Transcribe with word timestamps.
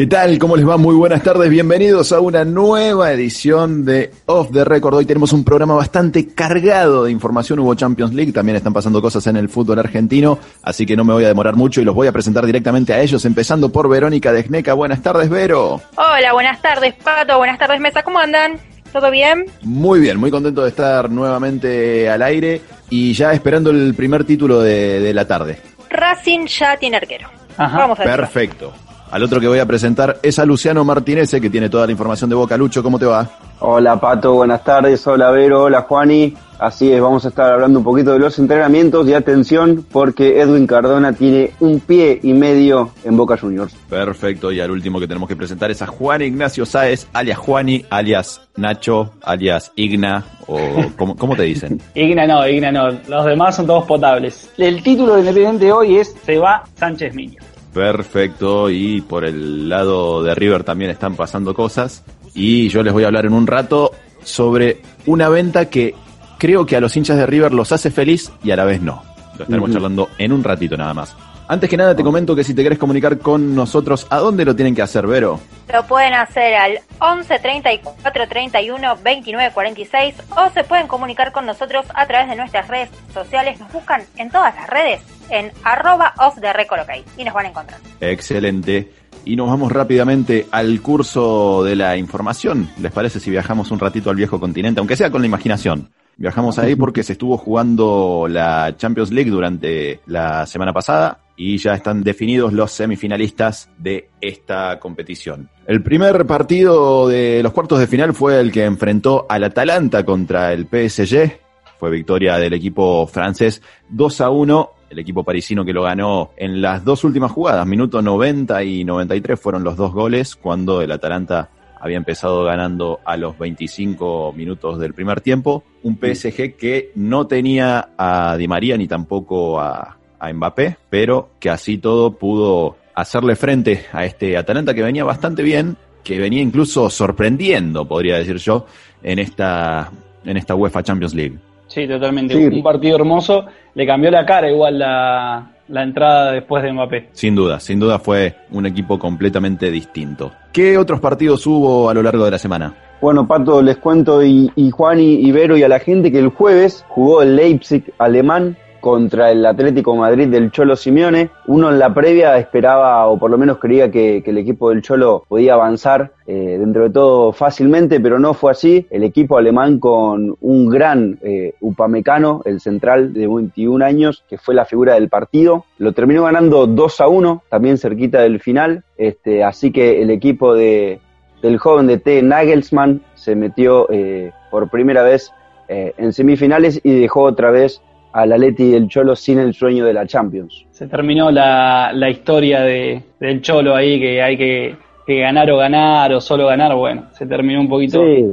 ¿Qué 0.00 0.06
tal? 0.06 0.38
¿Cómo 0.38 0.56
les 0.56 0.66
va? 0.66 0.78
Muy 0.78 0.94
buenas 0.94 1.22
tardes. 1.22 1.50
Bienvenidos 1.50 2.10
a 2.12 2.20
una 2.20 2.42
nueva 2.42 3.12
edición 3.12 3.84
de 3.84 4.10
Off 4.24 4.50
the 4.50 4.64
Record. 4.64 4.94
Hoy 4.94 5.04
tenemos 5.04 5.34
un 5.34 5.44
programa 5.44 5.74
bastante 5.74 6.28
cargado 6.28 7.04
de 7.04 7.10
información. 7.10 7.58
Hubo 7.58 7.74
Champions 7.74 8.14
League, 8.14 8.32
también 8.32 8.56
están 8.56 8.72
pasando 8.72 9.02
cosas 9.02 9.26
en 9.26 9.36
el 9.36 9.50
fútbol 9.50 9.78
argentino, 9.78 10.38
así 10.62 10.86
que 10.86 10.96
no 10.96 11.04
me 11.04 11.12
voy 11.12 11.24
a 11.24 11.28
demorar 11.28 11.54
mucho 11.54 11.82
y 11.82 11.84
los 11.84 11.94
voy 11.94 12.06
a 12.06 12.12
presentar 12.12 12.46
directamente 12.46 12.94
a 12.94 13.02
ellos, 13.02 13.26
empezando 13.26 13.70
por 13.70 13.90
Verónica 13.90 14.32
Desneca. 14.32 14.72
Buenas 14.72 15.02
tardes, 15.02 15.28
Vero. 15.28 15.82
Hola, 15.96 16.32
buenas 16.32 16.62
tardes, 16.62 16.94
Pato. 16.94 17.36
Buenas 17.36 17.58
tardes, 17.58 17.78
Mesa. 17.78 18.02
¿Cómo 18.02 18.20
andan? 18.20 18.58
¿Todo 18.94 19.10
bien? 19.10 19.44
Muy 19.60 20.00
bien, 20.00 20.16
muy 20.16 20.30
contento 20.30 20.62
de 20.62 20.70
estar 20.70 21.10
nuevamente 21.10 22.08
al 22.08 22.22
aire 22.22 22.62
y 22.88 23.12
ya 23.12 23.34
esperando 23.34 23.68
el 23.68 23.92
primer 23.94 24.24
título 24.24 24.60
de, 24.62 24.98
de 25.00 25.12
la 25.12 25.26
tarde. 25.26 25.58
Racing 25.90 26.46
ya 26.46 26.78
tiene 26.78 26.96
arquero. 26.96 27.28
Ajá, 27.58 27.76
Vamos 27.76 28.00
a 28.00 28.04
Perfecto. 28.04 28.72
Al 29.10 29.24
otro 29.24 29.40
que 29.40 29.48
voy 29.48 29.58
a 29.58 29.66
presentar 29.66 30.20
es 30.22 30.38
a 30.38 30.44
Luciano 30.44 30.84
Martínez, 30.84 31.30
que 31.30 31.50
tiene 31.50 31.68
toda 31.68 31.86
la 31.86 31.92
información 31.92 32.30
de 32.30 32.36
Boca. 32.36 32.56
Lucho, 32.56 32.80
¿cómo 32.82 32.98
te 32.98 33.06
va? 33.06 33.28
Hola 33.58 33.98
Pato, 33.98 34.34
buenas 34.34 34.62
tardes. 34.62 35.04
Hola 35.06 35.30
Vero, 35.30 35.64
hola 35.64 35.82
Juani. 35.82 36.34
Así 36.60 36.92
es, 36.92 37.00
vamos 37.00 37.24
a 37.24 37.28
estar 37.28 37.52
hablando 37.52 37.78
un 37.78 37.84
poquito 37.84 38.12
de 38.12 38.18
los 38.18 38.38
entrenamientos 38.38 39.08
y 39.08 39.14
atención 39.14 39.84
porque 39.90 40.40
Edwin 40.40 40.66
Cardona 40.66 41.12
tiene 41.12 41.52
un 41.58 41.80
pie 41.80 42.20
y 42.22 42.34
medio 42.34 42.90
en 43.02 43.16
Boca 43.16 43.36
Juniors. 43.36 43.74
Perfecto, 43.88 44.52
y 44.52 44.60
al 44.60 44.70
último 44.70 45.00
que 45.00 45.08
tenemos 45.08 45.28
que 45.28 45.36
presentar 45.36 45.70
es 45.70 45.80
a 45.80 45.86
Juan 45.86 46.20
Ignacio 46.20 46.66
Sáez, 46.66 47.08
alias 47.14 47.38
Juani, 47.38 47.84
alias 47.88 48.42
Nacho, 48.56 49.14
alias 49.22 49.72
Igna, 49.74 50.24
o 50.46 50.58
¿cómo, 50.96 51.34
te 51.34 51.44
dicen? 51.44 51.80
Igna 51.94 52.26
no, 52.26 52.46
Igna 52.46 52.70
no, 52.70 52.90
los 53.08 53.24
demás 53.24 53.56
son 53.56 53.66
todos 53.66 53.84
potables. 53.86 54.50
El 54.58 54.82
título 54.82 55.14
de 55.14 55.20
Independiente 55.20 55.72
hoy 55.72 55.96
es 55.96 56.14
Se 56.24 56.38
va 56.38 56.62
Sánchez 56.76 57.14
Miño. 57.14 57.40
Perfecto, 57.72 58.70
y 58.70 59.00
por 59.00 59.24
el 59.24 59.68
lado 59.68 60.22
de 60.22 60.34
River 60.34 60.64
también 60.64 60.90
están 60.90 61.14
pasando 61.14 61.54
cosas. 61.54 62.04
Y 62.34 62.68
yo 62.68 62.82
les 62.82 62.92
voy 62.92 63.04
a 63.04 63.06
hablar 63.06 63.26
en 63.26 63.32
un 63.32 63.46
rato 63.46 63.92
sobre 64.24 64.82
una 65.06 65.28
venta 65.28 65.70
que 65.70 65.94
creo 66.38 66.66
que 66.66 66.76
a 66.76 66.80
los 66.80 66.96
hinchas 66.96 67.16
de 67.16 67.26
River 67.26 67.52
los 67.52 67.72
hace 67.72 67.90
feliz 67.90 68.32
y 68.42 68.50
a 68.50 68.56
la 68.56 68.64
vez 68.64 68.80
no. 68.80 69.02
Lo 69.38 69.44
estaremos 69.44 69.70
charlando 69.70 70.08
en 70.18 70.32
un 70.32 70.44
ratito 70.44 70.76
nada 70.76 70.94
más. 70.94 71.16
Antes 71.50 71.68
que 71.68 71.76
nada 71.76 71.96
te 71.96 72.04
comento 72.04 72.36
que 72.36 72.44
si 72.44 72.54
te 72.54 72.62
querés 72.62 72.78
comunicar 72.78 73.18
con 73.18 73.56
nosotros, 73.56 74.06
¿a 74.08 74.18
dónde 74.18 74.44
lo 74.44 74.54
tienen 74.54 74.72
que 74.72 74.82
hacer, 74.82 75.04
Vero? 75.08 75.40
Lo 75.74 75.84
pueden 75.84 76.14
hacer 76.14 76.54
al 76.54 76.78
11 77.00 77.40
34 77.40 78.28
31 78.28 78.96
29 79.02 79.52
46 79.52 80.14
o 80.36 80.48
se 80.54 80.62
pueden 80.62 80.86
comunicar 80.86 81.32
con 81.32 81.46
nosotros 81.46 81.86
a 81.92 82.06
través 82.06 82.28
de 82.28 82.36
nuestras 82.36 82.68
redes 82.68 82.88
sociales. 83.12 83.58
Nos 83.58 83.72
buscan 83.72 84.00
en 84.16 84.30
todas 84.30 84.54
las 84.54 84.70
redes 84.70 85.00
en 85.28 85.50
arroba 85.64 86.14
off 86.18 86.40
the 86.40 86.52
record 86.52 86.82
y 87.18 87.24
nos 87.24 87.34
van 87.34 87.46
a 87.46 87.48
encontrar. 87.48 87.80
Excelente. 88.00 88.92
Y 89.24 89.34
nos 89.34 89.48
vamos 89.48 89.72
rápidamente 89.72 90.46
al 90.52 90.80
curso 90.80 91.64
de 91.64 91.74
la 91.74 91.96
información. 91.96 92.70
¿Les 92.78 92.92
parece 92.92 93.18
si 93.18 93.28
viajamos 93.28 93.72
un 93.72 93.80
ratito 93.80 94.08
al 94.08 94.14
viejo 94.14 94.38
continente, 94.38 94.78
aunque 94.78 94.94
sea 94.94 95.10
con 95.10 95.20
la 95.20 95.26
imaginación? 95.26 95.90
Viajamos 96.16 96.60
ahí 96.60 96.76
porque 96.76 97.02
se 97.02 97.14
estuvo 97.14 97.36
jugando 97.38 98.26
la 98.28 98.76
Champions 98.76 99.10
League 99.10 99.30
durante 99.30 100.00
la 100.06 100.46
semana 100.46 100.72
pasada 100.72 101.18
y 101.40 101.56
ya 101.56 101.72
están 101.72 102.02
definidos 102.02 102.52
los 102.52 102.70
semifinalistas 102.70 103.70
de 103.78 104.10
esta 104.20 104.78
competición. 104.78 105.48
El 105.66 105.82
primer 105.82 106.26
partido 106.26 107.08
de 107.08 107.42
los 107.42 107.54
cuartos 107.54 107.78
de 107.78 107.86
final 107.86 108.12
fue 108.12 108.38
el 108.38 108.52
que 108.52 108.66
enfrentó 108.66 109.24
al 109.26 109.44
Atalanta 109.44 110.04
contra 110.04 110.52
el 110.52 110.66
PSG. 110.66 111.40
Fue 111.78 111.90
victoria 111.90 112.36
del 112.36 112.52
equipo 112.52 113.06
francés 113.06 113.62
2 113.88 114.20
a 114.20 114.28
1. 114.28 114.70
El 114.90 114.98
equipo 114.98 115.24
parisino 115.24 115.64
que 115.64 115.72
lo 115.72 115.82
ganó 115.82 116.32
en 116.36 116.60
las 116.60 116.84
dos 116.84 117.04
últimas 117.04 117.32
jugadas, 117.32 117.66
minuto 117.66 118.02
90 118.02 118.62
y 118.62 118.84
93 118.84 119.40
fueron 119.40 119.64
los 119.64 119.78
dos 119.78 119.94
goles 119.94 120.36
cuando 120.36 120.82
el 120.82 120.92
Atalanta 120.92 121.48
había 121.80 121.96
empezado 121.96 122.44
ganando 122.44 123.00
a 123.06 123.16
los 123.16 123.38
25 123.38 124.34
minutos 124.34 124.78
del 124.78 124.92
primer 124.92 125.22
tiempo. 125.22 125.64
Un 125.84 125.96
PSG 125.96 126.56
que 126.58 126.92
no 126.96 127.26
tenía 127.26 127.92
a 127.96 128.36
Di 128.36 128.46
María 128.46 128.76
ni 128.76 128.86
tampoco 128.86 129.58
a 129.58 129.99
a 130.20 130.32
Mbappé, 130.32 130.76
pero 130.88 131.30
que 131.40 131.50
así 131.50 131.78
todo 131.78 132.12
pudo 132.12 132.76
hacerle 132.94 133.34
frente 133.34 133.86
a 133.92 134.04
este 134.04 134.36
Atalanta 134.36 134.74
que 134.74 134.82
venía 134.82 135.04
bastante 135.04 135.42
bien, 135.42 135.76
que 136.04 136.18
venía 136.18 136.42
incluso 136.42 136.90
sorprendiendo, 136.90 137.86
podría 137.86 138.18
decir 138.18 138.36
yo, 138.36 138.66
en 139.02 139.18
esta, 139.18 139.90
en 140.24 140.36
esta 140.36 140.54
UEFA 140.54 140.82
Champions 140.82 141.14
League. 141.14 141.38
Sí, 141.66 141.86
totalmente. 141.86 142.36
Un 142.36 142.62
partido 142.62 142.96
hermoso. 142.96 143.46
Le 143.74 143.86
cambió 143.86 144.10
la 144.10 144.26
cara 144.26 144.50
igual 144.50 144.80
la, 144.80 145.52
la 145.68 145.82
entrada 145.82 146.32
después 146.32 146.64
de 146.64 146.72
Mbappé. 146.72 147.08
Sin 147.12 147.36
duda, 147.36 147.60
sin 147.60 147.78
duda 147.78 148.00
fue 148.00 148.34
un 148.50 148.66
equipo 148.66 148.98
completamente 148.98 149.70
distinto. 149.70 150.32
¿Qué 150.52 150.76
otros 150.76 151.00
partidos 151.00 151.46
hubo 151.46 151.88
a 151.88 151.94
lo 151.94 152.02
largo 152.02 152.24
de 152.24 152.32
la 152.32 152.38
semana? 152.38 152.74
Bueno, 153.00 153.26
Pato, 153.26 153.62
les 153.62 153.78
cuento 153.78 154.22
y, 154.22 154.50
y 154.56 154.70
Juan 154.70 154.98
y 154.98 155.26
Ibero 155.26 155.56
y 155.56 155.62
a 155.62 155.68
la 155.68 155.78
gente 155.78 156.10
que 156.10 156.18
el 156.18 156.28
jueves 156.28 156.84
jugó 156.88 157.22
el 157.22 157.36
Leipzig 157.36 157.84
alemán 157.98 158.56
contra 158.80 159.30
el 159.30 159.44
Atlético 159.46 159.94
Madrid 159.94 160.28
del 160.28 160.50
Cholo 160.50 160.76
Simeone. 160.76 161.30
Uno 161.46 161.70
en 161.70 161.78
la 161.78 161.92
previa 161.92 162.38
esperaba, 162.38 163.06
o 163.06 163.18
por 163.18 163.30
lo 163.30 163.38
menos 163.38 163.58
creía 163.58 163.90
que, 163.90 164.22
el 164.24 164.38
equipo 164.38 164.70
del 164.70 164.82
Cholo 164.82 165.24
podía 165.28 165.54
avanzar 165.54 166.12
eh, 166.26 166.56
dentro 166.58 166.84
de 166.84 166.90
todo 166.90 167.32
fácilmente, 167.32 168.00
pero 168.00 168.18
no 168.18 168.32
fue 168.34 168.52
así. 168.52 168.86
El 168.90 169.02
equipo 169.02 169.36
alemán 169.36 169.78
con 169.78 170.36
un 170.40 170.68
gran 170.68 171.18
eh, 171.22 171.54
Upamecano, 171.60 172.42
el 172.44 172.60
central 172.60 173.12
de 173.12 173.26
21 173.26 173.84
años, 173.84 174.24
que 174.28 174.38
fue 174.38 174.54
la 174.54 174.64
figura 174.64 174.94
del 174.94 175.08
partido, 175.08 175.64
lo 175.78 175.92
terminó 175.92 176.24
ganando 176.24 176.66
2 176.66 177.00
a 177.00 177.08
1, 177.08 177.42
también 177.48 177.78
cerquita 177.78 178.20
del 178.20 178.40
final. 178.40 178.84
Este, 178.96 179.42
así 179.42 179.72
que 179.72 180.02
el 180.02 180.10
equipo 180.10 180.54
de, 180.54 181.00
del 181.42 181.58
joven 181.58 181.86
de 181.86 181.98
T. 181.98 182.22
Nagelsmann 182.22 183.02
se 183.14 183.34
metió 183.34 183.88
eh, 183.90 184.32
por 184.50 184.70
primera 184.70 185.02
vez 185.02 185.32
en 185.72 186.12
semifinales 186.12 186.80
y 186.82 186.98
dejó 186.98 187.22
otra 187.22 187.52
vez 187.52 187.80
al 188.12 188.32
Atleti 188.32 188.64
y 188.64 188.74
el 188.74 188.88
Cholo 188.88 189.14
sin 189.16 189.38
el 189.38 189.54
sueño 189.54 189.84
de 189.84 189.92
la 189.92 190.06
Champions. 190.06 190.66
Se 190.70 190.86
terminó 190.86 191.30
la, 191.30 191.92
la 191.92 192.10
historia 192.10 192.60
de, 192.62 193.02
del 193.18 193.42
Cholo 193.42 193.74
ahí, 193.74 194.00
que 194.00 194.22
hay 194.22 194.36
que, 194.36 194.76
ganar 195.06 195.50
o 195.50 195.56
ganar 195.56 196.12
o 196.12 196.20
solo 196.20 196.46
ganar, 196.46 196.72
bueno, 196.76 197.06
se 197.10 197.26
terminó 197.26 197.60
un 197.60 197.68
poquito. 197.68 198.00
Sí, 198.00 198.24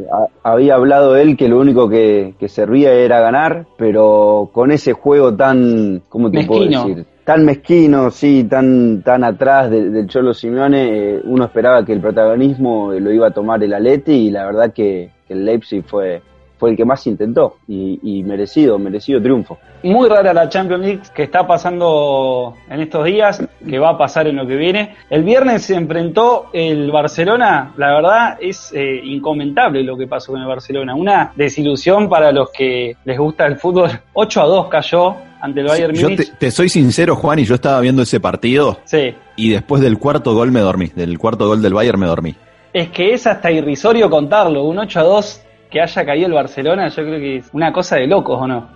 había 0.43 0.75
hablado 0.75 1.15
él 1.15 1.35
que 1.35 1.47
lo 1.47 1.59
único 1.59 1.89
que, 1.89 2.35
servía 2.47 2.93
era 2.93 3.19
ganar, 3.19 3.65
pero 3.77 4.51
con 4.53 4.71
ese 4.71 4.93
juego 4.93 5.35
tan, 5.35 6.03
¿cómo 6.07 6.29
te 6.29 6.45
puedo 6.45 6.65
decir? 6.65 7.05
Tan 7.23 7.43
mezquino, 7.43 8.11
sí, 8.11 8.45
tan, 8.45 9.01
tan 9.01 9.23
atrás 9.23 9.71
del 9.71 10.07
Cholo 10.07 10.33
Simeone, 10.33 11.15
eh, 11.15 11.21
uno 11.25 11.45
esperaba 11.45 11.83
que 11.83 11.93
el 11.93 11.99
protagonismo 11.99 12.93
lo 12.93 13.11
iba 13.11 13.27
a 13.27 13.31
tomar 13.31 13.61
el 13.63 13.73
Atleti 13.73 14.13
y 14.13 14.29
la 14.29 14.45
verdad 14.45 14.71
que, 14.71 15.09
que 15.27 15.33
el 15.33 15.43
Leipzig 15.43 15.83
fue, 15.83 16.21
fue 16.57 16.71
el 16.71 16.77
que 16.77 16.85
más 16.85 17.05
intentó 17.07 17.57
y, 17.67 18.23
merecido, 18.23 18.79
merecido 18.79 19.21
triunfo. 19.21 19.57
Muy 19.83 20.09
rara 20.09 20.33
la 20.33 20.49
Champions 20.49 20.83
League 20.83 21.01
que 21.13 21.23
está 21.23 21.45
pasando 21.45 22.55
en 22.69 22.81
estos 22.81 23.05
días, 23.05 23.43
que 23.67 23.79
va 23.79 23.91
a 23.91 23.97
pasar 23.97 24.27
en 24.27 24.35
lo 24.37 24.47
que 24.47 24.55
viene. 24.55 24.95
El 25.09 25.23
viernes 25.23 25.63
se 25.63 25.75
enfrentó 25.75 26.47
el 26.53 26.91
Barcelona, 26.91 27.73
la 27.77 27.93
verdad 27.93 28.37
es 28.41 28.71
eh, 28.73 29.01
incomentable 29.03 29.83
lo 29.83 29.97
que 29.97 30.07
pasó 30.07 30.31
con 30.31 30.41
el 30.41 30.47
Barcelona. 30.47 30.95
Una 30.95 31.31
desilusión 31.35 32.09
para 32.09 32.31
los 32.31 32.51
que 32.51 32.97
les 33.05 33.17
gusta 33.17 33.45
el 33.45 33.57
fútbol. 33.57 33.91
8 34.13 34.41
a 34.41 34.45
2 34.45 34.67
cayó 34.67 35.15
ante 35.39 35.61
el 35.61 35.67
Bayern 35.67 35.93
Múnich. 35.95 36.27
Yo 36.27 36.37
te, 36.39 36.51
soy 36.51 36.69
sincero, 36.69 37.15
Juan, 37.15 37.39
y 37.39 37.45
yo 37.45 37.55
estaba 37.55 37.79
viendo 37.79 38.01
ese 38.01 38.19
partido. 38.19 38.79
Sí. 38.85 39.13
Y 39.35 39.51
después 39.51 39.81
del 39.81 39.97
cuarto 39.99 40.33
gol 40.33 40.51
me 40.51 40.59
dormí. 40.59 40.91
Del 40.95 41.19
cuarto 41.19 41.47
gol 41.47 41.61
del 41.61 41.73
Bayern 41.73 41.99
me 41.99 42.07
dormí. 42.07 42.35
Es 42.73 42.89
que 42.89 43.13
es 43.13 43.27
hasta 43.27 43.51
irrisorio 43.51 44.09
contarlo. 44.09 44.63
Un 44.63 44.79
8 44.79 44.99
a 44.99 45.03
2 45.03 45.41
que 45.69 45.81
haya 45.81 46.05
caído 46.05 46.27
el 46.27 46.33
Barcelona, 46.33 46.87
yo 46.89 47.03
creo 47.03 47.19
que 47.19 47.35
es 47.37 47.49
una 47.53 47.71
cosa 47.73 47.97
de 47.97 48.07
locos, 48.07 48.39
¿o 48.41 48.47
no? 48.47 48.69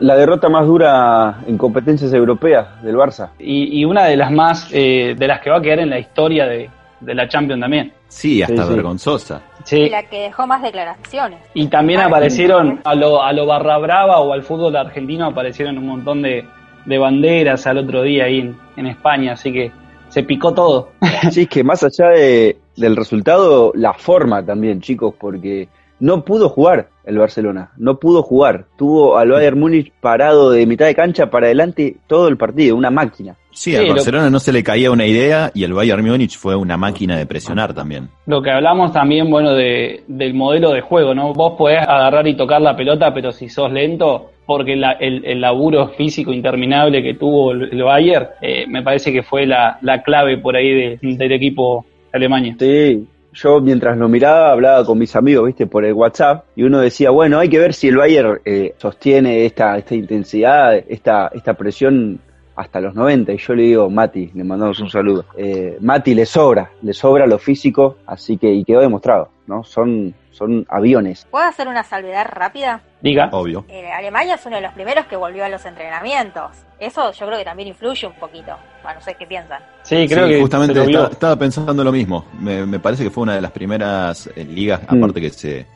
La, 0.00 0.16
derrota 0.16 0.48
más 0.48 0.66
dura 0.66 1.38
en 1.46 1.58
competencias 1.58 2.12
europeas 2.12 2.82
del 2.82 2.96
Barça. 2.96 3.30
Y, 3.38 3.84
una 3.84 4.04
de 4.04 4.16
las 4.16 4.30
más, 4.30 4.68
eh, 4.72 5.14
de 5.18 5.26
las 5.28 5.40
que 5.40 5.50
va 5.50 5.58
a 5.58 5.60
quedar 5.62 5.80
en 5.80 5.90
la 5.90 5.98
historia 5.98 6.46
de, 6.46 6.68
de 7.00 7.14
la 7.14 7.28
Champions 7.28 7.60
también. 7.60 7.92
Sí, 8.08 8.42
hasta 8.42 8.62
Sí, 8.62 8.68
sí. 8.68 8.74
vergonzosa. 8.74 9.42
Y 9.60 9.62
Sí. 9.64 9.88
la 9.90 10.02
que 10.04 10.22
dejó 10.22 10.46
más 10.46 10.62
declaraciones. 10.62 11.40
Y 11.52 11.66
también 11.66 12.00
Ah, 12.00 12.06
aparecieron 12.06 12.80
a 12.84 12.94
lo, 12.94 13.22
a 13.22 13.32
lo 13.34 13.44
barra 13.44 13.76
brava 13.78 14.20
o 14.20 14.32
al 14.32 14.42
fútbol 14.42 14.74
argentino 14.76 15.26
aparecieron 15.26 15.76
un 15.76 15.86
montón 15.86 16.22
de, 16.22 16.44
de 16.86 16.98
banderas 16.98 17.66
al 17.66 17.76
otro 17.78 18.02
día 18.02 18.24
ahí 18.24 18.40
en, 18.40 18.56
en 18.78 18.86
España, 18.86 19.34
así 19.34 19.52
que 19.52 19.70
se 20.08 20.22
picó 20.22 20.54
todo. 20.54 20.92
Sí, 21.30 21.42
es 21.42 21.48
que 21.48 21.62
más 21.62 21.82
allá 21.84 22.08
de- 22.10 22.56
del 22.76 22.96
resultado, 22.96 23.72
la 23.74 23.92
forma 23.92 24.42
también, 24.46 24.80
chicos, 24.80 25.12
porque 25.20 25.68
no 26.00 26.24
pudo 26.24 26.48
jugar 26.48 26.88
el 27.04 27.18
Barcelona, 27.18 27.70
no 27.78 27.98
pudo 27.98 28.22
jugar. 28.22 28.66
Tuvo 28.76 29.16
al 29.16 29.30
Bayern 29.30 29.58
Múnich 29.58 29.92
parado 30.00 30.50
de 30.50 30.66
mitad 30.66 30.86
de 30.86 30.94
cancha 30.94 31.30
para 31.30 31.46
adelante 31.46 31.96
todo 32.06 32.28
el 32.28 32.36
partido, 32.36 32.76
una 32.76 32.90
máquina. 32.90 33.34
Sí, 33.50 33.70
Sí, 33.72 33.76
al 33.76 33.86
lo- 33.88 33.94
Barcelona 33.94 34.30
no 34.30 34.38
se 34.38 34.52
le 34.52 34.62
caía 34.62 34.90
una 34.90 35.06
idea 35.06 35.50
y 35.54 35.64
el 35.64 35.72
Bayern 35.72 36.04
Múnich 36.06 36.36
fue 36.38 36.54
una 36.54 36.76
máquina 36.76 37.16
de 37.16 37.26
presionar 37.26 37.74
también. 37.74 38.08
Lo 38.26 38.40
que 38.42 38.50
hablamos 38.50 38.92
también, 38.92 39.30
bueno, 39.30 39.54
de, 39.54 40.02
del 40.06 40.34
modelo 40.34 40.70
de 40.72 40.80
juego, 40.82 41.14
¿no? 41.14 41.32
Vos 41.32 41.54
podés 41.58 41.78
agarrar 41.80 42.26
y 42.28 42.36
tocar 42.36 42.60
la 42.60 42.76
pelota, 42.76 43.12
pero 43.12 43.32
si 43.32 43.48
sos 43.48 43.72
lento, 43.72 44.30
porque 44.46 44.76
la- 44.76 44.92
el, 44.92 45.24
el 45.24 45.40
laburo 45.40 45.88
físico 45.88 46.32
interminable 46.32 47.02
que 47.02 47.14
tuvo 47.14 47.50
el, 47.52 47.70
el 47.72 47.82
Bayern, 47.82 48.28
eh, 48.42 48.66
me 48.68 48.82
parece 48.82 49.12
que 49.12 49.22
fue 49.22 49.46
la, 49.46 49.78
la 49.82 50.02
clave 50.02 50.38
por 50.38 50.54
ahí 50.54 50.70
de- 50.72 50.98
del 51.02 51.32
equipo 51.32 51.84
de 52.12 52.16
Alemania. 52.18 52.54
Sí, 52.58 53.06
yo 53.40 53.60
mientras 53.60 53.96
lo 53.96 54.08
miraba 54.08 54.50
hablaba 54.50 54.84
con 54.84 54.98
mis 54.98 55.14
amigos, 55.14 55.46
viste, 55.46 55.66
por 55.66 55.84
el 55.84 55.92
WhatsApp, 55.92 56.44
y 56.56 56.64
uno 56.64 56.80
decía, 56.80 57.10
bueno, 57.10 57.38
hay 57.38 57.48
que 57.48 57.58
ver 57.58 57.72
si 57.72 57.88
el 57.88 57.96
Bayern 57.96 58.40
eh, 58.44 58.74
sostiene 58.78 59.46
esta, 59.46 59.78
esta 59.78 59.94
intensidad, 59.94 60.74
esta, 60.74 61.30
esta 61.32 61.54
presión 61.54 62.20
hasta 62.56 62.80
los 62.80 62.94
90. 62.94 63.32
Y 63.32 63.38
yo 63.38 63.54
le 63.54 63.62
digo, 63.62 63.90
Mati, 63.90 64.32
le 64.34 64.42
mandamos 64.42 64.80
un 64.80 64.90
saludo. 64.90 65.24
Eh, 65.36 65.78
Mati 65.80 66.14
le 66.14 66.26
sobra, 66.26 66.72
le 66.82 66.92
sobra 66.92 67.26
lo 67.26 67.38
físico, 67.38 67.98
así 68.06 68.36
que, 68.36 68.52
y 68.52 68.64
quedó 68.64 68.80
demostrado, 68.80 69.30
¿no? 69.46 69.62
Son, 69.62 70.12
son 70.32 70.66
aviones. 70.68 71.26
¿Puedo 71.30 71.44
hacer 71.44 71.68
una 71.68 71.84
salvedad 71.84 72.26
rápida? 72.28 72.82
Diga. 73.00 73.28
Obvio. 73.32 73.64
Eh, 73.68 73.90
Alemania 73.92 74.34
es 74.34 74.44
uno 74.46 74.56
de 74.56 74.62
los 74.62 74.72
primeros 74.72 75.06
que 75.06 75.14
volvió 75.16 75.44
a 75.44 75.48
los 75.48 75.64
entrenamientos. 75.64 76.50
Eso 76.80 77.12
yo 77.12 77.26
creo 77.26 77.38
que 77.38 77.44
también 77.44 77.68
influye 77.68 78.06
un 78.06 78.14
poquito. 78.14 78.56
Bueno, 78.82 78.98
no 78.98 79.04
sé 79.04 79.14
qué 79.14 79.26
piensan. 79.26 79.62
Sí, 79.82 80.06
creo 80.08 80.26
Sí, 80.26 80.32
que 80.34 80.40
justamente 80.40 80.82
estaba, 80.84 81.08
estaba 81.08 81.36
pensando 81.36 81.84
lo 81.84 81.92
mismo. 81.92 82.24
Me, 82.40 82.66
me 82.66 82.78
parece 82.80 83.04
que 83.04 83.10
fue 83.10 83.22
una 83.22 83.34
de 83.36 83.40
las 83.40 83.52
primeras 83.52 84.26
eh, 84.34 84.44
ligas, 84.44 84.80
Mm. 84.90 84.98
aparte 84.98 85.20
que 85.20 85.30
se 85.30 85.66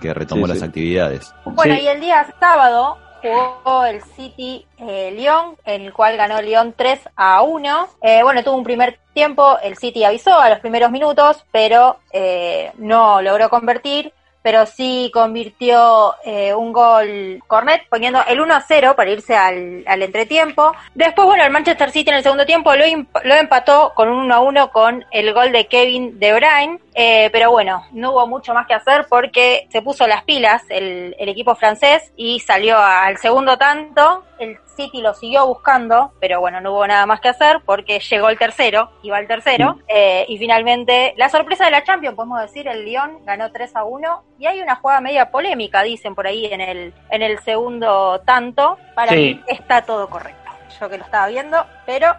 que 0.00 0.14
retomó 0.14 0.46
Sí, 0.46 0.50
las 0.50 0.58
sí. 0.60 0.64
actividades. 0.64 1.34
Bueno, 1.44 1.74
Sí. 1.74 1.80
y 1.82 1.88
el 1.88 2.00
día 2.00 2.24
sábado 2.38 2.98
jugó 3.20 3.84
el 3.84 4.00
City 4.00 4.64
eh, 4.78 5.12
Lyon, 5.16 5.56
en 5.64 5.82
el 5.82 5.92
cual 5.92 6.16
ganó 6.16 6.40
Lyon 6.40 6.72
3 6.76 7.00
a 7.16 7.42
1. 7.42 7.88
Eh, 8.02 8.22
bueno, 8.22 8.44
tuvo 8.44 8.54
un 8.56 8.62
primer 8.62 9.00
tiempo, 9.12 9.58
el 9.60 9.76
City 9.76 10.04
avisó 10.04 10.38
a 10.38 10.48
los 10.50 10.60
primeros 10.60 10.92
minutos, 10.92 11.44
pero 11.50 11.96
eh, 12.12 12.70
no 12.78 13.20
logró 13.20 13.48
convertir. 13.48 14.12
Pero 14.42 14.66
sí 14.66 15.10
convirtió 15.12 16.14
eh, 16.24 16.54
un 16.54 16.72
gol 16.72 17.42
Cornet, 17.46 17.82
poniendo 17.88 18.20
el 18.26 18.40
1 18.40 18.54
a 18.54 18.60
0 18.60 18.94
para 18.96 19.10
irse 19.10 19.36
al, 19.36 19.84
al 19.86 20.02
entretiempo. 20.02 20.72
Después, 20.94 21.26
bueno, 21.26 21.44
el 21.44 21.50
Manchester 21.50 21.90
City 21.90 22.10
en 22.10 22.16
el 22.16 22.22
segundo 22.22 22.46
tiempo 22.46 22.74
lo, 22.74 22.84
lo 23.24 23.34
empató 23.34 23.92
con 23.94 24.08
un 24.08 24.24
1 24.24 24.34
a 24.34 24.40
1 24.40 24.70
con 24.70 25.04
el 25.10 25.32
gol 25.32 25.52
de 25.52 25.66
Kevin 25.66 26.18
De 26.18 26.32
Bruyne. 26.32 26.78
Eh, 26.94 27.30
pero 27.30 27.50
bueno, 27.50 27.84
no 27.92 28.12
hubo 28.12 28.26
mucho 28.26 28.54
más 28.54 28.66
que 28.66 28.74
hacer 28.74 29.06
porque 29.08 29.68
se 29.70 29.82
puso 29.82 30.06
las 30.06 30.24
pilas 30.24 30.62
el, 30.68 31.14
el 31.18 31.28
equipo 31.28 31.54
francés 31.54 32.12
y 32.16 32.40
salió 32.40 32.76
al 32.78 33.18
segundo 33.18 33.56
tanto. 33.56 34.24
El 34.38 34.58
City 34.78 35.00
lo 35.02 35.12
siguió 35.12 35.46
buscando, 35.46 36.12
pero 36.20 36.38
bueno, 36.40 36.60
no 36.60 36.72
hubo 36.72 36.86
nada 36.86 37.04
más 37.04 37.20
que 37.20 37.28
hacer 37.28 37.60
porque 37.66 37.98
llegó 37.98 38.28
el 38.28 38.38
tercero, 38.38 38.90
iba 39.02 39.18
el 39.18 39.26
tercero. 39.26 39.78
Eh, 39.88 40.24
y 40.28 40.38
finalmente, 40.38 41.14
la 41.16 41.28
sorpresa 41.28 41.64
de 41.64 41.72
la 41.72 41.82
Champions, 41.82 42.14
podemos 42.14 42.40
decir, 42.40 42.68
el 42.68 42.84
Lyon 42.84 43.24
ganó 43.26 43.50
3 43.50 43.74
a 43.74 43.84
1. 43.84 44.22
Y 44.38 44.46
hay 44.46 44.60
una 44.60 44.76
jugada 44.76 45.00
media 45.00 45.30
polémica, 45.30 45.82
dicen 45.82 46.14
por 46.14 46.26
ahí 46.28 46.46
en 46.46 46.60
el, 46.60 46.94
en 47.10 47.22
el 47.22 47.38
segundo 47.40 48.20
tanto. 48.24 48.78
Para 48.94 49.12
Sí. 49.12 49.16
mí 49.16 49.40
está 49.48 49.82
todo 49.82 50.08
correcto. 50.08 50.38
Yo 50.80 50.88
que 50.88 50.98
lo 50.98 51.04
estaba 51.04 51.26
viendo, 51.26 51.56
pero 51.84 52.14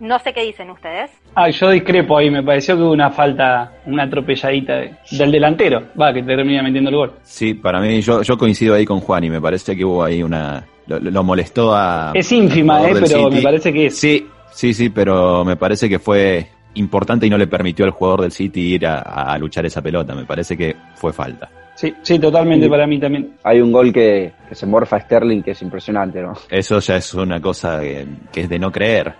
no 0.00 0.18
sé 0.18 0.32
qué 0.32 0.42
dicen 0.42 0.70
ustedes. 0.70 1.10
Ah, 1.34 1.48
yo 1.50 1.70
discrepo 1.70 2.18
ahí, 2.18 2.28
me 2.30 2.42
pareció 2.42 2.74
que 2.74 2.82
hubo 2.82 2.90
una 2.92 3.10
falta, 3.10 3.70
una 3.86 4.02
atropelladita 4.04 4.74
de- 4.76 4.94
del 5.12 5.30
delantero, 5.30 5.82
va, 6.00 6.12
que 6.12 6.22
termina 6.24 6.62
metiendo 6.62 6.90
el 6.90 6.96
gol. 6.96 7.12
Sí, 7.22 7.54
para 7.54 7.78
mí, 7.80 8.00
yo, 8.00 8.22
yo 8.22 8.36
coincido 8.36 8.74
ahí 8.74 8.84
con 8.84 8.98
Juan 9.00 9.22
y 9.24 9.30
me 9.30 9.40
parece 9.40 9.76
que 9.76 9.84
hubo 9.84 10.02
ahí 10.02 10.22
una... 10.24 10.66
Lo, 10.90 10.98
lo 10.98 11.22
molestó 11.22 11.72
a... 11.72 12.10
Es 12.14 12.32
ínfima, 12.32 12.88
eh, 12.88 12.94
pero 13.00 13.30
me 13.30 13.40
parece 13.40 13.72
que 13.72 13.86
es. 13.86 13.96
Sí, 13.96 14.26
sí, 14.52 14.74
sí, 14.74 14.90
pero 14.90 15.44
me 15.44 15.56
parece 15.56 15.88
que 15.88 16.00
fue 16.00 16.48
importante 16.74 17.26
y 17.26 17.30
no 17.30 17.38
le 17.38 17.46
permitió 17.46 17.84
al 17.84 17.92
jugador 17.92 18.22
del 18.22 18.32
City 18.32 18.74
ir 18.74 18.86
a, 18.86 18.98
a 18.98 19.38
luchar 19.38 19.64
esa 19.64 19.80
pelota. 19.80 20.16
Me 20.16 20.24
parece 20.24 20.56
que 20.56 20.74
fue 20.96 21.12
falta. 21.12 21.48
Sí, 21.76 21.94
sí, 22.02 22.18
totalmente 22.18 22.68
para 22.68 22.88
mí 22.88 22.98
también. 22.98 23.36
Hay 23.44 23.60
un 23.60 23.70
gol 23.70 23.92
que, 23.92 24.32
que 24.48 24.54
se 24.54 24.66
morfa 24.66 24.96
a 24.96 25.00
Sterling 25.00 25.42
que 25.42 25.52
es 25.52 25.62
impresionante, 25.62 26.20
¿no? 26.20 26.34
Eso 26.50 26.80
ya 26.80 26.96
es 26.96 27.14
una 27.14 27.40
cosa 27.40 27.80
que, 27.80 28.04
que 28.32 28.40
es 28.42 28.48
de 28.48 28.58
no 28.58 28.72
creer. 28.72 29.14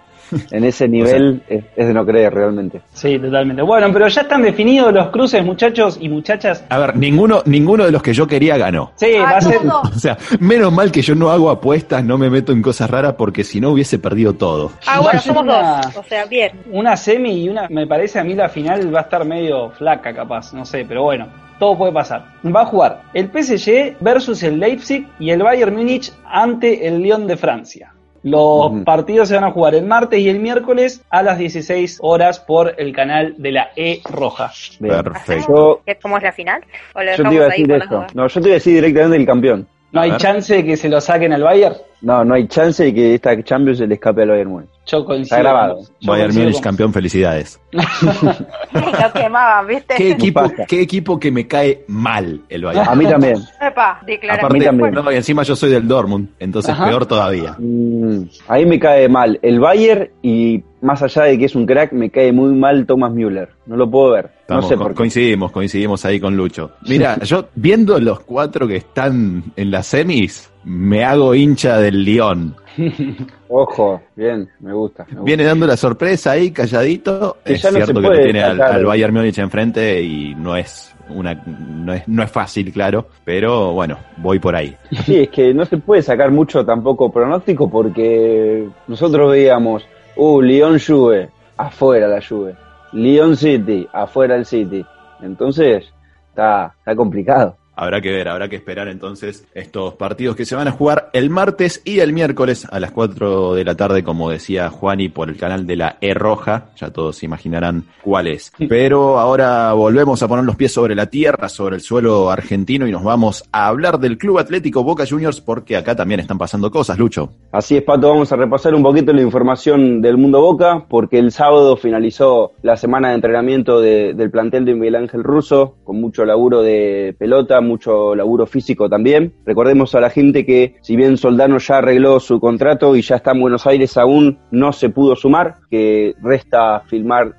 En 0.51 0.65
ese 0.65 0.89
nivel 0.89 1.43
es, 1.49 1.65
es 1.77 1.87
de 1.87 1.95
no 1.95 2.05
creer 2.07 2.33
realmente. 2.35 2.81
Sí, 2.93 3.19
totalmente. 3.19 3.63
Bueno, 3.63 3.89
pero 3.93 4.09
ya 4.09 4.23
están 4.23 4.43
definidos 4.43 4.93
los 4.93 5.09
cruces, 5.09 5.45
muchachos 5.45 5.99
y 6.01 6.09
muchachas. 6.09 6.65
A 6.69 6.79
ver, 6.79 6.97
ninguno, 6.97 7.43
ninguno 7.47 7.85
de 7.85 7.93
los 7.93 8.03
que 8.03 8.13
yo 8.13 8.27
quería 8.27 8.57
ganó. 8.57 8.93
Sí, 8.97 9.13
va 9.19 9.31
a 9.31 9.37
Ah, 9.37 9.41
ser. 9.41 9.65
no. 9.65 9.81
O 9.95 9.99
sea, 9.99 10.17
menos 10.39 10.73
mal 10.73 10.91
que 10.93 11.03
yo 11.03 11.15
no 11.15 11.31
hago 11.31 11.51
apuestas, 11.51 12.05
no 12.05 12.17
me 12.19 12.31
meto 12.31 12.53
en 12.53 12.63
cosas 12.63 12.89
raras 12.91 13.15
porque 13.19 13.45
si 13.45 13.61
no 13.61 13.71
hubiese 13.71 13.99
perdido 13.99 14.35
todo. 14.35 14.73
Ah, 14.87 15.01
bueno, 15.01 15.21
somos 15.21 15.43
una- 15.43 15.81
dos. 15.83 15.97
O 15.97 16.03
sea, 16.05 16.25
bien. 16.27 16.53
Una 16.71 16.97
semi 16.97 17.45
y 17.45 17.49
una, 17.49 17.69
me 17.69 17.87
parece 17.87 18.19
a 18.19 18.25
mí 18.25 18.35
la 18.35 18.49
final 18.49 18.95
va 18.95 19.01
a 19.01 19.03
estar 19.03 19.25
medio 19.25 19.71
flaca 19.71 20.15
capaz, 20.15 20.53
no 20.55 20.65
sé, 20.65 20.85
pero 20.89 21.03
bueno, 21.03 21.29
todo 21.59 21.77
puede 21.77 21.93
pasar. 21.93 22.25
Va 22.45 22.63
a 22.63 22.67
jugar 22.67 23.03
el 23.13 23.27
PSG 23.31 23.97
versus 24.01 24.43
el 24.43 24.59
Leipzig 24.59 25.07
y 25.19 25.31
el 25.31 25.43
Bayern 25.43 25.75
Múnich 25.77 26.13
ante 26.25 26.87
el 26.87 27.01
Lyon 27.03 27.27
de 27.27 27.37
Francia. 27.37 27.93
Los 28.23 28.71
partidos 28.85 29.29
se 29.29 29.35
van 29.35 29.45
a 29.45 29.51
jugar 29.51 29.75
el 29.75 29.87
martes 29.87 30.19
y 30.21 30.29
el 30.29 30.41
miércoles 30.41 31.03
a 31.09 31.23
las 31.23 31.39
16 31.39 31.99
horas 32.03 32.39
por 32.41 32.75
el 32.77 32.93
canal 32.93 33.35
de 33.39 33.53
la 33.53 33.71
E 33.77 34.01
Roja. 34.05 34.53
Bien. 34.79 35.03
Perfecto. 35.03 35.47
Yo, 35.49 35.81
¿Qué- 35.87 35.97
¿Cómo 35.97 36.19
es 36.19 36.23
la 36.23 36.33
final? 36.33 36.63
¿O 36.95 37.03
lo 37.03 37.15
yo 37.17 37.25
te 37.29 37.35
iba 37.35 37.45
a 37.45 37.49
decir 37.49 37.73
esto. 37.73 38.07
No, 38.15 38.27
yo 38.29 38.41
te 38.41 38.49
iba 38.49 38.55
a 38.55 38.59
decir 38.59 38.75
directamente 38.75 39.17
el 39.17 39.27
campeón. 39.27 39.67
¿No 39.93 40.01
A 40.01 40.05
hay 40.05 40.11
ver. 40.11 40.21
chance 40.21 40.55
de 40.55 40.65
que 40.65 40.77
se 40.77 40.89
lo 40.89 41.01
saquen 41.01 41.33
al 41.33 41.43
Bayern? 41.43 41.77
No, 42.03 42.25
no 42.25 42.35
hay 42.35 42.47
chance 42.49 42.83
de 42.85 42.95
que 42.95 43.15
esta 43.15 43.43
Champions 43.43 43.79
se 43.79 43.87
le 43.87 43.95
escape 43.95 44.23
al 44.23 44.29
Bayern 44.31 44.51
Múnich. 44.51 44.71
Yo 44.87 45.05
coincido. 45.05 45.37
Está 45.37 45.39
grabado. 45.39 45.81
yo 46.01 46.11
Bayern 46.11 46.29
coincido 46.29 46.45
Múnich 46.45 46.55
con- 46.57 46.63
campeón, 46.65 46.93
felicidades. 46.95 47.61
Lo 47.73 49.13
quemaban, 49.13 49.67
¿viste? 49.67 49.95
¿Qué 49.97 50.11
equipo, 50.13 50.41
pasa? 50.41 50.65
qué 50.67 50.81
equipo 50.81 51.19
que 51.19 51.31
me 51.31 51.47
cae 51.47 51.85
mal 51.89 52.41
el 52.49 52.65
A 52.67 52.73
Bayern? 52.73 52.99
mí 52.99 53.07
también. 53.07 53.37
Epa, 53.61 54.01
declaración. 54.07 54.47
Aparte, 54.47 54.59
mí 54.59 54.65
también. 54.65 54.95
no, 54.95 55.13
y 55.13 55.17
encima 55.17 55.43
yo 55.43 55.55
soy 55.57 55.71
del 55.71 55.87
Dortmund, 55.87 56.29
entonces 56.39 56.73
Ajá. 56.73 56.87
peor 56.89 57.07
todavía. 57.07 57.55
Mm, 57.59 58.23
a 58.49 58.55
mí 58.57 58.67
me 58.67 58.79
cae 58.79 59.09
mal 59.09 59.39
el 59.43 59.61
Bayern 59.61 60.09
y 60.23 60.63
más 60.81 61.03
allá 61.03 61.25
de 61.25 61.39
que 61.39 61.45
es 61.45 61.55
un 61.55 61.67
crack, 61.67 61.93
me 61.93 62.11
cae 62.11 62.33
muy 62.33 62.55
mal 62.55 62.87
Thomas 62.87 63.13
Müller. 63.13 63.51
No 63.67 63.77
lo 63.77 63.91
puedo 63.91 64.13
ver. 64.13 64.31
No 64.49 64.63
sé 64.63 64.75
co- 64.75 64.83
por 64.85 64.93
qué. 64.93 64.97
coincidimos, 64.97 65.53
coincidimos 65.53 66.05
ahí 66.05 66.19
con 66.19 66.37
Lucho. 66.37 66.73
Mira, 66.89 67.19
yo 67.21 67.49
viendo 67.55 67.99
los 68.01 68.21
cuatro 68.21 68.67
que 68.67 68.77
están 68.77 69.45
en 69.57 69.71
las 69.71 69.87
semis, 69.89 70.51
me 70.65 71.05
hago 71.05 71.35
hincha 71.35 71.79
del 71.79 72.05
Lyon. 72.05 72.55
Ojo, 73.49 74.01
bien, 74.15 74.49
me 74.61 74.73
gusta. 74.73 75.05
me 75.05 75.15
gusta. 75.15 75.25
Viene 75.25 75.45
dando 75.45 75.67
la 75.67 75.77
sorpresa 75.77 76.33
ahí, 76.33 76.51
calladito. 76.51 77.39
Que 77.45 77.55
es 77.55 77.65
no 77.65 77.71
cierto 77.71 77.95
que 77.95 78.09
lo 78.09 78.23
tiene 78.23 78.43
al 78.43 78.85
Bayern 78.85 79.15
Múnich 79.15 79.39
enfrente 79.39 80.03
y 80.03 80.35
no 80.35 80.57
es 80.57 80.95
una 81.09 81.35
no 81.35 81.93
es, 81.93 82.07
no 82.07 82.23
es 82.23 82.31
fácil, 82.31 82.73
claro, 82.73 83.07
pero 83.25 83.73
bueno, 83.73 83.99
voy 84.19 84.39
por 84.39 84.55
ahí. 84.55 84.77
Sí, 85.05 85.21
es 85.21 85.29
que 85.29 85.53
no 85.53 85.65
se 85.65 85.79
puede 85.79 86.03
sacar 86.03 86.31
mucho 86.31 86.65
tampoco 86.65 87.11
pronóstico 87.11 87.69
porque 87.69 88.69
nosotros 88.87 89.33
veíamos, 89.33 89.85
uh, 90.17 90.41
Lyon 90.41 90.79
Juve, 90.79 91.31
afuera 91.57 92.07
la 92.07 92.21
Juve. 92.23 92.55
Lyon 92.93 93.37
City, 93.37 93.89
afuera 93.93 94.37
el 94.37 94.47
City. 94.47 94.85
Entonces, 95.23 95.93
está, 96.29 96.75
está 96.79 96.97
complicado. 96.97 97.57
Habrá 97.83 98.03
que 98.03 98.13
ver, 98.13 98.29
habrá 98.29 98.49
que 98.51 98.57
esperar 98.57 98.89
entonces 98.89 99.47
estos 99.55 99.95
partidos 99.95 100.37
que 100.37 100.45
se 100.45 100.55
van 100.55 100.69
a 100.69 100.71
jugar 100.71 101.09
el 101.15 101.31
martes 101.31 101.81
y 101.85 102.01
el 102.01 102.13
miércoles 102.13 102.67
a 102.71 102.79
las 102.79 102.91
4 102.91 103.55
de 103.55 103.65
la 103.65 103.75
tarde, 103.75 104.05
como 104.05 104.29
decía 104.29 104.69
Juani, 104.69 105.09
por 105.09 105.31
el 105.31 105.37
canal 105.39 105.67
de 105.67 105.77
la 105.77 105.97
E 106.03 106.13
Roja. 106.13 106.67
Ya 106.77 106.91
todos 106.91 107.17
se 107.17 107.25
imaginarán 107.27 107.85
cuál 108.03 108.27
es. 108.27 108.53
Pero 108.69 109.19
ahora 109.19 109.73
volvemos 109.73 110.23
a 110.23 110.29
poner 110.29 110.45
los 110.45 110.57
pies 110.57 110.73
sobre 110.73 110.95
la 110.95 111.07
tierra, 111.07 111.49
sobre 111.49 111.77
el 111.77 111.81
suelo 111.81 112.31
argentino 112.31 112.87
y 112.87 112.93
nos 112.93 113.03
vamos 113.03 113.45
a 113.51 113.67
hablar 113.69 113.99
del 113.99 114.19
Club 114.19 114.39
Atlético 114.39 114.85
Boca 114.85 115.05
Juniors 115.09 115.41
porque 115.41 115.77
acá 115.77 115.97
también 115.97 116.21
están 116.21 116.37
pasando 116.37 116.71
cosas, 116.71 116.99
Lucho. 116.99 117.31
Así 117.51 117.77
es, 117.79 117.83
Pato, 117.83 118.09
vamos 118.11 118.31
a 118.31 118.37
repasar 118.37 118.75
un 118.75 118.83
poquito 118.83 119.13
la 119.13 119.23
información 119.23 120.03
del 120.03 120.19
mundo 120.19 120.41
Boca, 120.43 120.85
porque 120.89 121.19
el 121.19 121.33
sábado 121.33 121.77
finalizó 121.77 122.53
la 122.63 122.77
semana 122.77 123.09
de 123.09 123.15
entrenamiento 123.15 123.81
de- 123.81 124.13
del 124.15 124.31
plantel 124.31 124.65
de 124.65 124.75
Miguel 124.75 124.97
Ángel 124.97 125.25
Russo, 125.25 125.77
con 125.85 126.01
mucho 126.01 126.25
laburo 126.25 126.63
de 126.63 127.15
pelota, 127.19 127.61
mucho 127.71 128.15
laburo 128.15 128.47
físico 128.47 128.89
también. 128.89 129.33
Recordemos 129.47 129.95
a 129.95 130.01
la 130.01 130.11
gente 130.11 130.45
que 130.45 130.75
si 130.83 130.97
bien 130.97 131.17
Soldano 131.17 131.59
ya 131.59 131.79
arregló 131.79 132.21
su 132.21 132.41
contrato 132.41 132.97
y 132.97 133.03
ya 133.03 133.17
está 133.17 133.31
en 133.33 133.41
Buenos 133.41 133.67
Aires, 133.67 133.97
aún 133.97 134.39
no 134.51 134.73
se 134.73 134.91
pudo 134.91 135.17
sumar, 135.17 135.57
que 135.71 136.15
resta 136.23 136.81
firmar 136.87 137.35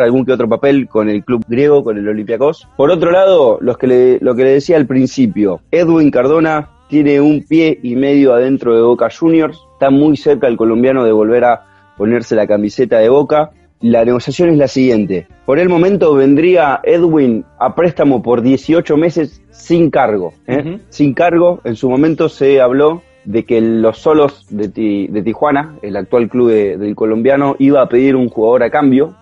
algún 0.00 0.24
que 0.24 0.32
otro 0.32 0.48
papel 0.48 0.88
con 0.88 1.10
el 1.10 1.22
club 1.22 1.44
griego, 1.46 1.84
con 1.84 1.98
el 1.98 2.08
Olympiacos. 2.08 2.66
Por 2.78 2.90
otro 2.90 3.10
lado, 3.10 3.58
los 3.60 3.76
que 3.76 4.18
lo 4.20 4.34
que 4.34 4.44
le 4.44 4.50
decía 4.52 4.78
al 4.78 4.86
principio, 4.86 5.60
Edwin 5.70 6.10
Cardona 6.10 6.70
tiene 6.88 7.20
un 7.20 7.44
pie 7.46 7.78
y 7.82 7.94
medio 7.94 8.32
adentro 8.32 8.74
de 8.74 8.80
Boca 8.80 9.08
Juniors, 9.10 9.58
está 9.74 9.90
muy 9.90 10.16
cerca 10.16 10.46
el 10.46 10.56
colombiano 10.56 11.04
de 11.04 11.12
volver 11.12 11.44
a 11.44 11.66
ponerse 11.98 12.34
la 12.34 12.46
camiseta 12.46 12.98
de 12.98 13.10
Boca. 13.10 13.50
La 13.88 14.04
negociación 14.04 14.48
es 14.48 14.58
la 14.58 14.66
siguiente. 14.66 15.28
Por 15.44 15.60
el 15.60 15.68
momento 15.68 16.12
vendría 16.12 16.80
Edwin 16.82 17.44
a 17.60 17.76
préstamo 17.76 18.20
por 18.20 18.42
18 18.42 18.96
meses 18.96 19.40
sin 19.50 19.90
cargo. 19.90 20.34
¿eh? 20.48 20.80
Sin 20.88 21.14
cargo, 21.14 21.60
en 21.62 21.76
su 21.76 21.88
momento 21.88 22.28
se 22.28 22.60
habló 22.60 23.02
de 23.24 23.44
que 23.44 23.60
los 23.60 23.98
solos 23.98 24.44
de, 24.50 24.66
de 25.08 25.22
Tijuana, 25.22 25.76
el 25.82 25.96
actual 25.96 26.28
club 26.28 26.50
del 26.50 26.96
colombiano, 26.96 27.54
iba 27.60 27.80
a 27.80 27.88
pedir 27.88 28.16
un 28.16 28.28
jugador 28.28 28.64
a 28.64 28.70
cambio, 28.70 29.14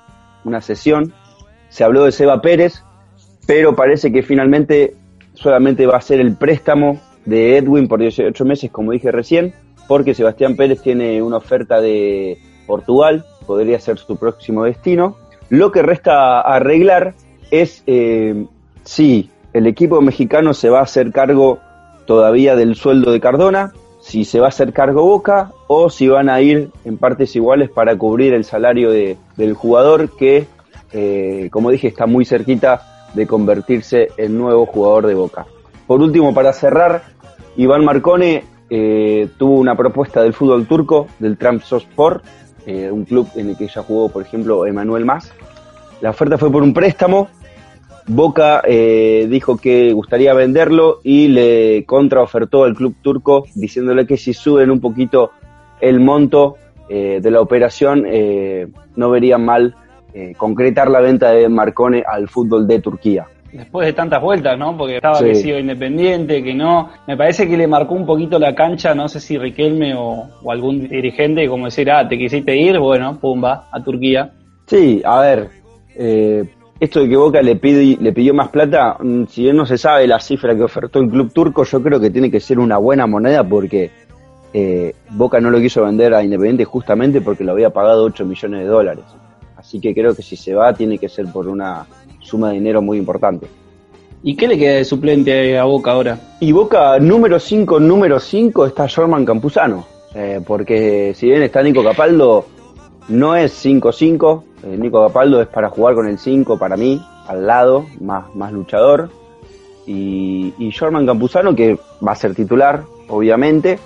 una 0.44 0.62
sesión. 0.62 1.12
Se 1.68 1.84
habló 1.84 2.06
de 2.06 2.12
Seba 2.12 2.40
Pérez, 2.40 2.82
pero 3.46 3.76
parece 3.76 4.12
que 4.12 4.22
finalmente 4.22 4.94
solamente 5.34 5.84
va 5.84 5.98
a 5.98 6.00
ser 6.00 6.20
el 6.20 6.36
préstamo 6.36 7.02
de 7.26 7.58
Edwin 7.58 7.86
por 7.86 8.00
18 8.00 8.42
meses, 8.46 8.70
como 8.70 8.92
dije 8.92 9.12
recién, 9.12 9.52
porque 9.88 10.14
Sebastián 10.14 10.56
Pérez 10.56 10.80
tiene 10.80 11.20
una 11.20 11.36
oferta 11.36 11.82
de 11.82 12.38
Portugal, 12.66 13.26
podría 13.46 13.80
ser 13.80 13.98
su 13.98 14.16
próximo 14.16 14.64
destino. 14.64 15.16
Lo 15.48 15.72
que 15.72 15.82
resta 15.82 16.40
arreglar 16.40 17.14
es 17.50 17.82
eh, 17.86 18.46
si 18.84 19.30
el 19.52 19.66
equipo 19.66 20.00
mexicano 20.00 20.54
se 20.54 20.70
va 20.70 20.80
a 20.80 20.84
hacer 20.84 21.12
cargo 21.12 21.58
todavía 22.06 22.56
del 22.56 22.74
sueldo 22.74 23.12
de 23.12 23.20
Cardona, 23.20 23.72
si 24.00 24.24
se 24.24 24.38
va 24.38 24.46
a 24.46 24.48
hacer 24.48 24.72
cargo 24.72 25.02
Boca 25.02 25.52
o 25.66 25.88
si 25.88 26.08
van 26.08 26.28
a 26.28 26.40
ir 26.40 26.70
en 26.84 26.98
partes 26.98 27.34
iguales 27.36 27.70
para 27.70 27.96
cubrir 27.96 28.34
el 28.34 28.44
salario 28.44 28.90
de, 28.90 29.16
del 29.36 29.54
jugador 29.54 30.14
que, 30.16 30.46
eh, 30.92 31.48
como 31.50 31.70
dije, 31.70 31.88
está 31.88 32.06
muy 32.06 32.24
cerquita 32.24 33.08
de 33.14 33.26
convertirse 33.26 34.08
en 34.18 34.36
nuevo 34.36 34.66
jugador 34.66 35.06
de 35.06 35.14
Boca. 35.14 35.46
Por 35.86 36.00
último, 36.00 36.34
para 36.34 36.52
cerrar, 36.52 37.02
Iván 37.56 37.84
Marcone 37.84 38.44
eh, 38.68 39.28
tuvo 39.38 39.54
una 39.54 39.76
propuesta 39.76 40.22
del 40.22 40.34
fútbol 40.34 40.66
turco, 40.66 41.06
del 41.18 41.38
Trabzonspor, 41.38 42.22
eh, 42.66 42.90
un 42.90 43.04
club 43.04 43.28
en 43.36 43.50
el 43.50 43.56
que 43.56 43.68
ya 43.68 43.82
jugó, 43.82 44.08
por 44.08 44.22
ejemplo, 44.22 44.66
Emanuel 44.66 45.04
Mas. 45.04 45.32
La 46.00 46.10
oferta 46.10 46.38
fue 46.38 46.50
por 46.50 46.62
un 46.62 46.72
préstamo. 46.74 47.28
Boca 48.06 48.62
eh, 48.66 49.26
dijo 49.30 49.56
que 49.56 49.92
gustaría 49.92 50.34
venderlo 50.34 51.00
y 51.02 51.28
le 51.28 51.84
contraofertó 51.86 52.64
al 52.64 52.74
club 52.74 52.94
turco 53.00 53.46
diciéndole 53.54 54.06
que 54.06 54.18
si 54.18 54.34
suben 54.34 54.70
un 54.70 54.80
poquito 54.80 55.30
el 55.80 56.00
monto 56.00 56.56
eh, 56.90 57.20
de 57.22 57.30
la 57.30 57.40
operación 57.40 58.04
no 58.94 59.10
verían 59.10 59.44
mal 59.44 59.74
concretar 60.36 60.90
la 60.90 61.00
venta 61.00 61.30
de 61.30 61.48
Marcone 61.48 62.04
al 62.06 62.28
fútbol 62.28 62.68
de 62.68 62.80
Turquía 62.80 63.26
después 63.54 63.86
de 63.86 63.92
tantas 63.92 64.20
vueltas, 64.20 64.58
¿no? 64.58 64.76
Porque 64.76 64.96
estaba 64.96 65.20
que 65.20 65.34
sido 65.34 65.58
independiente, 65.58 66.42
que 66.42 66.54
no. 66.54 66.90
Me 67.06 67.16
parece 67.16 67.48
que 67.48 67.56
le 67.56 67.66
marcó 67.66 67.94
un 67.94 68.04
poquito 68.04 68.38
la 68.38 68.54
cancha, 68.54 68.94
no 68.94 69.08
sé 69.08 69.20
si 69.20 69.38
Riquelme 69.38 69.94
o, 69.96 70.28
algún 70.50 70.88
dirigente, 70.88 71.48
como 71.48 71.66
decir, 71.66 71.90
ah, 71.90 72.06
te 72.06 72.18
quisiste 72.18 72.56
ir, 72.56 72.78
bueno, 72.78 73.18
pumba, 73.20 73.68
a 73.70 73.82
Turquía. 73.82 74.32
Sí, 74.66 75.00
a 75.04 75.20
ver, 75.20 75.48
eh, 75.96 76.44
esto 76.80 77.00
de 77.00 77.08
que 77.08 77.16
Boca 77.16 77.40
le, 77.42 77.56
pide, 77.56 77.96
le 78.00 78.12
pidió 78.12 78.34
más 78.34 78.48
plata, 78.48 78.96
mm, 78.98 79.24
si 79.26 79.42
bien 79.42 79.56
no 79.56 79.66
se 79.66 79.78
sabe 79.78 80.06
la 80.06 80.18
cifra 80.18 80.56
que 80.56 80.62
ofertó 80.62 80.98
el 80.98 81.08
club 81.08 81.32
turco, 81.32 81.64
yo 81.64 81.82
creo 81.82 82.00
que 82.00 82.10
tiene 82.10 82.30
que 82.30 82.40
ser 82.40 82.58
una 82.58 82.78
buena 82.78 83.06
moneda 83.06 83.44
porque 83.44 83.90
eh, 84.52 84.94
Boca 85.10 85.40
no 85.40 85.50
lo 85.50 85.60
quiso 85.60 85.84
vender 85.84 86.12
a 86.14 86.24
Independiente 86.24 86.64
justamente 86.64 87.20
porque 87.20 87.44
lo 87.44 87.52
había 87.52 87.70
pagado 87.70 88.04
8 88.04 88.24
millones 88.24 88.60
de 88.60 88.66
dólares. 88.66 89.04
Así 89.56 89.80
que 89.80 89.94
creo 89.94 90.14
que 90.14 90.22
si 90.22 90.36
se 90.36 90.54
va 90.54 90.74
tiene 90.74 90.98
que 90.98 91.08
ser 91.08 91.26
por 91.32 91.48
una 91.48 91.86
suma 92.24 92.48
de 92.48 92.54
dinero 92.54 92.82
muy 92.82 92.98
importante. 92.98 93.46
¿Y 94.22 94.36
qué 94.36 94.48
le 94.48 94.58
queda 94.58 94.76
de 94.76 94.84
suplente 94.84 95.58
a 95.58 95.64
Boca 95.64 95.92
ahora? 95.92 96.18
Y 96.40 96.50
Boca 96.52 96.98
número 96.98 97.38
5, 97.38 97.78
número 97.78 98.18
5 98.18 98.66
está 98.66 98.88
Jorman 98.88 99.24
Campuzano, 99.24 99.86
eh, 100.14 100.40
porque 100.44 101.12
si 101.14 101.26
bien 101.26 101.42
está 101.42 101.62
Nico 101.62 101.84
Capaldo, 101.84 102.46
no 103.08 103.36
es 103.36 103.64
5-5, 103.64 104.42
eh, 104.62 104.76
Nico 104.78 105.06
Capaldo 105.06 105.42
es 105.42 105.48
para 105.48 105.68
jugar 105.68 105.94
con 105.94 106.08
el 106.08 106.18
5 106.18 106.58
para 106.58 106.76
mí, 106.76 107.04
al 107.28 107.46
lado, 107.46 107.84
más, 108.00 108.34
más 108.34 108.50
luchador. 108.50 109.10
Y, 109.86 110.54
y 110.58 110.72
Jorman 110.72 111.04
Campuzano, 111.04 111.54
que 111.54 111.78
va 112.06 112.12
a 112.12 112.16
ser 112.16 112.34
titular, 112.34 112.82
obviamente, 113.08 113.78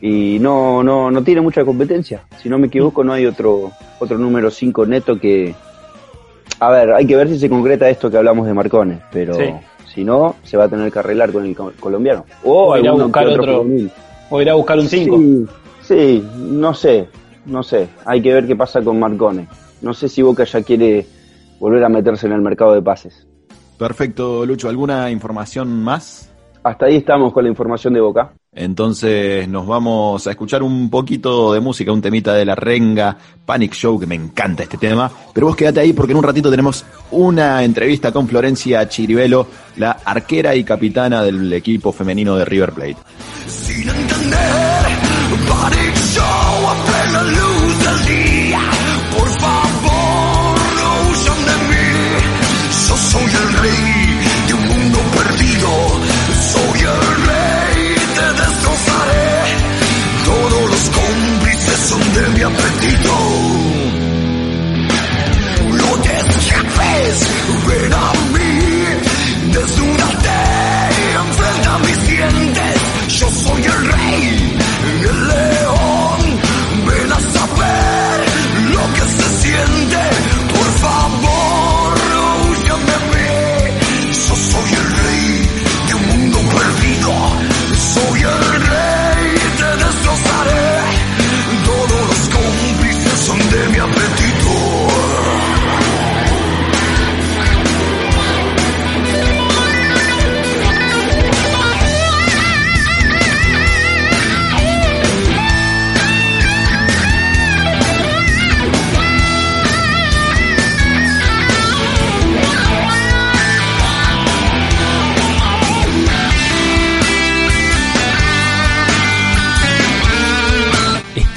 y 0.00 0.38
no, 0.40 0.82
no, 0.82 1.10
no 1.10 1.22
tiene 1.22 1.42
mucha 1.42 1.66
competencia. 1.66 2.24
Si 2.40 2.48
no 2.48 2.58
me 2.58 2.68
equivoco, 2.68 3.04
no 3.04 3.12
hay 3.12 3.26
otro, 3.26 3.72
otro 3.98 4.16
número 4.16 4.50
5 4.50 4.86
neto 4.86 5.20
que, 5.20 5.54
a 6.58 6.70
ver, 6.70 6.92
hay 6.92 7.06
que 7.06 7.16
ver 7.16 7.28
si 7.28 7.38
se 7.38 7.48
concreta 7.48 7.88
esto 7.88 8.10
que 8.10 8.16
hablamos 8.16 8.46
de 8.46 8.54
Marcones, 8.54 9.00
pero 9.12 9.34
si 9.92 10.04
no, 10.04 10.36
se 10.42 10.56
va 10.56 10.64
a 10.64 10.68
tener 10.68 10.90
que 10.92 10.98
arreglar 10.98 11.32
con 11.32 11.46
el 11.46 11.54
colombiano. 11.54 12.24
O, 12.44 12.76
ir 12.76 12.88
a 12.88 12.92
buscar 12.92 13.26
otro, 13.28 13.64
o 14.30 14.42
ir 14.42 14.50
a 14.50 14.54
buscar 14.54 14.78
un 14.78 14.88
5. 14.88 15.52
Sí, 15.82 16.24
no 16.36 16.72
sé, 16.74 17.08
no 17.46 17.62
sé. 17.62 17.88
Hay 18.04 18.22
que 18.22 18.32
ver 18.32 18.46
qué 18.46 18.54
pasa 18.56 18.82
con 18.82 18.98
Marcones. 18.98 19.48
No 19.82 19.94
sé 19.94 20.08
si 20.08 20.22
Boca 20.22 20.44
ya 20.44 20.62
quiere 20.62 21.06
volver 21.58 21.82
a 21.84 21.88
meterse 21.88 22.26
en 22.26 22.32
el 22.32 22.40
mercado 22.40 22.74
de 22.74 22.82
pases. 22.82 23.26
Perfecto, 23.78 24.44
Lucho. 24.44 24.68
¿Alguna 24.68 25.10
información 25.10 25.82
más? 25.82 26.30
Hasta 26.62 26.86
ahí 26.86 26.96
estamos 26.96 27.32
con 27.32 27.44
la 27.44 27.50
información 27.50 27.94
de 27.94 28.00
Boca. 28.00 28.32
Entonces 28.52 29.48
nos 29.48 29.64
vamos 29.64 30.26
a 30.26 30.30
escuchar 30.30 30.62
un 30.64 30.90
poquito 30.90 31.52
de 31.52 31.60
música, 31.60 31.92
un 31.92 32.02
temita 32.02 32.34
de 32.34 32.44
la 32.44 32.56
renga, 32.56 33.16
Panic 33.46 33.74
Show, 33.74 33.98
que 34.00 34.06
me 34.06 34.16
encanta 34.16 34.64
este 34.64 34.76
tema. 34.76 35.10
Pero 35.32 35.46
vos 35.46 35.56
quédate 35.56 35.80
ahí 35.80 35.92
porque 35.92 36.12
en 36.12 36.18
un 36.18 36.24
ratito 36.24 36.50
tenemos 36.50 36.84
una 37.12 37.62
entrevista 37.62 38.10
con 38.10 38.26
Florencia 38.26 38.88
Chiribelo, 38.88 39.46
la 39.76 39.92
arquera 40.04 40.56
y 40.56 40.64
capitana 40.64 41.22
del 41.22 41.52
equipo 41.52 41.92
femenino 41.92 42.36
de 42.36 42.44
River 42.44 42.72
Plate. 42.72 42.96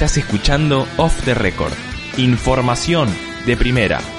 Estás 0.04 0.18
escuchando 0.18 0.86
Off 0.98 1.24
the 1.24 1.32
Record 1.32 1.72
Información 2.18 3.08
de 3.46 3.56
primera. 3.56 4.13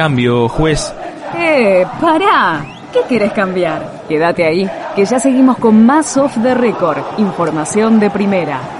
Cambio, 0.00 0.48
juez. 0.48 0.94
¡Eh, 1.36 1.84
pará! 2.00 2.64
¿Qué 2.90 3.00
quieres 3.06 3.34
cambiar? 3.34 4.04
Quédate 4.08 4.46
ahí, 4.46 4.66
que 4.96 5.04
ya 5.04 5.20
seguimos 5.20 5.58
con 5.58 5.84
más 5.84 6.16
off 6.16 6.38
the 6.42 6.54
record, 6.54 7.02
información 7.18 8.00
de 8.00 8.08
primera. 8.08 8.79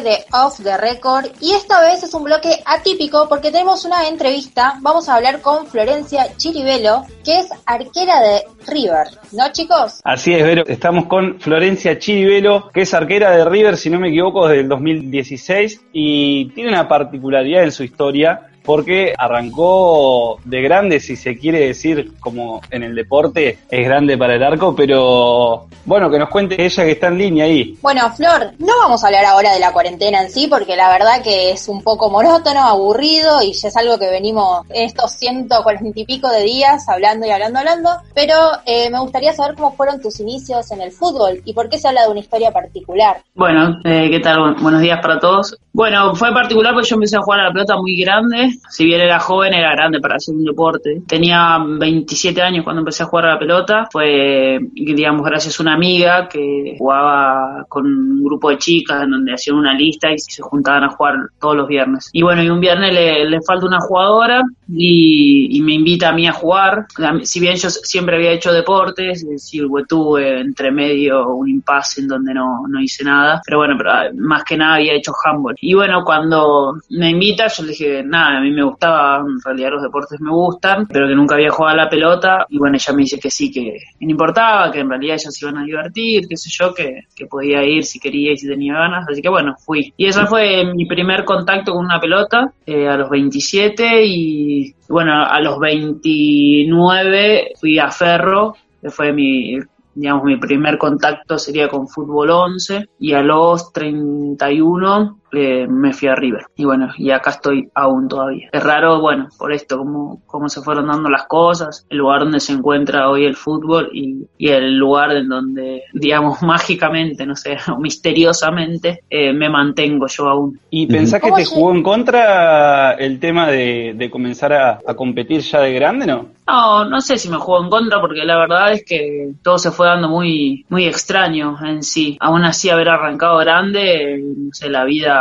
De 0.00 0.24
Off 0.32 0.62
the 0.62 0.76
Record 0.76 1.26
y 1.40 1.52
esta 1.52 1.80
vez 1.82 2.02
es 2.02 2.14
un 2.14 2.24
bloque 2.24 2.60
atípico 2.64 3.26
porque 3.28 3.50
tenemos 3.50 3.84
una 3.84 4.08
entrevista. 4.08 4.74
Vamos 4.80 5.08
a 5.08 5.16
hablar 5.16 5.40
con 5.40 5.66
Florencia 5.66 6.36
Chiribelo, 6.36 7.04
que 7.24 7.40
es 7.40 7.48
arquera 7.66 8.20
de 8.20 8.42
River, 8.66 9.08
¿no 9.32 9.50
chicos? 9.52 10.00
Así 10.04 10.34
es, 10.34 10.42
Vero. 10.44 10.64
Estamos 10.66 11.06
con 11.06 11.40
Florencia 11.40 11.98
Chiribelo, 11.98 12.70
que 12.72 12.82
es 12.82 12.94
arquera 12.94 13.30
de 13.30 13.44
River, 13.44 13.76
si 13.76 13.90
no 13.90 13.98
me 13.98 14.08
equivoco, 14.08 14.48
desde 14.48 14.62
el 14.62 14.68
2016 14.68 15.80
y 15.92 16.50
tiene 16.50 16.70
una 16.70 16.88
particularidad 16.88 17.64
en 17.64 17.72
su 17.72 17.84
historia 17.84 18.47
porque 18.68 19.14
arrancó 19.16 20.40
de 20.44 20.60
grande, 20.60 21.00
si 21.00 21.16
se 21.16 21.38
quiere 21.38 21.68
decir, 21.68 22.12
como 22.20 22.60
en 22.70 22.82
el 22.82 22.94
deporte, 22.94 23.60
es 23.70 23.86
grande 23.86 24.18
para 24.18 24.34
el 24.34 24.42
arco, 24.42 24.76
pero 24.76 25.68
bueno, 25.86 26.10
que 26.10 26.18
nos 26.18 26.28
cuente 26.28 26.62
ella 26.62 26.84
que 26.84 26.90
está 26.90 27.06
en 27.06 27.16
línea 27.16 27.46
ahí. 27.46 27.78
Bueno, 27.80 28.12
Flor, 28.14 28.52
no 28.58 28.74
vamos 28.82 29.02
a 29.02 29.06
hablar 29.06 29.24
ahora 29.24 29.54
de 29.54 29.58
la 29.58 29.72
cuarentena 29.72 30.20
en 30.20 30.30
sí, 30.30 30.48
porque 30.48 30.76
la 30.76 30.90
verdad 30.90 31.22
que 31.22 31.52
es 31.52 31.66
un 31.66 31.82
poco 31.82 32.10
monótono, 32.10 32.60
aburrido, 32.60 33.40
y 33.40 33.54
ya 33.54 33.68
es 33.68 33.76
algo 33.78 33.98
que 33.98 34.10
venimos 34.10 34.66
estos 34.68 35.12
ciento 35.12 35.62
cuarenta 35.62 35.98
y 35.98 36.04
pico 36.04 36.28
de 36.28 36.42
días 36.42 36.86
hablando 36.90 37.26
y 37.26 37.30
hablando, 37.30 37.60
hablando, 37.60 37.88
pero 38.14 38.34
eh, 38.66 38.90
me 38.90 39.00
gustaría 39.00 39.32
saber 39.32 39.56
cómo 39.56 39.72
fueron 39.76 40.02
tus 40.02 40.20
inicios 40.20 40.70
en 40.72 40.82
el 40.82 40.92
fútbol 40.92 41.40
y 41.42 41.54
por 41.54 41.70
qué 41.70 41.78
se 41.78 41.88
habla 41.88 42.02
de 42.02 42.10
una 42.10 42.20
historia 42.20 42.50
particular. 42.50 43.22
Bueno, 43.34 43.80
eh, 43.84 44.10
¿qué 44.10 44.20
tal? 44.20 44.56
Buenos 44.60 44.82
días 44.82 45.00
para 45.00 45.18
todos. 45.18 45.56
Bueno, 45.72 46.14
fue 46.14 46.32
particular 46.32 46.72
porque 46.72 46.88
yo 46.88 46.96
empecé 46.96 47.16
a 47.16 47.22
jugar 47.22 47.40
a 47.40 47.44
la 47.44 47.52
pelota 47.52 47.76
muy 47.76 47.96
grande. 48.00 48.50
Si 48.68 48.84
bien 48.84 49.00
era 49.00 49.20
joven, 49.20 49.54
era 49.54 49.72
grande 49.72 50.00
para 50.00 50.16
hacer 50.16 50.34
un 50.34 50.44
deporte. 50.44 51.02
Tenía 51.06 51.58
27 51.60 52.40
años 52.42 52.64
cuando 52.64 52.80
empecé 52.80 53.02
a 53.02 53.06
jugar 53.06 53.26
a 53.26 53.34
la 53.34 53.38
pelota. 53.38 53.88
Fue, 53.90 54.58
digamos, 54.72 55.24
gracias 55.24 55.58
a 55.58 55.62
una 55.62 55.74
amiga 55.74 56.28
que 56.28 56.74
jugaba 56.78 57.64
con 57.68 57.86
un 57.86 58.24
grupo 58.24 58.50
de 58.50 58.58
chicas 58.58 59.04
en 59.04 59.10
donde 59.10 59.34
hacían 59.34 59.56
una 59.56 59.74
lista 59.74 60.10
y 60.10 60.18
se 60.18 60.42
juntaban 60.42 60.84
a 60.84 60.90
jugar 60.90 61.14
todos 61.40 61.56
los 61.56 61.68
viernes. 61.68 62.10
Y 62.12 62.22
bueno, 62.22 62.42
y 62.42 62.48
un 62.48 62.60
viernes 62.60 62.92
le, 62.92 63.28
le 63.28 63.40
falta 63.42 63.66
una 63.66 63.80
jugadora 63.80 64.42
y, 64.68 65.56
y, 65.56 65.62
me 65.62 65.74
invita 65.74 66.08
a 66.08 66.12
mí 66.12 66.26
a 66.26 66.32
jugar. 66.32 66.86
Si 67.22 67.40
bien 67.40 67.56
yo 67.56 67.70
siempre 67.70 68.16
había 68.16 68.32
hecho 68.32 68.52
deportes, 68.52 69.22
es 69.22 69.28
decir, 69.28 69.66
tuve 69.88 70.40
entre 70.40 70.70
medio 70.70 71.28
un 71.28 71.48
impasse 71.48 72.00
en 72.00 72.08
donde 72.08 72.34
no, 72.34 72.66
no 72.68 72.80
hice 72.80 73.04
nada. 73.04 73.40
Pero 73.44 73.58
bueno, 73.58 73.74
pero 73.78 73.92
más 74.16 74.44
que 74.44 74.56
nada 74.56 74.76
había 74.76 74.94
hecho 74.94 75.12
handball. 75.24 75.54
Y 75.60 75.74
bueno, 75.74 76.04
cuando 76.04 76.74
me 76.90 77.10
invita, 77.10 77.48
yo 77.48 77.62
le 77.64 77.70
dije, 77.70 78.02
nada, 78.04 78.38
a 78.38 78.40
mí 78.40 78.50
me 78.50 78.62
gustaba, 78.62 79.20
en 79.20 79.40
realidad 79.44 79.70
los 79.72 79.82
deportes 79.82 80.20
me 80.20 80.30
gustan, 80.30 80.86
pero 80.86 81.08
que 81.08 81.14
nunca 81.14 81.34
había 81.34 81.50
jugado 81.50 81.74
a 81.74 81.84
la 81.84 81.90
pelota. 81.90 82.46
Y 82.48 82.58
bueno, 82.58 82.76
ella 82.76 82.92
me 82.92 83.02
dice 83.02 83.18
que 83.18 83.30
sí, 83.30 83.50
que, 83.50 83.78
no 84.00 84.10
importaba, 84.10 84.70
que 84.70 84.80
en 84.80 84.88
realidad 84.88 85.16
ellas 85.16 85.34
se 85.34 85.44
iban 85.44 85.58
a 85.58 85.64
divertir, 85.64 86.28
qué 86.28 86.36
sé 86.36 86.50
yo, 86.52 86.72
que, 86.72 87.02
que 87.14 87.26
podía 87.26 87.64
ir 87.64 87.84
si 87.84 87.98
quería 87.98 88.32
y 88.32 88.36
si 88.36 88.46
tenía 88.46 88.74
ganas. 88.74 89.08
Así 89.08 89.20
que 89.20 89.28
bueno, 89.28 89.56
fui. 89.58 89.92
Y 89.96 90.06
ese 90.06 90.26
fue 90.26 90.64
mi 90.74 90.86
primer 90.86 91.24
contacto 91.24 91.72
con 91.72 91.84
una 91.84 92.00
pelota 92.00 92.52
eh, 92.66 92.88
a 92.88 92.96
los 92.96 93.10
27 93.10 94.04
y 94.04 94.74
bueno, 94.88 95.24
a 95.24 95.40
los 95.40 95.58
29 95.58 97.52
fui 97.60 97.78
a 97.78 97.90
Ferro, 97.90 98.54
que 98.80 98.90
fue 98.90 99.12
mi 99.12 99.58
digamos, 99.98 100.24
mi 100.24 100.36
primer 100.36 100.78
contacto 100.78 101.38
sería 101.38 101.68
con 101.68 101.88
fútbol 101.88 102.30
11 102.30 102.88
y 103.00 103.14
a 103.14 103.22
los 103.22 103.72
31 103.72 105.18
eh, 105.32 105.66
me 105.68 105.92
fui 105.92 106.08
a 106.08 106.14
River. 106.14 106.46
Y 106.56 106.64
bueno, 106.64 106.92
y 106.96 107.10
acá 107.10 107.30
estoy 107.30 107.68
aún 107.74 108.08
todavía. 108.08 108.48
Es 108.52 108.62
raro, 108.62 109.00
bueno, 109.00 109.28
por 109.38 109.52
esto, 109.52 109.78
cómo, 109.78 110.22
cómo 110.26 110.48
se 110.48 110.62
fueron 110.62 110.86
dando 110.86 111.08
las 111.08 111.26
cosas, 111.26 111.86
el 111.90 111.98
lugar 111.98 112.20
donde 112.20 112.40
se 112.40 112.52
encuentra 112.52 113.08
hoy 113.08 113.24
el 113.24 113.36
fútbol 113.36 113.90
y, 113.92 114.26
y 114.38 114.48
el 114.48 114.76
lugar 114.76 115.12
en 115.12 115.28
donde, 115.28 115.82
digamos, 115.92 116.42
mágicamente, 116.42 117.26
no 117.26 117.36
sé, 117.36 117.56
o 117.72 117.76
misteriosamente, 117.80 119.02
eh, 119.10 119.32
me 119.32 119.48
mantengo 119.48 120.06
yo 120.06 120.28
aún. 120.28 120.60
¿Y 120.70 120.86
pensás 120.86 121.20
que 121.20 121.32
te 121.32 121.44
jugó 121.44 121.72
en 121.72 121.82
contra 121.82 122.92
el 122.92 123.18
tema 123.18 123.48
de, 123.48 123.94
de 123.96 124.10
comenzar 124.10 124.52
a, 124.52 124.78
a 124.86 124.94
competir 124.94 125.40
ya 125.40 125.60
de 125.60 125.72
grande, 125.72 126.06
no? 126.06 126.38
No, 126.48 126.84
no 126.86 127.00
sé 127.02 127.18
si 127.18 127.28
me 127.28 127.36
jugó 127.36 127.62
en 127.62 127.68
contra 127.68 128.00
porque 128.00 128.24
la 128.24 128.38
verdad 128.38 128.72
es 128.72 128.82
que 128.82 129.32
todo 129.42 129.58
se 129.58 129.70
fue 129.70 129.86
dando 129.86 130.08
muy, 130.08 130.64
muy 130.70 130.86
extraño 130.86 131.58
en 131.62 131.82
sí. 131.82 132.16
Aún 132.20 132.42
así 132.44 132.70
haber 132.70 132.88
arrancado 132.88 133.36
grande, 133.36 134.18
no 134.18 134.54
sé, 134.54 134.70
la 134.70 134.84
vida 134.84 135.17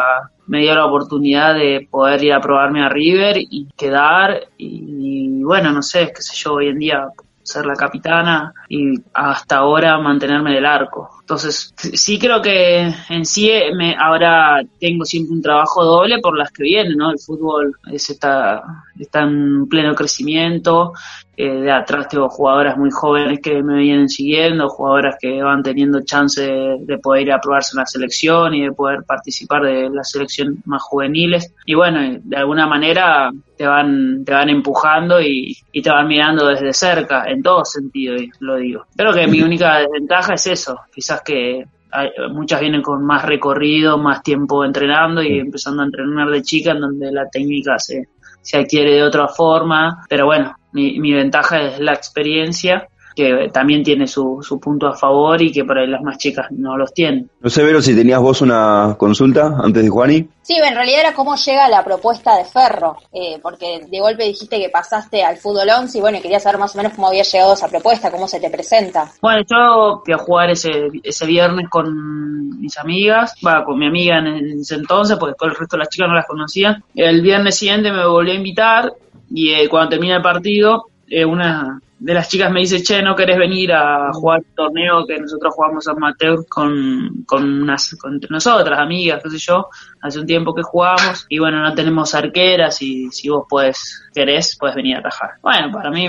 me 0.48 0.62
dio 0.62 0.76
la 0.76 0.86
oportunidad 0.86 1.56
de 1.56 1.88
poder 1.90 2.24
ir 2.24 2.34
a 2.34 2.42
probarme 2.42 2.84
a 2.84 2.90
River 2.90 3.38
y 3.38 3.68
quedar 3.76 4.48
y 4.58 5.42
bueno, 5.44 5.72
no 5.72 5.82
sé, 5.82 6.12
qué 6.14 6.22
sé 6.22 6.36
yo, 6.36 6.54
hoy 6.54 6.70
en 6.70 6.80
día 6.80 7.08
ser 7.44 7.66
la 7.66 7.76
capitana 7.76 8.54
y 8.70 8.96
hasta 9.14 9.58
ahora 9.58 9.98
mantenerme 10.00 10.54
del 10.54 10.66
arco. 10.66 11.10
Entonces, 11.22 11.74
sí 11.76 12.18
creo 12.18 12.42
que 12.42 12.94
en 13.10 13.26
sí 13.26 13.52
me, 13.76 13.96
ahora 13.96 14.62
tengo 14.80 15.04
siempre 15.04 15.34
un 15.34 15.42
trabajo 15.42 15.84
doble 15.84 16.20
por 16.20 16.38
las 16.38 16.52
que 16.52 16.64
vienen, 16.64 16.98
¿no? 16.98 17.12
El 17.12 17.20
fútbol 17.20 17.76
es, 17.92 18.10
está, 18.10 18.64
está 18.98 19.24
en 19.24 19.68
pleno 19.68 19.94
crecimiento, 19.94 20.94
eh, 21.40 21.62
de 21.62 21.72
atrás 21.72 22.08
tengo 22.08 22.30
jugadoras 22.30 22.78
muy 22.78 22.90
jóvenes 22.90 23.40
que 23.44 23.62
me 23.62 23.78
vienen 23.78 24.10
siguiendo, 24.10 24.70
jugadoras 24.70 25.18
que 25.22 25.44
van 25.44 25.62
teniendo 25.62 26.02
chance 26.02 26.42
de, 26.42 26.78
de, 26.80 26.98
poder 26.98 27.28
ir 27.28 27.32
a 27.32 27.40
en 27.44 27.78
la 27.78 27.86
selección 27.86 28.56
y 28.56 28.64
de 28.64 28.72
poder 28.72 29.04
participar 29.04 29.62
de 29.62 29.88
la 29.90 30.04
selección 30.04 30.64
más 30.66 30.82
juveniles. 30.82 31.54
Y 31.68 31.76
bueno, 31.76 32.20
de 32.24 32.38
alguna 32.38 32.66
manera 32.66 33.30
te 33.56 33.68
van, 33.68 34.26
te 34.26 34.34
van 34.34 34.50
empujando 34.50 35.22
y, 35.22 35.56
y 35.72 35.82
te 35.84 35.92
van 35.92 36.08
mirando 36.08 36.48
desde 36.48 36.74
cerca, 36.74 37.26
en 37.26 37.44
todo 37.44 37.64
sentido, 37.66 38.16
lo 38.40 38.57
digo. 38.58 38.86
Creo 38.96 39.14
que 39.14 39.28
mi 39.28 39.42
única 39.42 39.80
desventaja 39.80 40.34
es 40.34 40.48
eso, 40.48 40.80
quizás 40.94 41.22
que 41.22 41.66
hay, 41.92 42.10
muchas 42.32 42.60
vienen 42.60 42.82
con 42.82 43.06
más 43.06 43.24
recorrido, 43.24 43.98
más 43.98 44.22
tiempo 44.24 44.66
entrenando 44.66 45.22
y 45.22 45.40
empezando 45.40 45.82
a 45.82 45.86
entrenar 45.86 46.30
de 46.30 46.42
chica 46.42 46.72
en 46.72 46.82
donde 46.82 47.12
la 47.12 47.30
técnica 47.30 47.80
se, 47.80 48.10
se 48.42 48.58
adquiere 48.58 48.94
de 48.94 49.04
otra 49.04 49.28
forma, 49.28 50.06
pero 50.10 50.26
bueno, 50.26 50.56
mi, 50.74 51.00
mi 51.00 51.14
ventaja 51.14 51.62
es 51.62 51.80
la 51.80 51.94
experiencia 51.94 52.88
que 53.18 53.50
también 53.52 53.82
tiene 53.82 54.06
su, 54.06 54.44
su, 54.44 54.60
punto 54.60 54.86
a 54.86 54.96
favor 54.96 55.42
y 55.42 55.52
que 55.52 55.66
por 55.66 55.80
ahí 55.80 55.88
las 55.88 56.04
más 56.04 56.20
chicas 56.20 56.46
no 56.52 56.78
los 56.78 56.94
tienen. 56.94 57.28
No 57.40 57.50
sé, 57.50 57.64
Vero, 57.64 57.82
si 57.82 57.96
tenías 57.96 58.22
vos 58.22 58.42
una 58.42 58.96
consulta 58.96 59.56
antes 59.60 59.82
de 59.82 59.90
Juani. 59.90 60.30
Sí, 60.44 60.56
en 60.56 60.76
realidad 60.76 61.00
era 61.00 61.14
cómo 61.16 61.36
llega 61.36 61.68
la 61.68 61.84
propuesta 61.84 62.38
de 62.38 62.46
Ferro, 62.46 62.96
eh, 63.12 63.40
porque 63.42 63.88
de 63.90 64.00
golpe 64.00 64.24
dijiste 64.24 64.60
que 64.60 64.70
pasaste 64.70 65.24
al 65.24 65.38
fútbol 65.38 65.68
11 65.68 65.98
y 65.98 66.02
bueno, 66.02 66.22
quería 66.22 66.40
saber 66.40 66.60
más 66.60 66.76
o 66.76 66.78
menos 66.78 66.94
cómo 66.94 67.08
había 67.08 67.24
llegado 67.24 67.56
esa 67.56 67.68
propuesta, 67.68 68.12
cómo 68.12 68.28
se 68.28 68.40
te 68.40 68.52
presenta. 68.52 69.12
Bueno, 69.20 69.42
yo 69.50 70.04
fui 70.06 70.14
a 70.14 70.20
jugar 70.20 70.52
ese, 70.52 70.90
ese 71.02 71.26
viernes 71.26 71.68
con 71.70 72.60
mis 72.60 72.78
amigas, 72.78 73.34
va, 73.46 73.66
con 73.66 73.80
mi 73.80 73.88
amiga 73.88 74.20
en 74.20 74.60
ese 74.60 74.76
entonces, 74.76 75.18
porque 75.18 75.36
con 75.36 75.50
el 75.50 75.56
resto 75.56 75.76
de 75.76 75.80
las 75.80 75.90
chicas 75.90 76.08
no 76.08 76.14
las 76.14 76.28
conocía. 76.28 76.84
El 76.94 77.22
viernes 77.22 77.56
siguiente 77.56 77.92
me 77.92 78.06
volví 78.06 78.30
a 78.30 78.36
invitar 78.36 78.94
y 79.32 79.54
eh, 79.54 79.68
cuando 79.70 79.90
termina 79.90 80.18
el 80.18 80.22
partido, 80.22 80.86
eh, 81.10 81.26
una 81.26 81.80
de 82.00 82.14
las 82.14 82.30
chicas 82.30 82.52
me 82.52 82.60
dice, 82.60 82.84
che, 82.84 83.02
¿no 83.02 83.16
querés 83.16 83.38
venir 83.38 83.72
a 83.74 84.12
jugar 84.14 84.40
un 84.40 84.56
torneo 84.56 85.06
que 85.08 85.20
nosotros 85.20 85.54
jugamos 85.56 85.88
amateur 85.88 86.46
con, 86.48 87.24
con, 87.26 87.62
unas, 87.64 87.96
con 87.96 88.20
nosotras, 88.30 88.80
amigas, 88.80 89.22
qué 89.24 89.32
sé 89.32 89.38
yo? 89.40 89.68
Hace 90.02 90.20
un 90.20 90.28
tiempo 90.28 90.54
que 90.54 90.62
jugamos 90.62 91.26
y 91.30 91.40
bueno, 91.40 91.62
no 91.62 91.74
tenemos 91.74 92.14
arqueras 92.14 92.82
y 92.82 93.10
si 93.10 93.30
vos 93.30 93.46
puedes, 93.50 94.10
querés, 94.14 94.56
puedes 94.60 94.76
venir 94.76 94.98
a 94.98 95.00
atajar. 95.00 95.32
Bueno, 95.42 95.72
para 95.72 95.90
mí, 95.90 96.08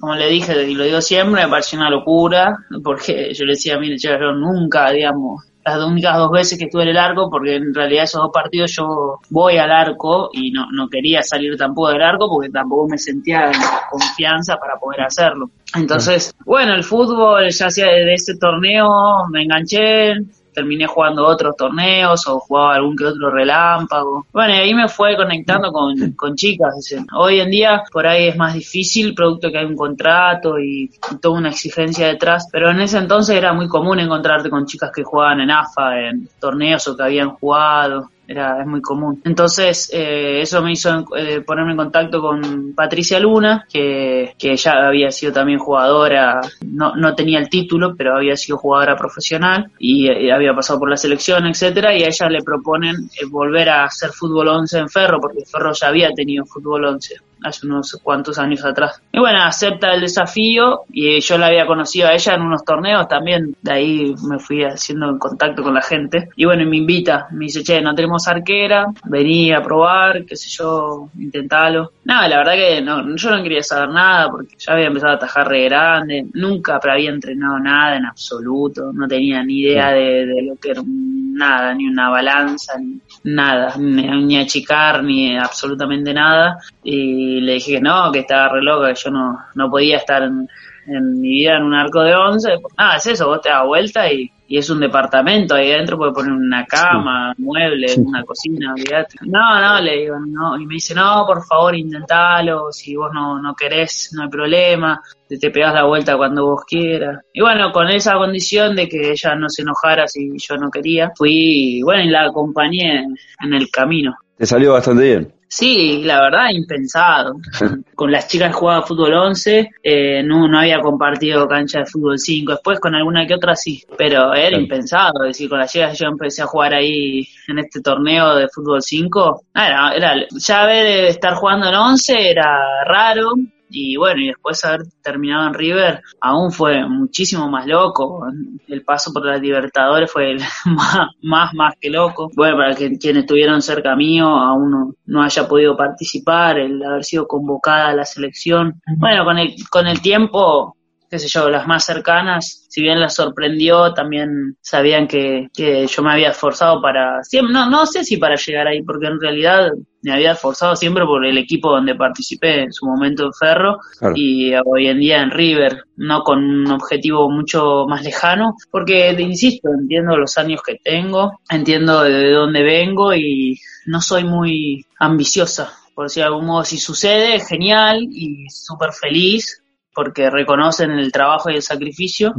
como 0.00 0.14
le 0.14 0.28
dije 0.28 0.70
y 0.70 0.74
lo 0.74 0.84
digo 0.84 1.02
siempre, 1.02 1.44
me 1.44 1.50
pareció 1.50 1.78
una 1.78 1.90
locura 1.90 2.56
porque 2.82 3.34
yo 3.34 3.44
le 3.44 3.52
decía, 3.52 3.78
mire, 3.78 3.98
yo 3.98 4.16
nunca, 4.32 4.90
digamos, 4.90 5.44
las 5.66 5.84
únicas 5.84 6.16
dos 6.16 6.30
veces 6.30 6.58
que 6.58 6.66
estuve 6.66 6.82
en 6.82 6.90
el 6.90 6.96
arco, 6.96 7.28
porque 7.28 7.56
en 7.56 7.74
realidad 7.74 8.04
esos 8.04 8.22
dos 8.22 8.30
partidos 8.32 8.72
yo 8.76 9.18
voy 9.30 9.56
al 9.56 9.72
arco 9.72 10.30
y 10.32 10.52
no, 10.52 10.70
no 10.70 10.88
quería 10.88 11.22
salir 11.22 11.56
tampoco 11.56 11.88
del 11.88 12.02
arco 12.02 12.28
porque 12.28 12.50
tampoco 12.50 12.88
me 12.88 12.98
sentía 12.98 13.46
en 13.46 13.60
confianza 13.90 14.56
para 14.56 14.78
poder 14.78 15.02
hacerlo. 15.02 15.50
Entonces, 15.74 16.34
bueno, 16.44 16.74
el 16.74 16.84
fútbol 16.84 17.50
ya 17.50 17.70
sea 17.70 17.86
de 17.86 18.14
ese 18.14 18.36
torneo 18.36 19.26
me 19.30 19.42
enganché, 19.42 20.14
terminé 20.56 20.86
jugando 20.86 21.26
otros 21.26 21.54
torneos 21.54 22.26
o 22.26 22.40
jugaba 22.40 22.76
algún 22.76 22.96
que 22.96 23.04
otro 23.04 23.30
relámpago. 23.30 24.26
Bueno, 24.32 24.54
y 24.54 24.56
ahí 24.56 24.74
me 24.74 24.88
fue 24.88 25.14
conectando 25.14 25.70
con, 25.70 26.12
con 26.12 26.34
chicas. 26.34 26.94
Hoy 27.14 27.40
en 27.40 27.50
día 27.50 27.84
por 27.92 28.06
ahí 28.06 28.28
es 28.28 28.36
más 28.36 28.54
difícil, 28.54 29.14
producto 29.14 29.50
que 29.50 29.58
hay 29.58 29.66
un 29.66 29.76
contrato 29.76 30.58
y, 30.58 30.90
toda 31.20 31.38
una 31.38 31.50
exigencia 31.50 32.08
detrás, 32.08 32.48
pero 32.50 32.70
en 32.70 32.80
ese 32.80 32.98
entonces 32.98 33.36
era 33.36 33.52
muy 33.52 33.68
común 33.68 34.00
encontrarte 34.00 34.48
con 34.48 34.66
chicas 34.66 34.90
que 34.94 35.04
jugaban 35.04 35.40
en 35.40 35.50
AFA, 35.50 36.08
en 36.08 36.28
torneos 36.40 36.88
o 36.88 36.96
que 36.96 37.02
habían 37.02 37.30
jugado. 37.30 38.08
Era 38.28 38.60
es 38.60 38.66
muy 38.66 38.80
común. 38.80 39.20
Entonces, 39.24 39.90
eh, 39.92 40.40
eso 40.40 40.62
me 40.62 40.72
hizo 40.72 41.04
eh, 41.16 41.40
ponerme 41.40 41.72
en 41.72 41.76
contacto 41.76 42.20
con 42.20 42.72
Patricia 42.74 43.20
Luna, 43.20 43.66
que, 43.72 44.34
que 44.38 44.52
ella 44.52 44.86
había 44.86 45.10
sido 45.10 45.32
también 45.32 45.58
jugadora, 45.58 46.40
no, 46.66 46.94
no 46.96 47.14
tenía 47.14 47.38
el 47.38 47.48
título, 47.48 47.94
pero 47.96 48.16
había 48.16 48.36
sido 48.36 48.58
jugadora 48.58 48.96
profesional 48.96 49.70
y, 49.78 50.08
eh, 50.08 50.32
había 50.32 50.54
pasado 50.54 50.78
por 50.78 50.90
la 50.90 50.96
selección, 50.96 51.46
etcétera, 51.46 51.96
y 51.96 52.02
a 52.02 52.08
ella 52.08 52.28
le 52.28 52.42
proponen 52.42 52.96
eh, 53.20 53.26
volver 53.28 53.68
a 53.68 53.84
hacer 53.84 54.10
fútbol 54.10 54.48
11 54.48 54.78
en 54.78 54.88
Ferro, 54.88 55.20
porque 55.20 55.44
Ferro 55.44 55.72
ya 55.72 55.88
había 55.88 56.10
tenido 56.12 56.44
fútbol 56.44 56.84
11 56.84 57.16
hace 57.42 57.66
unos 57.66 57.98
cuantos 58.02 58.38
años 58.38 58.64
atrás. 58.64 59.00
Y 59.12 59.18
bueno, 59.18 59.42
acepta 59.42 59.92
el 59.94 60.00
desafío 60.00 60.82
y 60.92 61.20
yo 61.20 61.38
la 61.38 61.46
había 61.46 61.66
conocido 61.66 62.08
a 62.08 62.14
ella 62.14 62.34
en 62.34 62.42
unos 62.42 62.64
torneos 62.64 63.08
también, 63.08 63.56
de 63.62 63.72
ahí 63.72 64.14
me 64.28 64.38
fui 64.38 64.64
haciendo 64.64 65.08
en 65.08 65.18
contacto 65.18 65.62
con 65.62 65.74
la 65.74 65.82
gente. 65.82 66.28
Y 66.36 66.44
bueno, 66.44 66.64
me 66.66 66.76
invita, 66.76 67.28
me 67.32 67.46
dice, 67.46 67.62
che, 67.62 67.80
no 67.80 67.94
tenemos 67.94 68.26
arquera, 68.28 68.86
vení 69.04 69.52
a 69.52 69.62
probar, 69.62 70.24
qué 70.24 70.36
sé 70.36 70.48
yo, 70.50 71.08
intentalo. 71.18 71.92
Nada, 72.04 72.28
la 72.28 72.38
verdad 72.38 72.54
que 72.54 72.82
no, 72.82 73.16
yo 73.16 73.30
no 73.30 73.42
quería 73.42 73.62
saber 73.62 73.90
nada 73.90 74.30
porque 74.30 74.54
ya 74.58 74.72
había 74.72 74.86
empezado 74.86 75.12
a 75.12 75.16
atajar 75.16 75.48
re 75.48 75.64
grande, 75.64 76.26
nunca 76.34 76.80
había 76.82 77.10
entrenado 77.10 77.58
nada 77.58 77.96
en 77.96 78.06
absoluto, 78.06 78.92
no 78.92 79.08
tenía 79.08 79.42
ni 79.42 79.60
idea 79.60 79.90
de, 79.90 80.26
de 80.26 80.42
lo 80.42 80.56
que 80.56 80.70
era 80.70 80.82
nada, 80.84 81.74
ni 81.74 81.86
una 81.86 82.08
balanza, 82.08 82.78
ni 82.78 83.00
nada, 83.26 83.74
ni, 83.76 84.38
achicar, 84.38 85.02
ni 85.02 85.36
absolutamente 85.36 86.14
nada. 86.14 86.58
Y 86.82 87.40
le 87.40 87.54
dije 87.54 87.72
que 87.72 87.80
no, 87.80 88.10
que 88.12 88.20
estaba 88.20 88.48
re 88.48 88.62
loca, 88.62 88.94
que 88.94 89.00
yo 89.00 89.10
no, 89.10 89.38
no 89.54 89.70
podía 89.70 89.98
estar 89.98 90.22
en, 90.22 90.48
en 90.86 91.20
mi 91.20 91.28
vida 91.28 91.56
en 91.56 91.64
un 91.64 91.74
arco 91.74 92.02
de 92.02 92.14
once. 92.14 92.50
Nada, 92.76 92.96
es 92.96 93.06
eso, 93.06 93.26
vos 93.26 93.40
te 93.40 93.48
das 93.48 93.66
vuelta 93.66 94.10
y, 94.12 94.30
y 94.48 94.58
es 94.58 94.70
un 94.70 94.80
departamento 94.80 95.54
ahí 95.54 95.72
adentro, 95.72 95.96
puede 95.96 96.12
poner 96.12 96.32
una 96.32 96.64
cama, 96.66 97.34
muebles, 97.38 97.98
una 97.98 98.22
cocina, 98.24 98.72
olvidate. 98.72 99.16
No, 99.22 99.60
no, 99.60 99.80
le 99.80 99.98
digo, 99.98 100.16
no. 100.20 100.58
Y 100.58 100.66
me 100.66 100.74
dice, 100.74 100.94
no, 100.94 101.24
por 101.26 101.44
favor, 101.44 101.74
intentalo, 101.74 102.70
si 102.72 102.94
vos 102.94 103.10
no, 103.12 103.40
no 103.40 103.54
querés, 103.54 104.10
no 104.14 104.22
hay 104.22 104.28
problema, 104.28 105.00
te, 105.28 105.38
te 105.38 105.50
pegas 105.50 105.74
la 105.74 105.84
vuelta 105.84 106.16
cuando 106.16 106.46
vos 106.46 106.64
quieras. 106.64 107.20
Y 107.32 107.40
bueno, 107.40 107.72
con 107.72 107.88
esa 107.88 108.14
condición 108.14 108.76
de 108.76 108.88
que 108.88 109.10
ella 109.10 109.34
no 109.34 109.48
se 109.48 109.62
enojara 109.62 110.06
si 110.06 110.30
yo 110.38 110.56
no 110.56 110.70
quería, 110.70 111.12
fui, 111.16 111.80
bueno, 111.82 112.04
y 112.04 112.10
la 112.10 112.26
acompañé 112.26 113.04
en 113.42 113.54
el 113.54 113.70
camino. 113.70 114.16
Te 114.36 114.46
salió 114.46 114.74
bastante 114.74 115.02
bien. 115.02 115.35
Sí, 115.48 116.02
la 116.04 116.20
verdad, 116.20 116.50
impensado. 116.50 117.36
con 117.94 118.10
las 118.10 118.28
chicas 118.28 118.54
jugaba 118.54 118.82
fútbol 118.82 119.14
11, 119.14 119.70
eh, 119.82 120.22
no, 120.22 120.48
no 120.48 120.58
había 120.58 120.80
compartido 120.80 121.46
cancha 121.48 121.80
de 121.80 121.86
fútbol 121.86 122.18
5. 122.18 122.52
Después 122.52 122.80
con 122.80 122.94
alguna 122.94 123.26
que 123.26 123.34
otra 123.34 123.54
sí, 123.56 123.82
pero 123.96 124.34
era 124.34 124.48
Claro. 124.48 124.62
impensado. 124.62 125.24
Es 125.24 125.36
decir, 125.36 125.48
con 125.48 125.58
las 125.58 125.72
chicas 125.72 125.98
yo 125.98 126.08
empecé 126.08 126.42
a 126.42 126.46
jugar 126.46 126.74
ahí 126.74 127.26
en 127.48 127.58
este 127.58 127.80
torneo 127.80 128.34
de 128.34 128.48
fútbol 128.48 128.82
5. 128.82 129.42
Era, 129.54 129.92
era, 129.94 130.14
ya 130.36 130.66
ver 130.66 131.04
estar 131.06 131.34
jugando 131.34 131.68
en 131.68 131.74
11 131.74 132.30
era 132.30 132.84
raro. 132.84 133.34
Y 133.78 133.94
bueno, 133.98 134.22
y 134.22 134.28
después 134.28 134.64
haber 134.64 134.86
terminado 135.02 135.48
en 135.48 135.52
River, 135.52 136.02
aún 136.22 136.50
fue 136.50 136.88
muchísimo 136.88 137.46
más 137.50 137.66
loco. 137.66 138.26
El 138.66 138.82
paso 138.82 139.12
por 139.12 139.26
las 139.26 139.38
Libertadores 139.38 140.10
fue 140.10 140.36
más, 140.64 141.08
más, 141.20 141.52
más 141.52 141.74
que 141.78 141.90
loco. 141.90 142.30
Bueno, 142.34 142.56
para 142.56 142.74
que, 142.74 142.96
quienes 142.96 143.24
estuvieron 143.24 143.60
cerca 143.60 143.94
mío, 143.94 144.28
aún 144.28 144.70
no, 144.70 144.94
no 145.04 145.22
haya 145.22 145.46
podido 145.46 145.76
participar, 145.76 146.58
el 146.58 146.82
haber 146.82 147.04
sido 147.04 147.28
convocada 147.28 147.88
a 147.88 147.94
la 147.94 148.06
selección. 148.06 148.80
Bueno, 148.96 149.26
con 149.26 149.36
el, 149.36 149.54
con 149.68 149.86
el 149.86 150.00
tiempo, 150.00 150.75
qué 151.10 151.18
sé 151.18 151.28
yo, 151.28 151.48
las 151.48 151.66
más 151.66 151.84
cercanas, 151.84 152.66
si 152.68 152.82
bien 152.82 153.00
las 153.00 153.14
sorprendió, 153.14 153.94
también 153.94 154.56
sabían 154.60 155.06
que, 155.06 155.48
que 155.54 155.86
yo 155.86 156.02
me 156.02 156.12
había 156.12 156.30
esforzado 156.30 156.80
para, 156.82 157.22
siempre, 157.22 157.52
no, 157.52 157.70
no 157.70 157.86
sé 157.86 158.04
si 158.04 158.16
para 158.16 158.36
llegar 158.36 158.66
ahí, 158.66 158.82
porque 158.82 159.06
en 159.06 159.20
realidad 159.20 159.70
me 160.02 160.12
había 160.12 160.32
esforzado 160.32 160.76
siempre 160.76 161.04
por 161.04 161.24
el 161.24 161.38
equipo 161.38 161.70
donde 161.70 161.94
participé 161.94 162.62
en 162.62 162.72
su 162.72 162.86
momento 162.86 163.24
en 163.24 163.32
Ferro 163.32 163.78
Claro. 163.98 164.14
y 164.16 164.52
hoy 164.64 164.88
en 164.88 165.00
día 165.00 165.22
en 165.22 165.30
River, 165.30 165.84
no 165.96 166.22
con 166.22 166.38
un 166.38 166.70
objetivo 166.70 167.30
mucho 167.30 167.86
más 167.88 168.04
lejano, 168.04 168.54
porque 168.70 169.14
te 169.16 169.22
insisto, 169.22 169.68
entiendo 169.72 170.16
los 170.16 170.38
años 170.38 170.60
que 170.64 170.76
tengo, 170.82 171.40
entiendo 171.50 172.02
de 172.02 172.30
dónde 172.30 172.62
vengo 172.62 173.14
y 173.14 173.58
no 173.86 174.00
soy 174.00 174.24
muy 174.24 174.84
ambiciosa, 174.98 175.72
por 175.94 176.06
decir 176.06 176.22
de 176.22 176.28
algún 176.28 176.46
modo, 176.46 176.64
si 176.64 176.78
sucede, 176.78 177.40
genial 177.40 178.02
y 178.02 178.46
súper 178.50 178.92
feliz, 178.92 179.62
porque 179.96 180.28
reconocen 180.28 180.90
el 180.90 181.10
trabajo 181.10 181.48
y 181.48 181.54
el 181.54 181.62
sacrificio 181.62 182.34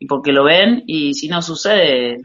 y 0.00 0.06
porque 0.06 0.32
lo 0.32 0.42
ven, 0.42 0.82
y 0.84 1.14
si 1.14 1.28
no 1.28 1.40
sucede, 1.40 2.20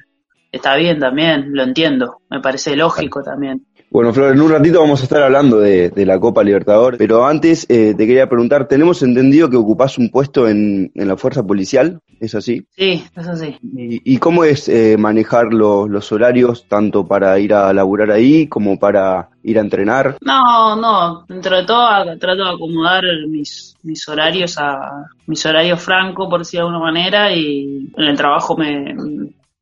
está 0.52 0.76
bien 0.76 0.98
también, 0.98 1.54
lo 1.54 1.62
entiendo, 1.62 2.22
me 2.32 2.42
parece 2.42 2.76
lógico 2.76 3.22
también. 3.22 3.67
Bueno, 3.90 4.14
Flor, 4.14 4.34
en 4.34 4.42
un 4.42 4.52
ratito 4.52 4.82
vamos 4.82 5.00
a 5.00 5.04
estar 5.04 5.24
hablando 5.24 5.60
de, 5.60 5.90
de 5.90 6.06
la 6.06 6.20
Copa 6.20 6.44
Libertadores, 6.44 6.98
pero 6.98 7.26
antes 7.26 7.66
eh, 7.70 7.96
te 7.98 8.06
quería 8.06 8.28
preguntar, 8.28 8.68
tenemos 8.68 9.02
entendido 9.02 9.50
que 9.50 9.56
ocupás 9.56 9.98
un 9.98 10.10
puesto 10.10 10.48
en, 10.48 10.92
en 10.94 11.08
la 11.08 11.16
fuerza 11.16 11.42
policial, 11.42 12.02
¿es 12.20 12.36
así? 12.36 12.68
Sí, 12.76 13.04
es 13.16 13.28
así. 13.28 13.58
¿Y, 13.64 14.14
y 14.14 14.18
cómo 14.18 14.44
es 14.44 14.68
eh, 14.68 14.98
manejar 14.98 15.54
los, 15.54 15.90
los 15.90 16.12
horarios 16.12 16.66
tanto 16.68 17.08
para 17.08 17.40
ir 17.40 17.54
a 17.54 17.72
laburar 17.72 18.12
ahí 18.12 18.48
como 18.48 18.78
para 18.78 19.30
ir 19.42 19.58
a 19.58 19.62
entrenar? 19.62 20.18
No, 20.20 20.76
no, 20.76 21.26
dentro 21.28 21.56
de 21.56 21.64
todo 21.64 21.88
trato 22.20 22.44
de 22.44 22.50
acomodar 22.50 23.06
mis, 23.30 23.78
mis 23.84 24.08
horarios 24.10 24.58
a 24.58 25.06
mis 25.28 25.46
horarios 25.46 25.82
franco, 25.82 26.30
por 26.30 26.40
decir 26.40 26.60
de 26.60 26.66
alguna 26.66 26.80
manera, 26.80 27.34
y 27.34 27.90
en 27.96 28.04
el 28.04 28.18
trabajo 28.18 28.58
me, 28.58 28.94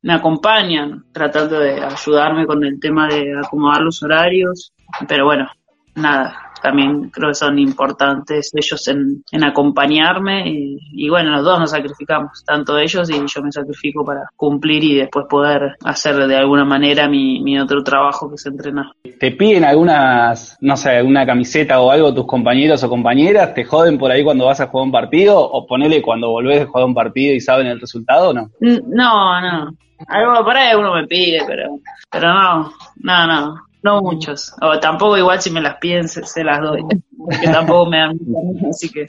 me 0.06 0.14
acompañan 0.14 1.04
tratando 1.10 1.58
de 1.58 1.84
ayudarme 1.84 2.46
con 2.46 2.62
el 2.62 2.78
tema 2.78 3.08
de 3.08 3.36
acomodar 3.36 3.80
los 3.80 4.00
horarios, 4.04 4.72
pero 5.08 5.24
bueno, 5.24 5.50
nada, 5.96 6.45
también 6.66 7.10
creo 7.10 7.28
que 7.28 7.36
son 7.36 7.60
importantes 7.60 8.50
ellos 8.52 8.88
en, 8.88 9.22
en 9.30 9.44
acompañarme 9.44 10.50
y, 10.50 10.78
y 10.94 11.08
bueno, 11.08 11.30
los 11.30 11.44
dos 11.44 11.60
nos 11.60 11.70
sacrificamos, 11.70 12.44
tanto 12.44 12.76
ellos 12.76 13.08
y 13.08 13.14
yo 13.14 13.40
me 13.40 13.52
sacrifico 13.52 14.04
para 14.04 14.22
cumplir 14.34 14.82
y 14.82 14.96
después 14.96 15.26
poder 15.30 15.76
hacer 15.84 16.16
de 16.26 16.36
alguna 16.36 16.64
manera 16.64 17.08
mi, 17.08 17.40
mi 17.40 17.56
otro 17.56 17.84
trabajo 17.84 18.28
que 18.28 18.34
es 18.34 18.46
entrenar. 18.46 18.86
¿Te 19.20 19.30
piden 19.30 19.64
algunas, 19.64 20.58
no 20.60 20.76
sé, 20.76 20.90
alguna 20.90 21.24
camiseta 21.24 21.80
o 21.80 21.92
algo 21.92 22.12
tus 22.12 22.26
compañeros 22.26 22.82
o 22.82 22.88
compañeras? 22.88 23.54
¿Te 23.54 23.62
joden 23.62 23.96
por 23.96 24.10
ahí 24.10 24.24
cuando 24.24 24.46
vas 24.46 24.60
a 24.60 24.66
jugar 24.66 24.86
un 24.86 24.92
partido? 24.92 25.38
¿O 25.38 25.68
ponele 25.68 26.02
cuando 26.02 26.30
volvés 26.30 26.62
a 26.62 26.66
jugar 26.66 26.86
un 26.86 26.94
partido 26.94 27.32
y 27.32 27.40
saben 27.40 27.68
el 27.68 27.80
resultado 27.80 28.30
o 28.30 28.32
no? 28.32 28.50
No, 28.60 29.40
no. 29.40 29.70
Algo 30.08 30.44
por 30.44 30.56
ahí 30.56 30.74
uno 30.74 30.94
me 30.94 31.06
pide, 31.06 31.44
pero, 31.46 31.78
pero 32.10 32.34
no, 32.34 32.72
no, 32.96 33.26
no, 33.28 33.65
no 33.86 34.02
muchos. 34.02 34.52
O 34.60 34.78
tampoco 34.78 35.16
igual 35.16 35.40
si 35.40 35.50
me 35.50 35.60
las 35.62 35.76
piden 35.76 36.08
se, 36.08 36.22
se 36.24 36.44
las 36.44 36.60
doy, 36.60 36.82
porque 37.16 37.46
tampoco 37.46 37.86
me 37.90 37.98
dan, 37.98 38.18
así 38.68 38.90
que 38.90 39.08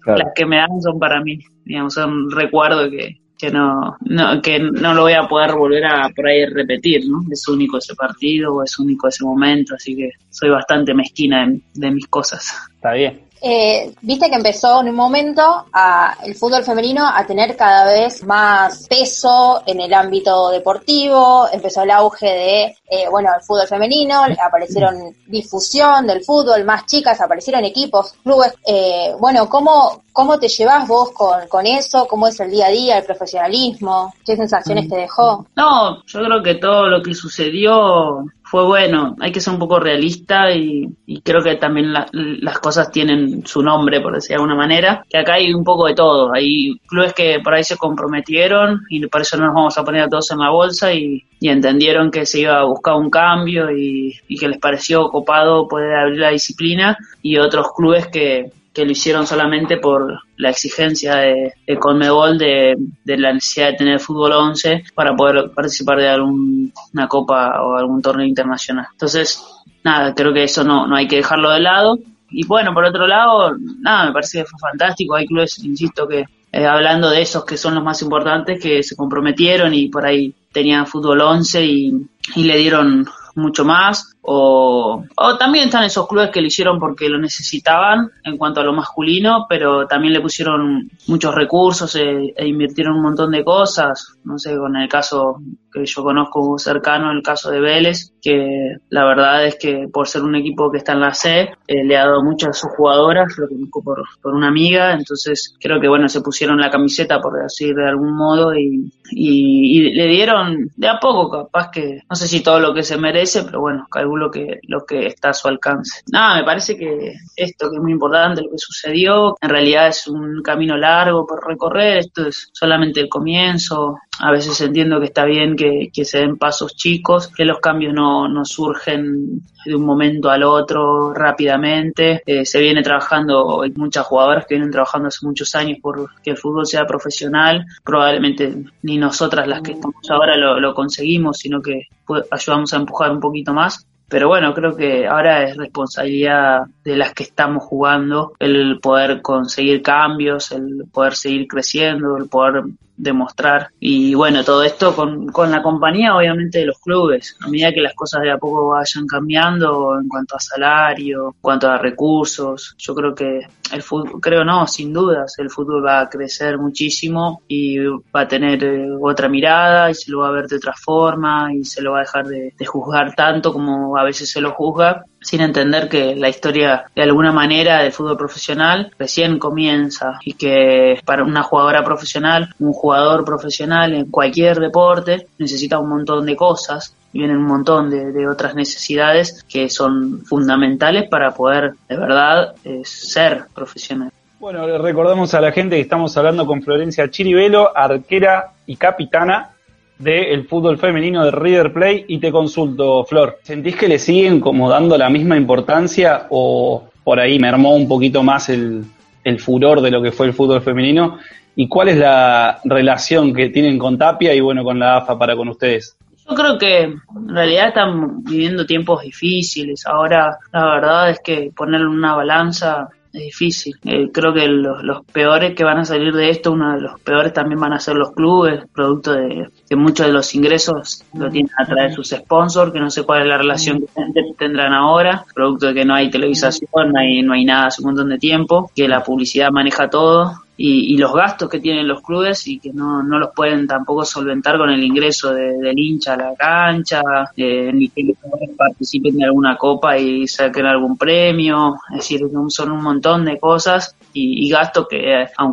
Claro. 0.00 0.18
las 0.24 0.32
que 0.34 0.46
me 0.46 0.56
dan 0.56 0.80
son 0.80 0.98
para 0.98 1.20
mí, 1.20 1.38
digamos, 1.64 1.94
son 1.94 2.12
un 2.12 2.30
recuerdo 2.30 2.88
que, 2.90 3.16
que 3.38 3.50
no, 3.50 3.96
no, 4.00 4.40
que 4.40 4.58
no 4.60 4.94
lo 4.94 5.02
voy 5.02 5.14
a 5.14 5.26
poder 5.28 5.52
volver 5.54 5.84
a 5.84 6.08
por 6.14 6.26
ahí 6.28 6.46
repetir, 6.46 7.02
¿no? 7.08 7.20
Es 7.30 7.46
único 7.48 7.78
ese 7.78 7.94
partido 7.96 8.54
o 8.54 8.62
es 8.62 8.78
único 8.78 9.08
ese 9.08 9.24
momento, 9.24 9.74
así 9.74 9.96
que 9.96 10.10
soy 10.30 10.50
bastante 10.50 10.94
mezquina 10.94 11.46
de, 11.46 11.60
de 11.74 11.90
mis 11.90 12.06
cosas. 12.06 12.52
Está 12.74 12.92
bien. 12.92 13.20
Eh, 13.42 13.92
Viste 14.02 14.30
que 14.30 14.36
empezó 14.36 14.80
en 14.80 14.88
un 14.88 14.94
momento 14.94 15.66
a, 15.72 16.16
el 16.24 16.34
fútbol 16.34 16.62
femenino 16.64 17.06
a 17.06 17.26
tener 17.26 17.56
cada 17.56 17.84
vez 17.86 18.24
más 18.24 18.86
peso 18.88 19.62
en 19.66 19.80
el 19.80 19.92
ámbito 19.92 20.50
deportivo, 20.50 21.48
empezó 21.52 21.82
el 21.82 21.90
auge 21.90 22.26
de, 22.26 22.62
eh, 22.88 23.08
bueno, 23.10 23.30
el 23.36 23.42
fútbol 23.42 23.66
femenino, 23.66 24.22
aparecieron 24.44 25.16
difusión 25.26 26.06
del 26.06 26.24
fútbol, 26.24 26.64
más 26.64 26.86
chicas, 26.86 27.20
aparecieron 27.20 27.64
equipos, 27.64 28.14
clubes. 28.22 28.54
Eh, 28.66 29.12
bueno, 29.18 29.48
¿cómo, 29.48 30.02
¿cómo 30.12 30.38
te 30.38 30.48
llevas 30.48 30.86
vos 30.86 31.10
con, 31.12 31.48
con 31.48 31.66
eso? 31.66 32.06
¿Cómo 32.06 32.28
es 32.28 32.38
el 32.38 32.50
día 32.50 32.66
a 32.66 32.70
día, 32.70 32.98
el 32.98 33.04
profesionalismo? 33.04 34.14
¿Qué 34.24 34.36
sensaciones 34.36 34.88
te 34.88 34.96
dejó? 34.96 35.46
No, 35.56 36.04
yo 36.06 36.24
creo 36.24 36.42
que 36.42 36.54
todo 36.56 36.86
lo 36.88 37.02
que 37.02 37.14
sucedió 37.14 38.24
fue 38.52 38.66
bueno. 38.66 39.16
Hay 39.18 39.32
que 39.32 39.40
ser 39.40 39.54
un 39.54 39.58
poco 39.58 39.80
realista 39.80 40.52
y, 40.52 40.86
y 41.06 41.22
creo 41.22 41.42
que 41.42 41.54
también 41.56 41.90
la- 41.90 42.06
las 42.12 42.58
cosas 42.58 42.92
tienen 42.92 43.46
su 43.46 43.62
nombre, 43.62 44.02
por 44.02 44.12
decir 44.12 44.28
de 44.28 44.34
alguna 44.34 44.54
manera. 44.54 45.02
Que 45.08 45.16
acá 45.16 45.34
hay 45.34 45.54
un 45.54 45.64
poco 45.64 45.86
de 45.86 45.94
todo. 45.94 46.34
Hay 46.34 46.78
clubes 46.86 47.14
que 47.14 47.40
por 47.42 47.54
ahí 47.54 47.64
se 47.64 47.78
comprometieron 47.78 48.82
y 48.90 49.06
por 49.06 49.22
eso 49.22 49.38
no 49.38 49.46
nos 49.46 49.54
vamos 49.54 49.78
a 49.78 49.84
poner 49.84 50.02
a 50.02 50.08
todos 50.10 50.30
en 50.32 50.40
la 50.40 50.50
bolsa 50.50 50.92
y, 50.92 51.24
y 51.40 51.48
entendieron 51.48 52.10
que 52.10 52.26
se 52.26 52.40
iba 52.40 52.58
a 52.60 52.64
buscar 52.64 52.96
un 52.96 53.08
cambio 53.08 53.70
y, 53.74 54.14
y 54.28 54.36
que 54.36 54.48
les 54.48 54.58
pareció 54.58 55.08
copado 55.08 55.66
poder 55.66 55.94
abrir 55.96 56.18
la 56.20 56.28
disciplina 56.28 56.98
y 57.22 57.38
otros 57.38 57.68
clubes 57.74 58.06
que, 58.08 58.52
que 58.72 58.84
lo 58.84 58.92
hicieron 58.92 59.26
solamente 59.26 59.76
por 59.76 60.20
la 60.36 60.50
exigencia 60.50 61.16
de, 61.16 61.52
de 61.66 61.76
Conmebol 61.76 62.38
de, 62.38 62.76
de 63.04 63.18
la 63.18 63.32
necesidad 63.32 63.70
de 63.70 63.76
tener 63.76 64.00
fútbol 64.00 64.32
11 64.32 64.84
para 64.94 65.14
poder 65.14 65.50
participar 65.54 65.98
de 65.98 66.08
alguna 66.08 67.08
copa 67.08 67.62
o 67.62 67.76
algún 67.76 68.00
torneo 68.00 68.26
internacional. 68.26 68.86
Entonces, 68.92 69.42
nada, 69.84 70.14
creo 70.14 70.32
que 70.32 70.44
eso 70.44 70.64
no, 70.64 70.86
no 70.86 70.96
hay 70.96 71.06
que 71.06 71.16
dejarlo 71.16 71.50
de 71.50 71.60
lado. 71.60 71.98
Y 72.30 72.46
bueno, 72.46 72.72
por 72.72 72.84
otro 72.84 73.06
lado, 73.06 73.54
nada, 73.80 74.06
me 74.06 74.12
parece 74.12 74.38
que 74.38 74.46
fue 74.46 74.58
fantástico. 74.58 75.14
Hay 75.14 75.26
clubes, 75.26 75.58
insisto, 75.62 76.08
que 76.08 76.24
eh, 76.52 76.66
hablando 76.66 77.10
de 77.10 77.22
esos 77.22 77.44
que 77.44 77.58
son 77.58 77.74
los 77.74 77.84
más 77.84 78.00
importantes, 78.00 78.60
que 78.60 78.82
se 78.82 78.96
comprometieron 78.96 79.74
y 79.74 79.88
por 79.88 80.06
ahí 80.06 80.34
tenían 80.50 80.86
fútbol 80.86 81.20
11 81.20 81.64
y, 81.64 82.06
y 82.36 82.44
le 82.44 82.56
dieron 82.56 83.06
mucho 83.34 83.64
más, 83.64 84.11
o, 84.22 85.04
o 85.16 85.36
también 85.36 85.66
están 85.66 85.84
esos 85.84 86.06
clubes 86.06 86.30
que 86.30 86.40
lo 86.40 86.46
hicieron 86.46 86.78
porque 86.78 87.08
lo 87.08 87.18
necesitaban 87.18 88.10
en 88.22 88.38
cuanto 88.38 88.60
a 88.60 88.64
lo 88.64 88.72
masculino, 88.72 89.46
pero 89.48 89.86
también 89.86 90.12
le 90.12 90.20
pusieron 90.20 90.88
muchos 91.08 91.34
recursos 91.34 91.94
e, 91.96 92.32
e 92.36 92.46
invirtieron 92.46 92.94
un 92.94 93.02
montón 93.02 93.32
de 93.32 93.44
cosas, 93.44 94.16
no 94.24 94.38
sé, 94.38 94.56
con 94.56 94.76
el 94.76 94.88
caso 94.88 95.40
que 95.72 95.86
yo 95.86 96.02
conozco 96.02 96.58
cercano, 96.58 97.10
el 97.10 97.22
caso 97.22 97.50
de 97.50 97.60
Vélez, 97.60 98.12
que 98.20 98.76
la 98.90 99.04
verdad 99.04 99.46
es 99.46 99.56
que 99.56 99.88
por 99.92 100.06
ser 100.06 100.22
un 100.22 100.36
equipo 100.36 100.70
que 100.70 100.78
está 100.78 100.92
en 100.92 101.00
la 101.00 101.14
C, 101.14 101.50
eh, 101.66 101.84
le 101.84 101.96
ha 101.96 102.04
dado 102.04 102.22
mucho 102.22 102.50
a 102.50 102.52
sus 102.52 102.70
jugadoras, 102.76 103.36
lo 103.38 103.48
conozco 103.48 103.82
por, 103.82 104.02
por 104.20 104.34
una 104.34 104.48
amiga, 104.48 104.92
entonces 104.92 105.56
creo 105.60 105.80
que 105.80 105.88
bueno, 105.88 106.08
se 106.08 106.20
pusieron 106.20 106.60
la 106.60 106.70
camiseta 106.70 107.20
por 107.20 107.42
decir 107.42 107.74
de 107.74 107.88
algún 107.88 108.14
modo 108.14 108.54
y, 108.54 108.92
y, 109.10 109.78
y 109.78 109.94
le 109.94 110.06
dieron 110.06 110.70
de 110.76 110.88
a 110.88 111.00
poco, 111.00 111.30
capaz 111.30 111.70
que, 111.70 112.02
no 112.08 112.14
sé 112.14 112.28
si 112.28 112.42
todo 112.42 112.60
lo 112.60 112.74
que 112.74 112.82
se 112.82 112.98
merece, 112.98 113.42
pero 113.44 113.60
bueno, 113.60 113.86
calculo 114.12 114.30
que 114.30 114.60
lo 114.68 114.84
que 114.84 115.06
está 115.06 115.30
a 115.30 115.34
su 115.34 115.48
alcance. 115.48 116.02
Nada, 116.10 116.36
me 116.36 116.44
parece 116.44 116.76
que 116.76 117.14
esto 117.36 117.70
que 117.70 117.76
es 117.76 117.82
muy 117.82 117.92
importante, 117.92 118.42
lo 118.42 118.50
que 118.50 118.58
sucedió, 118.58 119.36
en 119.40 119.48
realidad 119.48 119.88
es 119.88 120.06
un 120.06 120.42
camino 120.42 120.76
largo 120.76 121.26
por 121.26 121.46
recorrer, 121.46 121.98
esto 121.98 122.26
es 122.28 122.50
solamente 122.52 123.00
el 123.00 123.08
comienzo, 123.08 123.96
a 124.20 124.30
veces 124.30 124.60
entiendo 124.60 125.00
que 125.00 125.06
está 125.06 125.24
bien 125.24 125.56
que, 125.56 125.90
que 125.92 126.04
se 126.04 126.18
den 126.18 126.36
pasos 126.36 126.76
chicos, 126.76 127.28
que 127.28 127.44
los 127.44 127.60
cambios 127.60 127.94
no, 127.94 128.28
no 128.28 128.44
surgen 128.44 129.42
de 129.64 129.74
un 129.74 129.86
momento 129.86 130.28
al 130.30 130.42
otro 130.42 131.14
rápidamente. 131.14 132.22
Eh, 132.26 132.44
se 132.44 132.60
viene 132.60 132.82
trabajando, 132.82 133.62
hay 133.62 133.72
muchas 133.74 134.06
jugadoras 134.06 134.46
que 134.46 134.54
vienen 134.54 134.70
trabajando 134.70 135.08
hace 135.08 135.24
muchos 135.26 135.54
años 135.54 135.78
por 135.80 136.10
que 136.22 136.30
el 136.30 136.36
fútbol 136.36 136.66
sea 136.66 136.86
profesional. 136.86 137.64
Probablemente 137.82 138.54
ni 138.82 138.98
nosotras 138.98 139.48
las 139.48 139.62
que 139.62 139.72
estamos 139.72 140.08
ahora 140.10 140.36
lo, 140.36 140.60
lo 140.60 140.74
conseguimos, 140.74 141.38
sino 141.38 141.62
que 141.62 141.88
ayudamos 142.30 142.72
a 142.74 142.76
empujar 142.76 143.10
un 143.10 143.20
poquito 143.20 143.54
más. 143.54 143.86
Pero 144.12 144.28
bueno, 144.28 144.52
creo 144.52 144.76
que 144.76 145.06
ahora 145.06 145.42
es 145.42 145.56
responsabilidad 145.56 146.66
de 146.84 146.98
las 146.98 147.14
que 147.14 147.22
estamos 147.22 147.64
jugando 147.64 148.34
el 148.38 148.78
poder 148.78 149.22
conseguir 149.22 149.80
cambios, 149.80 150.52
el 150.52 150.84
poder 150.92 151.14
seguir 151.14 151.48
creciendo, 151.48 152.18
el 152.18 152.28
poder 152.28 152.62
demostrar. 153.02 153.70
Y 153.80 154.14
bueno, 154.14 154.44
todo 154.44 154.62
esto 154.62 154.94
con, 154.94 155.28
con 155.28 155.50
la 155.50 155.62
compañía 155.62 156.14
obviamente 156.14 156.58
de 156.58 156.66
los 156.66 156.78
clubes. 156.78 157.36
A 157.40 157.48
medida 157.48 157.72
que 157.72 157.80
las 157.80 157.94
cosas 157.94 158.22
de 158.22 158.30
a 158.30 158.38
poco 158.38 158.68
vayan 158.68 159.06
cambiando 159.06 159.98
en 159.98 160.08
cuanto 160.08 160.36
a 160.36 160.40
salario, 160.40 161.28
en 161.28 161.40
cuanto 161.40 161.68
a 161.68 161.78
recursos, 161.78 162.74
yo 162.78 162.94
creo 162.94 163.14
que 163.14 163.40
el 163.72 163.82
fútbol, 163.82 164.20
creo 164.20 164.44
no, 164.44 164.66
sin 164.66 164.92
dudas, 164.92 165.34
el 165.38 165.50
fútbol 165.50 165.84
va 165.84 166.02
a 166.02 166.08
crecer 166.08 166.58
muchísimo 166.58 167.42
y 167.48 167.78
va 167.78 168.20
a 168.20 168.28
tener 168.28 168.62
eh, 168.62 168.86
otra 169.00 169.28
mirada 169.28 169.90
y 169.90 169.94
se 169.94 170.10
lo 170.10 170.20
va 170.20 170.28
a 170.28 170.32
ver 170.32 170.46
de 170.46 170.56
otra 170.56 170.74
forma 170.74 171.52
y 171.54 171.64
se 171.64 171.82
lo 171.82 171.92
va 171.92 171.98
a 171.98 172.02
dejar 172.02 172.26
de, 172.26 172.54
de 172.56 172.66
juzgar 172.66 173.14
tanto 173.14 173.52
como 173.52 173.96
a 174.02 174.04
veces 174.04 174.30
se 174.30 174.40
lo 174.40 174.52
juzga 174.52 175.04
sin 175.20 175.40
entender 175.40 175.88
que 175.88 176.16
la 176.16 176.28
historia 176.28 176.84
de 176.94 177.02
alguna 177.02 177.32
manera 177.32 177.82
del 177.82 177.92
fútbol 177.92 178.16
profesional 178.16 178.90
recién 178.98 179.38
comienza 179.38 180.18
y 180.24 180.34
que 180.34 181.00
para 181.04 181.22
una 181.22 181.42
jugadora 181.42 181.84
profesional, 181.84 182.52
un 182.58 182.72
jugador 182.72 183.24
profesional 183.24 183.94
en 183.94 184.10
cualquier 184.10 184.58
deporte 184.58 185.28
necesita 185.38 185.78
un 185.78 185.88
montón 185.88 186.26
de 186.26 186.36
cosas 186.36 186.94
y 187.12 187.18
vienen 187.18 187.38
un 187.38 187.46
montón 187.46 187.90
de, 187.90 188.26
otras 188.26 188.54
necesidades 188.54 189.44
que 189.44 189.68
son 189.68 190.24
fundamentales 190.24 191.08
para 191.08 191.32
poder 191.32 191.74
de 191.88 191.96
verdad 191.96 192.54
eh, 192.64 192.82
ser 192.84 193.44
profesional. 193.54 194.10
Bueno, 194.40 194.66
recordamos 194.78 195.34
a 195.34 195.40
la 195.40 195.52
gente 195.52 195.76
que 195.76 195.82
estamos 195.82 196.16
hablando 196.16 196.46
con 196.46 196.62
Florencia 196.62 197.08
Chirivelo, 197.08 197.76
arquera 197.76 198.50
y 198.66 198.74
capitana 198.74 199.50
del 199.98 200.46
fútbol 200.46 200.78
femenino 200.78 201.24
de 201.24 201.30
River 201.30 201.72
Plate. 201.72 202.04
Y 202.08 202.18
te 202.18 202.32
consulto, 202.32 203.04
Flor, 203.04 203.38
¿sentís 203.42 203.76
que 203.76 203.88
le 203.88 203.98
siguen 203.98 204.40
como 204.40 204.68
dando 204.68 204.96
la 204.98 205.10
misma 205.10 205.36
importancia 205.36 206.26
o 206.30 206.84
por 207.04 207.20
ahí 207.20 207.38
mermó 207.38 207.74
un 207.74 207.88
poquito 207.88 208.22
más 208.22 208.48
el, 208.48 208.84
el 209.24 209.40
furor 209.40 209.80
de 209.80 209.90
lo 209.90 210.02
que 210.02 210.12
fue 210.12 210.26
el 210.26 210.34
fútbol 210.34 210.62
femenino? 210.62 211.18
¿Y 211.54 211.68
cuál 211.68 211.88
es 211.88 211.98
la 211.98 212.60
relación 212.64 213.34
que 213.34 213.50
tienen 213.50 213.78
con 213.78 213.98
Tapia 213.98 214.34
y 214.34 214.40
bueno, 214.40 214.64
con 214.64 214.78
la 214.78 214.96
AFA 214.96 215.18
para 215.18 215.36
con 215.36 215.48
ustedes? 215.48 215.96
Yo 216.28 216.34
creo 216.34 216.58
que 216.58 216.82
en 216.84 217.28
realidad 217.28 217.68
están 217.68 218.22
viviendo 218.24 218.64
tiempos 218.64 219.02
difíciles. 219.02 219.84
Ahora 219.86 220.38
la 220.52 220.64
verdad 220.64 221.10
es 221.10 221.20
que 221.20 221.50
ponerlo 221.54 221.90
en 221.90 221.98
una 221.98 222.14
balanza 222.14 222.88
es 223.12 223.22
difícil. 223.22 223.74
Eh, 223.84 224.10
creo 224.12 224.32
que 224.32 224.46
los, 224.48 224.82
los, 224.82 225.04
peores 225.04 225.54
que 225.54 225.64
van 225.64 225.78
a 225.78 225.84
salir 225.84 226.14
de 226.14 226.30
esto, 226.30 226.52
uno 226.52 226.74
de 226.74 226.80
los 226.80 227.00
peores 227.00 227.32
también 227.32 227.60
van 227.60 227.72
a 227.72 227.80
ser 227.80 227.96
los 227.96 228.12
clubes, 228.12 228.64
producto 228.72 229.12
de 229.12 229.48
que 229.68 229.76
muchos 229.76 230.06
de 230.06 230.12
los 230.12 230.34
ingresos 230.34 231.04
lo 231.14 231.30
tienen 231.30 231.50
a 231.58 231.66
través 231.66 231.90
de 231.90 231.96
sus 231.96 232.08
sponsors, 232.10 232.72
que 232.72 232.80
no 232.80 232.90
sé 232.90 233.02
cuál 233.02 233.22
es 233.22 233.28
la 233.28 233.38
relación 233.38 233.80
que 233.80 234.22
tendrán 234.38 234.72
ahora, 234.72 235.24
producto 235.34 235.66
de 235.66 235.74
que 235.74 235.84
no 235.84 235.94
hay 235.94 236.10
televisación, 236.10 236.92
no 236.92 237.00
hay, 237.00 237.22
no 237.22 237.34
hay 237.34 237.44
nada 237.44 237.66
hace 237.66 237.82
un 237.82 237.88
montón 237.88 238.08
de 238.08 238.18
tiempo, 238.18 238.70
que 238.74 238.88
la 238.88 239.02
publicidad 239.02 239.50
maneja 239.50 239.90
todo. 239.90 240.32
Y, 240.64 240.94
y, 240.94 240.96
los 240.96 241.12
gastos 241.12 241.48
que 241.48 241.58
tienen 241.58 241.88
los 241.88 242.02
clubes 242.02 242.46
y 242.46 242.60
que 242.60 242.72
no, 242.72 243.02
no 243.02 243.18
los 243.18 243.30
pueden 243.34 243.66
tampoco 243.66 244.04
solventar 244.04 244.58
con 244.58 244.70
el 244.70 244.84
ingreso 244.84 245.34
de, 245.34 245.58
del 245.58 245.76
hincha 245.76 246.14
a 246.14 246.16
la 246.18 246.34
cancha, 246.36 247.02
eh, 247.36 247.72
ni 247.74 247.88
que 247.88 248.04
los 248.04 248.16
participen 248.56 249.16
de 249.16 249.24
alguna 249.24 249.56
copa 249.56 249.98
y 249.98 250.28
saquen 250.28 250.66
algún 250.66 250.96
premio, 250.96 251.74
es 251.90 251.96
decir, 251.96 252.20
son 252.46 252.70
un 252.70 252.80
montón 252.80 253.24
de 253.24 253.40
cosas 253.40 253.96
y, 254.12 254.50
gastos 254.50 254.86
que 254.88 255.24
a 255.36 255.44
un 255.44 255.52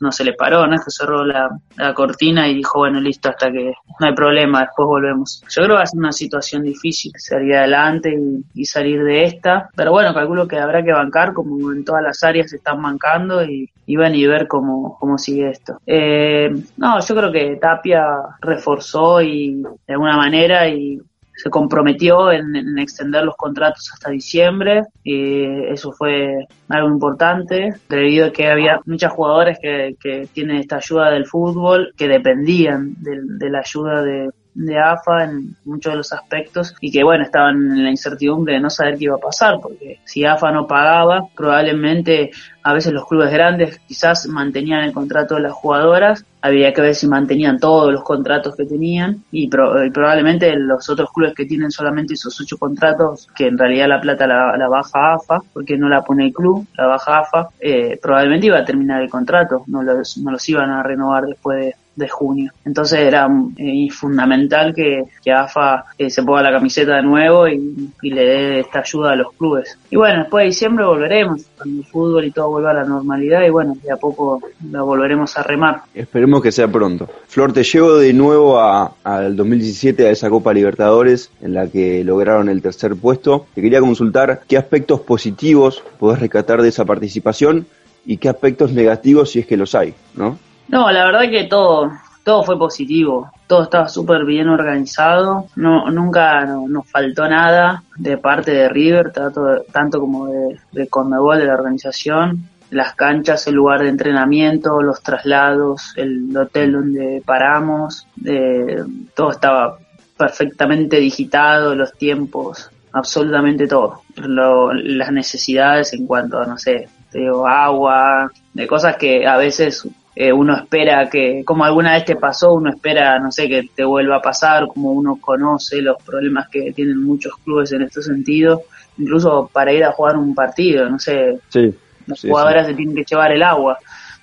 no, 0.00 0.12
se 0.12 0.24
le 0.24 0.32
paró, 0.34 0.66
no 0.66 0.76
que 0.76 0.90
cerró 0.90 1.24
la, 1.24 1.48
cortina 1.94 2.48
y 2.48 2.54
dijo, 2.54 2.80
bueno, 2.80 3.00
listo, 3.00 3.28
hasta 3.28 3.50
que 3.50 3.72
no 4.00 4.06
hay 4.06 4.14
problema, 4.14 4.60
después 4.60 4.86
volvemos. 4.86 5.42
Yo 5.48 5.62
creo 5.62 5.68
que 5.68 5.74
va 5.74 5.82
a 5.82 5.86
ser 5.86 5.98
una 5.98 6.12
situación 6.12 6.62
difícil 6.62 7.12
salir 7.16 7.54
adelante 7.54 8.16
y, 8.54 8.64
salir 8.64 9.02
de 9.04 9.24
esta, 9.24 9.70
pero 9.76 9.92
bueno, 9.92 10.12
calculo 10.12 10.48
que 10.48 10.58
habrá 10.58 10.82
que 10.82 10.92
bancar 10.92 11.32
como 11.32 11.72
en 11.72 11.84
todas 11.84 12.02
las 12.02 12.22
áreas 12.24 12.50
se 12.50 12.56
están 12.56 12.82
bancando 12.82 13.44
y, 13.44 13.70
y 13.86 13.96
van 13.96 14.14
y 14.14 14.26
ver 14.26 14.48
cómo, 14.48 14.96
cómo 14.98 15.18
sigue 15.18 15.50
esto. 15.50 15.80
Eh, 15.86 16.50
no, 16.76 17.00
yo 17.00 17.14
creo 17.14 17.32
que 17.32 17.56
Tapia 17.56 18.04
reforzó 18.40 19.22
y 19.22 19.62
de 19.62 19.92
alguna 19.94 20.16
manera 20.16 20.68
y 20.68 21.00
se 21.36 21.50
comprometió 21.50 22.32
en, 22.32 22.56
en 22.56 22.78
extender 22.78 23.24
los 23.24 23.36
contratos 23.36 23.90
hasta 23.92 24.10
diciembre 24.10 24.82
y 25.04 25.44
eso 25.66 25.92
fue 25.92 26.46
algo 26.68 26.88
importante 26.88 27.74
debido 27.88 28.26
a 28.26 28.32
que 28.32 28.48
había 28.48 28.80
muchas 28.86 29.12
jugadoras 29.12 29.58
que, 29.60 29.96
que 30.00 30.28
tienen 30.32 30.56
esta 30.56 30.76
ayuda 30.76 31.10
del 31.10 31.26
fútbol 31.26 31.92
que 31.96 32.08
dependían 32.08 32.94
de, 33.02 33.20
de 33.22 33.50
la 33.50 33.60
ayuda 33.60 34.02
de, 34.02 34.30
de 34.56 34.78
AFA 34.78 35.24
en 35.24 35.54
muchos 35.64 35.92
de 35.92 35.98
los 35.98 36.12
aspectos 36.12 36.74
y 36.80 36.90
que 36.90 37.04
bueno 37.04 37.24
estaban 37.24 37.56
en 37.56 37.84
la 37.84 37.90
incertidumbre 37.90 38.54
de 38.54 38.60
no 38.60 38.70
saber 38.70 38.96
qué 38.96 39.04
iba 39.04 39.16
a 39.16 39.18
pasar 39.18 39.60
porque 39.60 40.00
si 40.04 40.24
AFA 40.24 40.50
no 40.50 40.66
pagaba 40.66 41.28
probablemente 41.36 42.30
a 42.62 42.72
veces 42.72 42.92
los 42.92 43.06
clubes 43.06 43.30
grandes 43.30 43.78
quizás 43.86 44.26
mantenían 44.26 44.84
el 44.84 44.92
contrato 44.92 45.34
de 45.34 45.42
las 45.42 45.52
jugadoras 45.52 46.24
había 46.40 46.72
que 46.72 46.80
ver 46.80 46.94
si 46.94 47.06
mantenían 47.06 47.58
todos 47.60 47.92
los 47.92 48.02
contratos 48.02 48.56
que 48.56 48.64
tenían 48.64 49.22
y, 49.30 49.48
pro, 49.48 49.84
y 49.84 49.90
probablemente 49.90 50.56
los 50.56 50.88
otros 50.88 51.10
clubes 51.12 51.34
que 51.34 51.44
tienen 51.44 51.70
solamente 51.70 52.14
esos 52.14 52.40
ocho 52.40 52.56
contratos 52.56 53.28
que 53.36 53.48
en 53.48 53.58
realidad 53.58 53.88
la 53.88 54.00
plata 54.00 54.26
la, 54.26 54.56
la 54.56 54.68
baja 54.68 55.14
AFA 55.14 55.40
porque 55.52 55.76
no 55.76 55.90
la 55.90 56.02
pone 56.02 56.26
el 56.26 56.32
club 56.32 56.66
la 56.78 56.86
baja 56.86 57.18
AFA 57.18 57.50
eh, 57.60 57.98
probablemente 58.00 58.46
iba 58.46 58.58
a 58.58 58.64
terminar 58.64 59.02
el 59.02 59.10
contrato 59.10 59.64
no 59.66 59.82
los, 59.82 60.16
no 60.16 60.30
los 60.30 60.48
iban 60.48 60.70
a 60.70 60.82
renovar 60.82 61.26
después 61.26 61.58
de 61.58 61.74
de 61.96 62.08
junio. 62.08 62.52
Entonces 62.64 63.00
era 63.00 63.28
eh, 63.56 63.88
fundamental 63.90 64.74
que, 64.74 65.04
que 65.24 65.32
AFA 65.32 65.84
eh, 65.98 66.10
se 66.10 66.22
ponga 66.22 66.42
la 66.42 66.52
camiseta 66.52 66.96
de 66.96 67.02
nuevo 67.02 67.48
y, 67.48 67.90
le 68.02 68.24
dé 68.24 68.60
esta 68.60 68.80
ayuda 68.80 69.12
a 69.12 69.16
los 69.16 69.32
clubes. 69.32 69.76
Y 69.90 69.96
bueno, 69.96 70.20
después 70.20 70.42
de 70.42 70.46
diciembre 70.46 70.84
volveremos, 70.84 71.42
cuando 71.56 71.80
el 71.80 71.86
fútbol 71.86 72.24
y 72.24 72.30
todo 72.30 72.50
vuelva 72.50 72.70
a 72.70 72.74
la 72.74 72.84
normalidad 72.84 73.42
y 73.44 73.50
bueno, 73.50 73.76
de 73.82 73.90
a 73.90 73.96
poco 73.96 74.40
la 74.70 74.82
volveremos 74.82 75.36
a 75.36 75.42
remar. 75.42 75.82
Esperemos 75.94 76.42
que 76.42 76.52
sea 76.52 76.68
pronto. 76.68 77.08
Flor, 77.26 77.52
te 77.52 77.64
llevo 77.64 77.96
de 77.96 78.12
nuevo 78.12 78.60
al 78.60 79.36
2017 79.36 80.06
a 80.06 80.10
esa 80.10 80.30
Copa 80.30 80.54
Libertadores 80.54 81.30
en 81.40 81.54
la 81.54 81.66
que 81.66 82.04
lograron 82.04 82.48
el 82.48 82.62
tercer 82.62 82.94
puesto. 82.94 83.46
Te 83.54 83.60
quería 83.60 83.80
consultar 83.80 84.42
qué 84.46 84.56
aspectos 84.56 85.00
positivos 85.00 85.82
podés 85.98 86.20
rescatar 86.20 86.62
de 86.62 86.68
esa 86.68 86.84
participación 86.84 87.66
y 88.06 88.18
qué 88.18 88.28
aspectos 88.28 88.72
negativos 88.72 89.30
si 89.30 89.40
es 89.40 89.46
que 89.46 89.56
los 89.56 89.74
hay, 89.74 89.94
¿no? 90.14 90.38
No, 90.68 90.90
la 90.90 91.04
verdad 91.04 91.30
que 91.30 91.44
todo, 91.44 91.92
todo 92.24 92.42
fue 92.42 92.58
positivo. 92.58 93.30
Todo 93.46 93.62
estaba 93.62 93.88
súper 93.88 94.24
bien 94.24 94.48
organizado. 94.48 95.46
No, 95.54 95.90
nunca 95.90 96.44
no, 96.44 96.66
nos 96.68 96.90
faltó 96.90 97.28
nada 97.28 97.84
de 97.96 98.18
parte 98.18 98.50
de 98.50 98.68
River, 98.68 99.12
tanto, 99.12 100.00
como 100.00 100.26
de, 100.26 100.58
de 100.72 100.88
Conmebol, 100.88 101.38
de 101.38 101.46
la 101.46 101.54
organización. 101.54 102.48
Las 102.70 102.94
canchas, 102.94 103.46
el 103.46 103.54
lugar 103.54 103.82
de 103.82 103.90
entrenamiento, 103.90 104.82
los 104.82 105.00
traslados, 105.02 105.92
el 105.96 106.36
hotel 106.36 106.72
donde 106.72 107.22
paramos, 107.24 108.08
eh, 108.24 108.82
todo 109.14 109.30
estaba 109.30 109.78
perfectamente 110.18 110.96
digitado, 110.96 111.76
los 111.76 111.92
tiempos, 111.92 112.70
absolutamente 112.92 113.68
todo. 113.68 114.00
Lo, 114.16 114.72
las 114.72 115.12
necesidades 115.12 115.92
en 115.92 116.08
cuanto 116.08 116.40
a, 116.40 116.46
no 116.46 116.58
sé, 116.58 116.88
digo, 117.12 117.46
agua, 117.46 118.32
de 118.52 118.66
cosas 118.66 118.96
que 118.96 119.24
a 119.28 119.36
veces 119.36 119.86
eh, 120.18 120.32
uno 120.32 120.56
espera 120.56 121.10
que, 121.10 121.42
como 121.44 121.64
alguna 121.64 121.92
vez 121.92 122.06
te 122.06 122.16
pasó, 122.16 122.54
uno 122.54 122.70
espera, 122.70 123.18
no 123.18 123.30
sé, 123.30 123.48
que 123.48 123.68
te 123.74 123.84
vuelva 123.84 124.16
a 124.16 124.22
pasar, 124.22 124.66
como 124.66 124.92
uno 124.92 125.18
conoce 125.20 125.82
los 125.82 126.02
problemas 126.02 126.48
que 126.48 126.72
tienen 126.72 127.02
muchos 127.04 127.34
clubes 127.44 127.70
en 127.72 127.82
este 127.82 128.00
sentido, 128.00 128.62
incluso 128.96 129.50
para 129.52 129.74
ir 129.74 129.84
a 129.84 129.92
jugar 129.92 130.16
un 130.16 130.34
partido, 130.34 130.88
no 130.88 130.98
sé, 130.98 131.38
Sí, 131.50 131.74
las 132.06 132.18
sí, 132.18 132.28
jugadoras 132.30 132.66
se 132.66 132.72
tienen 132.72 132.96
que 132.96 133.04
llevar 133.04 133.30
el 133.32 133.42
agua, 133.42 133.76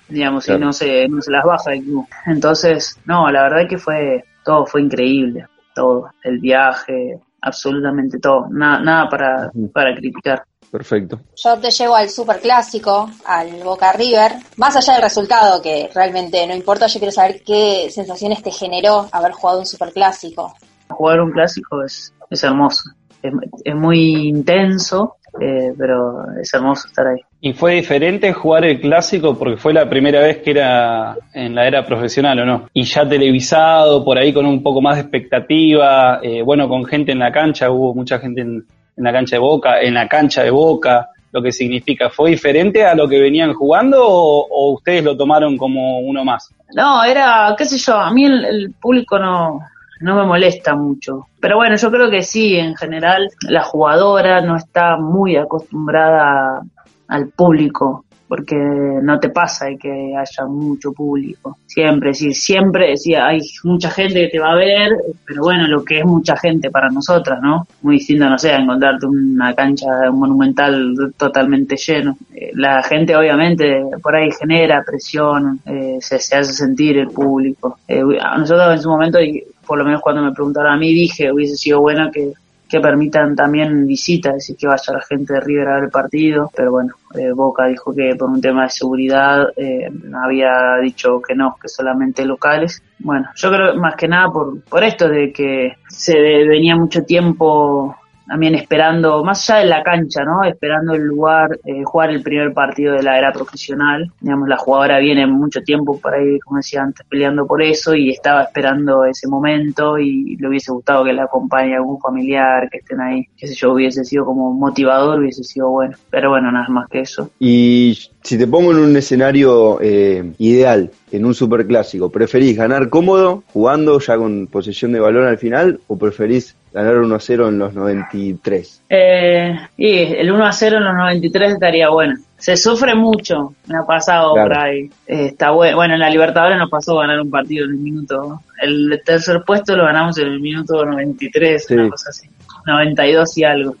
digamos, 0.08 0.44
Claro. 0.44 0.58
y 0.60 0.64
no 0.64 0.72
se, 0.72 1.08
no 1.08 1.22
se 1.22 1.30
las 1.30 1.44
baja 1.44 1.72
el 1.72 1.84
club. 1.84 2.06
Entonces, 2.26 2.98
no, 3.04 3.30
la 3.30 3.42
verdad 3.44 3.68
que 3.68 3.78
fue, 3.78 4.24
todo 4.44 4.66
fue 4.66 4.82
increíble, 4.82 5.46
todo, 5.76 6.10
el 6.24 6.40
viaje, 6.40 7.20
absolutamente 7.40 8.18
todo, 8.18 8.48
nada, 8.50 8.80
nada 8.80 9.08
para, 9.08 9.50
para 9.72 9.94
criticar. 9.94 10.42
Perfecto. 10.74 11.20
Yo 11.36 11.56
te 11.60 11.70
llevo 11.70 11.94
al 11.94 12.08
Super 12.08 12.40
Clásico, 12.40 13.08
al 13.24 13.62
Boca 13.62 13.92
River. 13.92 14.32
Más 14.56 14.74
allá 14.74 14.94
del 14.94 15.02
resultado, 15.02 15.62
que 15.62 15.88
realmente 15.94 16.44
no 16.48 16.54
importa, 16.54 16.88
yo 16.88 16.98
quiero 16.98 17.12
saber 17.12 17.42
qué 17.46 17.88
sensaciones 17.90 18.42
te 18.42 18.50
generó 18.50 19.06
haber 19.12 19.30
jugado 19.30 19.60
un 19.60 19.66
Super 19.66 19.92
Clásico. 19.92 20.52
Jugar 20.88 21.20
un 21.20 21.30
clásico 21.30 21.80
es, 21.84 22.12
es 22.28 22.42
hermoso, 22.42 22.90
es, 23.22 23.32
es 23.64 23.74
muy 23.76 24.28
intenso, 24.28 25.14
eh, 25.40 25.72
pero 25.78 26.24
es 26.42 26.52
hermoso 26.52 26.88
estar 26.88 27.06
ahí. 27.06 27.20
¿Y 27.40 27.52
fue 27.52 27.74
diferente 27.74 28.32
jugar 28.32 28.64
el 28.64 28.80
clásico 28.80 29.38
porque 29.38 29.56
fue 29.56 29.72
la 29.72 29.88
primera 29.88 30.20
vez 30.22 30.38
que 30.38 30.50
era 30.50 31.16
en 31.34 31.54
la 31.54 31.68
era 31.68 31.86
profesional 31.86 32.40
o 32.40 32.46
no? 32.46 32.68
Y 32.72 32.82
ya 32.82 33.08
televisado, 33.08 34.04
por 34.04 34.18
ahí 34.18 34.32
con 34.32 34.44
un 34.44 34.60
poco 34.60 34.80
más 34.80 34.96
de 34.96 35.02
expectativa, 35.02 36.18
eh, 36.20 36.42
bueno, 36.42 36.68
con 36.68 36.84
gente 36.84 37.12
en 37.12 37.20
la 37.20 37.30
cancha, 37.30 37.70
hubo 37.70 37.94
mucha 37.94 38.18
gente 38.18 38.40
en, 38.40 38.66
en 38.96 39.04
la 39.04 39.12
cancha 39.12 39.36
de 39.36 39.40
Boca, 39.40 39.80
en 39.80 39.94
la 39.94 40.08
cancha 40.08 40.42
de 40.42 40.50
Boca, 40.50 41.10
lo 41.32 41.42
que 41.42 41.50
significa, 41.50 42.10
¿fue 42.10 42.30
diferente 42.30 42.84
a 42.84 42.94
lo 42.94 43.08
que 43.08 43.20
venían 43.20 43.54
jugando 43.54 43.98
o, 44.00 44.72
ustedes 44.72 45.02
lo 45.02 45.16
tomaron 45.16 45.56
como 45.56 45.98
uno 45.98 46.24
más? 46.24 46.54
No, 46.74 47.02
era, 47.02 47.54
qué 47.58 47.64
sé 47.64 47.76
yo, 47.78 47.96
a 47.96 48.12
mí 48.12 48.24
el, 48.24 48.44
el 48.44 48.74
público 48.80 49.18
no, 49.18 49.60
no 50.00 50.16
me 50.16 50.26
molesta 50.26 50.76
mucho. 50.76 51.26
Pero 51.40 51.56
bueno, 51.56 51.76
yo 51.76 51.90
creo 51.90 52.10
que 52.10 52.22
sí, 52.22 52.56
en 52.56 52.76
general, 52.76 53.30
la 53.48 53.62
jugadora 53.62 54.40
no 54.40 54.56
está 54.56 54.96
muy 54.96 55.36
acostumbrada 55.36 56.62
al 57.08 57.28
público, 57.28 58.04
porque 58.34 58.56
no 58.56 59.20
te 59.20 59.28
pasa 59.28 59.66
que 59.80 60.12
haya 60.16 60.46
mucho 60.48 60.92
público. 60.92 61.58
Siempre, 61.66 62.12
sí, 62.12 62.34
siempre, 62.34 62.96
sí, 62.96 63.14
hay 63.14 63.38
mucha 63.62 63.90
gente 63.90 64.22
que 64.22 64.28
te 64.28 64.40
va 64.40 64.50
a 64.50 64.56
ver, 64.56 64.90
pero 65.24 65.42
bueno, 65.42 65.68
lo 65.68 65.84
que 65.84 66.00
es 66.00 66.04
mucha 66.04 66.36
gente 66.36 66.68
para 66.68 66.90
nosotras, 66.90 67.38
¿no? 67.40 67.68
Muy 67.82 67.98
distinto, 67.98 68.28
no 68.28 68.36
sé, 68.36 68.50
a 68.50 68.56
encontrarte 68.56 69.06
una 69.06 69.54
cancha 69.54 69.86
monumental 70.10 71.12
totalmente 71.16 71.76
lleno. 71.76 72.16
Eh, 72.34 72.50
La 72.54 72.82
gente 72.82 73.14
obviamente 73.14 73.84
por 74.02 74.16
ahí 74.16 74.30
genera 74.32 74.82
presión, 74.84 75.60
eh, 75.64 75.98
se, 76.00 76.18
se 76.18 76.34
hace 76.34 76.52
sentir 76.52 76.98
el 76.98 77.10
público. 77.10 77.78
Eh, 77.86 78.02
a 78.20 78.36
nosotros 78.36 78.74
en 78.74 78.82
su 78.82 78.88
momento, 78.88 79.20
por 79.64 79.78
lo 79.78 79.84
menos 79.84 80.00
cuando 80.00 80.22
me 80.22 80.32
preguntaron 80.32 80.72
a 80.72 80.76
mí, 80.76 80.92
dije, 80.92 81.30
hubiese 81.30 81.54
sido 81.54 81.80
bueno 81.80 82.10
que, 82.10 82.32
que 82.68 82.80
permitan 82.80 83.36
también 83.36 83.86
visitas, 83.86 84.32
es 84.32 84.38
decir, 84.38 84.56
que 84.56 84.66
vaya 84.66 84.92
la 84.92 85.02
gente 85.02 85.34
de 85.34 85.40
River 85.40 85.68
a 85.68 85.74
ver 85.74 85.84
el 85.84 85.90
partido, 85.90 86.50
pero 86.56 86.70
bueno, 86.72 86.94
eh, 87.14 87.30
Boca 87.32 87.66
dijo 87.66 87.94
que 87.94 88.14
por 88.16 88.30
un 88.30 88.40
tema 88.40 88.64
de 88.64 88.70
seguridad 88.70 89.48
eh, 89.56 89.90
había 90.22 90.78
dicho 90.82 91.20
que 91.20 91.34
no, 91.34 91.56
que 91.60 91.68
solamente 91.68 92.24
locales. 92.24 92.82
Bueno, 92.98 93.28
yo 93.34 93.50
creo 93.50 93.76
más 93.76 93.96
que 93.96 94.08
nada 94.08 94.30
por, 94.30 94.62
por 94.62 94.82
esto 94.82 95.08
de 95.08 95.32
que 95.32 95.76
se 95.88 96.18
venía 96.18 96.76
mucho 96.76 97.02
tiempo 97.04 97.96
también 98.26 98.54
esperando, 98.54 99.22
más 99.24 99.48
allá 99.48 99.60
de 99.60 99.66
la 99.66 99.82
cancha, 99.82 100.24
¿no? 100.24 100.42
Esperando 100.44 100.94
el 100.94 101.02
lugar, 101.02 101.58
eh, 101.64 101.82
jugar 101.84 102.10
el 102.10 102.22
primer 102.22 102.52
partido 102.52 102.94
de 102.94 103.02
la 103.02 103.18
era 103.18 103.32
profesional. 103.32 104.10
Digamos, 104.20 104.48
la 104.48 104.56
jugadora 104.56 104.98
viene 104.98 105.26
mucho 105.26 105.60
tiempo 105.62 105.98
por 105.98 106.14
ahí, 106.14 106.38
como 106.40 106.58
decía 106.58 106.82
antes, 106.82 107.06
peleando 107.08 107.46
por 107.46 107.62
eso 107.62 107.94
y 107.94 108.10
estaba 108.10 108.44
esperando 108.44 109.04
ese 109.04 109.28
momento 109.28 109.98
y 109.98 110.36
le 110.36 110.48
hubiese 110.48 110.72
gustado 110.72 111.04
que 111.04 111.12
la 111.12 111.24
acompañe 111.24 111.74
algún 111.74 112.00
familiar, 112.00 112.68
que 112.70 112.78
estén 112.78 113.00
ahí. 113.00 113.26
Qué 113.36 113.46
sé 113.46 113.54
yo, 113.54 113.72
hubiese 113.72 114.04
sido 114.04 114.24
como 114.24 114.52
motivador, 114.52 115.20
hubiese 115.20 115.44
sido 115.44 115.70
bueno. 115.70 115.96
Pero 116.10 116.30
bueno, 116.30 116.50
nada 116.50 116.68
más 116.68 116.88
que 116.88 117.00
eso. 117.00 117.30
Y 117.38 117.98
si 118.22 118.38
te 118.38 118.46
pongo 118.46 118.72
en 118.72 118.78
un 118.78 118.96
escenario 118.96 119.78
eh, 119.80 120.32
ideal, 120.38 120.90
en 121.16 121.24
un 121.24 121.34
superclásico, 121.34 122.10
¿preferís 122.10 122.56
ganar 122.56 122.88
cómodo, 122.88 123.42
jugando 123.52 123.98
ya 124.00 124.16
con 124.16 124.46
posesión 124.48 124.92
de 124.92 125.00
balón 125.00 125.26
al 125.26 125.38
final, 125.38 125.80
o 125.86 125.96
preferís 125.98 126.56
ganar 126.72 126.96
1-0 126.96 127.48
en 127.48 127.58
los 127.58 127.74
93? 127.74 128.82
Eh, 128.88 129.56
y 129.76 129.98
el 129.98 130.30
1 130.32 130.44
a 130.44 130.52
0 130.52 130.78
en 130.78 130.84
los 130.84 130.94
93 130.94 131.52
estaría 131.52 131.88
bueno. 131.90 132.16
Se 132.36 132.56
sufre 132.56 132.94
mucho, 132.94 133.54
me 133.68 133.78
ha 133.78 133.82
pasado 133.86 134.34
Claro. 134.34 134.48
por 134.50 134.58
ahí. 134.58 134.90
Eh, 135.06 135.26
está 135.26 135.50
bueno. 135.52 135.76
Bueno, 135.76 135.94
en 135.94 136.00
la 136.00 136.10
Libertadores 136.10 136.58
nos 136.58 136.68
pasó 136.70 136.96
ganar 136.96 137.20
un 137.20 137.30
partido 137.30 137.64
en 137.64 137.70
el 137.72 137.76
minuto. 137.78 138.40
El 138.60 139.00
tercer 139.04 139.42
puesto 139.46 139.76
lo 139.76 139.84
ganamos 139.84 140.18
en 140.18 140.26
el 140.28 140.40
minuto 140.40 140.84
93, 140.84 141.64
Sí. 141.66 141.74
una 141.74 141.88
cosa 141.90 142.10
así. 142.10 142.28
92 142.66 143.38
y 143.38 143.44
algo. 143.44 143.76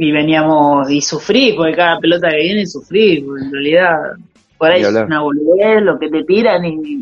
Y 0.00 0.12
veníamos 0.12 0.88
y 0.90 1.00
sufrí, 1.00 1.54
porque 1.56 1.74
cada 1.74 1.98
pelota 1.98 2.28
que 2.30 2.36
viene 2.36 2.66
sufrí, 2.66 3.20
porque 3.22 3.44
en 3.44 3.52
realidad 3.52 3.96
por 4.58 4.70
ahí 4.70 4.82
es 4.82 4.88
una 4.88 5.20
boludez 5.22 5.82
lo 5.82 5.98
que 5.98 6.08
te 6.08 6.24
tiran 6.24 6.64
y, 6.64 6.98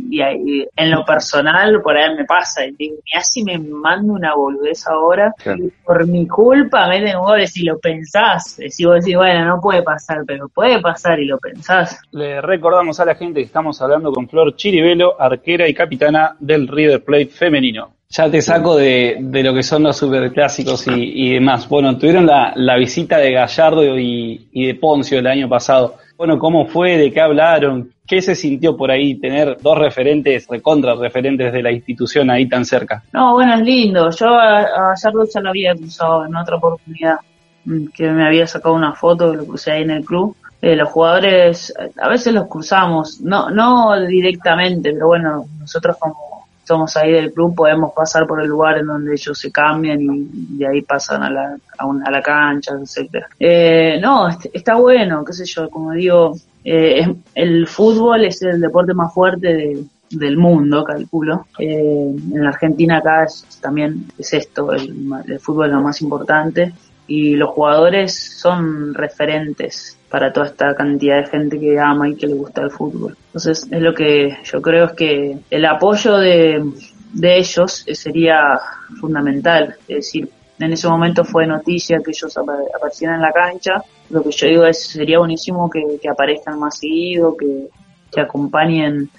en 0.77 0.91
lo 0.91 1.05
personal 1.05 1.81
por 1.83 1.97
ahí 1.97 2.15
me 2.15 2.25
pasa 2.25 2.65
y 2.65 2.73
digo, 2.73 2.97
mira 3.05 3.23
si 3.23 3.43
me 3.43 3.59
mando 3.59 4.13
una 4.13 4.35
boludez 4.35 4.87
ahora 4.87 5.33
Claro. 5.43 5.65
y 5.65 5.73
por 5.85 6.07
mi 6.07 6.27
culpa 6.27 6.89
meten 6.89 7.19
goles 7.19 7.53
si 7.53 7.65
lo 7.65 7.79
pensás, 7.79 8.59
si 8.69 8.85
vos 8.85 8.97
decís, 8.97 9.17
bueno, 9.17 9.45
no 9.45 9.61
puede 9.61 9.83
pasar, 9.83 10.23
pero 10.27 10.49
puede 10.49 10.81
pasar 10.81 11.21
y 11.21 11.27
lo 11.27 11.39
pensás. 11.39 12.01
Le 12.13 12.41
recordamos 12.41 13.01
a 13.01 13.05
la 13.05 13.15
gente 13.15 13.41
que 13.41 13.47
estamos 13.47 13.81
hablando 13.81 14.13
con 14.13 14.29
Flor 14.29 14.55
Chiribelo, 14.57 15.21
arquera 15.21 15.69
y 15.69 15.75
capitana 15.75 16.37
del 16.39 16.69
River 16.69 17.03
Plate 17.05 17.27
femenino. 17.27 17.96
Ya 18.09 18.31
te 18.31 18.41
saco 18.41 18.77
de, 18.77 19.17
de 19.21 19.43
lo 19.43 19.53
que 19.53 19.63
son 19.63 19.83
los 19.83 19.97
superclásicos 19.97 20.87
y, 20.87 20.93
y 20.93 21.35
demás. 21.35 21.69
Bueno, 21.69 21.99
tuvieron 21.99 22.25
la, 22.25 22.53
la 22.55 22.77
visita 22.77 23.19
de 23.19 23.33
Gallardo 23.33 23.99
y, 23.99 24.49
y 24.53 24.67
de 24.67 24.75
Poncio 24.77 25.19
el 25.19 25.27
año 25.27 25.49
pasado. 25.49 25.97
Bueno, 26.17 26.39
¿cómo 26.39 26.67
fue? 26.67 26.97
¿De 26.97 27.13
qué 27.13 27.21
hablaron? 27.21 27.93
¿Qué 28.07 28.23
se 28.23 28.35
sintió 28.35 28.77
por 28.77 28.91
ahí 28.91 29.17
tener 29.17 29.59
dos 29.61 29.77
referentes, 29.77 30.47
recontra 30.49 30.95
referentes 30.95 31.53
de 31.53 31.63
la 31.63 31.73
institución 31.73 32.31
ahí 32.31 32.49
tan 32.49 32.65
cerca? 32.65 33.03
No, 33.13 33.35
bueno, 33.35 33.55
es 33.55 33.63
lindo. 33.63 34.09
Yo 34.11 34.29
a, 34.29 34.63
Gallardo 34.63 35.25
ya 35.33 35.41
lo 35.41 35.49
había 35.51 35.75
cruzado 35.75 36.25
en 36.25 36.37
otra 36.37 36.57
oportunidad, 36.57 37.17
mm, 37.65 37.87
que 37.89 38.09
me 38.11 38.25
había 38.25 38.47
sacado 38.47 38.75
una 38.75 38.93
foto, 38.93 39.33
que 39.33 39.39
lo 39.39 39.47
crucé 39.47 39.73
ahí 39.73 39.83
en 39.83 39.91
el 39.91 40.05
club. 40.05 40.37
Eh, 40.63 40.75
los 40.77 40.89
jugadores, 40.89 41.75
a 42.01 42.09
veces 42.09 42.33
los 42.33 42.47
cruzamos, 42.47 43.21
no, 43.21 43.51
no 43.51 44.01
directamente, 44.07 44.93
pero 44.93 45.09
bueno, 45.09 45.45
nosotros 45.59 45.97
como 45.99 46.36
somos 46.67 46.97
ahí 46.97 47.13
del 47.13 47.33
club 47.33 47.55
podemos 47.55 47.93
pasar 47.95 48.27
por 48.27 48.41
el 48.43 48.49
lugar 48.49 48.79
en 48.79 48.87
donde 48.87 49.13
ellos 49.13 49.39
se 49.39 49.53
cambian 49.53 50.01
y 50.03 50.27
de 50.59 50.67
ahí 50.67 50.83
pasan 50.83 51.23
a 51.23 51.31
la, 51.31 51.57
a, 51.79 51.87
un- 51.87 52.07
a 52.07 52.11
la 52.11 52.21
cancha, 52.23 52.75
etcétera. 52.81 53.29
Eh, 53.39 53.99
no, 54.03 54.29
est- 54.29 54.47
está 54.53 54.75
bueno, 54.77 55.25
qué 55.25 55.33
sé 55.33 55.45
yo, 55.45 55.71
como 55.71 55.93
digo, 55.93 56.35
eh, 56.65 57.01
es- 57.01 57.09
el 57.35 57.67
fútbol 57.69 58.25
es 58.25 58.43
el 58.43 58.61
deporte 58.61 58.95
más 58.95 59.15
fuerte 59.15 59.47
de- 59.55 59.85
del 60.11 60.37
mundo, 60.37 60.85
calculo. 60.85 61.47
Eh, 61.59 62.15
en 62.35 62.43
la 62.43 62.51
Argentina 62.51 62.99
acá 62.99 63.25
es, 63.25 63.45
también 63.61 64.07
es 64.19 64.33
esto, 64.35 64.73
el, 64.73 64.95
el 65.27 65.41
fútbol 65.41 65.67
es 65.67 65.73
lo 65.73 65.81
más 65.83 66.01
importante 66.01 66.73
y 67.07 67.37
los 67.37 67.51
jugadores 67.51 68.39
son 68.39 68.95
referentes 68.95 69.97
para 70.11 70.33
toda 70.33 70.47
esta 70.47 70.75
cantidad 70.75 71.19
de 71.23 71.27
gente 71.27 71.59
que 71.61 71.79
ama 71.79 72.09
y 72.09 72.15
que 72.15 72.27
le 72.27 72.35
gusta 72.35 72.63
el 72.63 72.71
fútbol. 72.71 73.17
Entonces 73.27 73.67
es 73.71 73.81
lo 73.81 73.95
que 73.95 74.37
yo 74.45 74.63
creo 74.63 74.87
es 74.87 74.93
que 74.93 75.39
el 75.51 75.65
apoyo 75.65 76.17
de, 76.19 76.65
de 77.13 77.39
ellos 77.39 77.85
sería 77.93 78.59
fundamental. 79.01 79.77
Es 79.89 79.97
decir, 79.97 80.31
en 80.59 80.73
ese 80.73 80.89
momento 80.89 81.25
fue 81.25 81.47
noticia 81.47 81.99
que 82.05 82.13
ellos 82.13 82.37
apa- 82.39 82.59
aparecieran 82.75 83.17
en 83.17 83.23
la 83.23 83.33
cancha. 83.33 83.83
Lo 84.11 84.23
que 84.23 84.31
yo 84.31 84.47
digo 84.47 84.65
es, 84.65 84.87
sería 84.89 85.19
buenísimo 85.19 85.69
que, 85.69 85.83
que 86.01 86.09
aparezcan 86.09 86.59
más 86.59 86.79
seguido, 86.79 87.37
que, 87.37 87.69
que 88.11 88.21
acompañen 88.21 89.11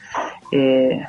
eh, 0.52 1.06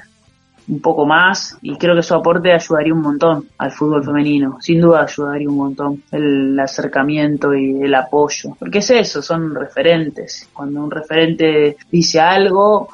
un 0.69 0.81
poco 0.81 1.07
más 1.07 1.57
y 1.63 1.77
creo 1.77 1.95
que 1.95 2.03
su 2.03 2.15
aporte 2.15 2.53
ayudaría 2.53 2.93
un 2.93 3.03
montón 3.03 3.47
al 3.59 3.73
fútbol 3.73 4.05
femenino, 4.05 4.59
sin 4.61 4.81
duda 4.81 5.03
ayudaría 5.03 5.49
un 5.49 5.57
montón 5.57 6.03
el 6.13 6.59
acercamiento 6.59 7.55
y 7.55 7.83
el 7.83 7.95
apoyo, 7.95 8.57
porque 8.59 8.79
es 8.79 8.91
eso, 8.91 9.23
son 9.23 9.55
referentes, 9.55 10.49
cuando 10.53 10.83
un 10.83 10.91
referente 10.91 11.77
dice 11.91 12.21
algo, 12.21 12.89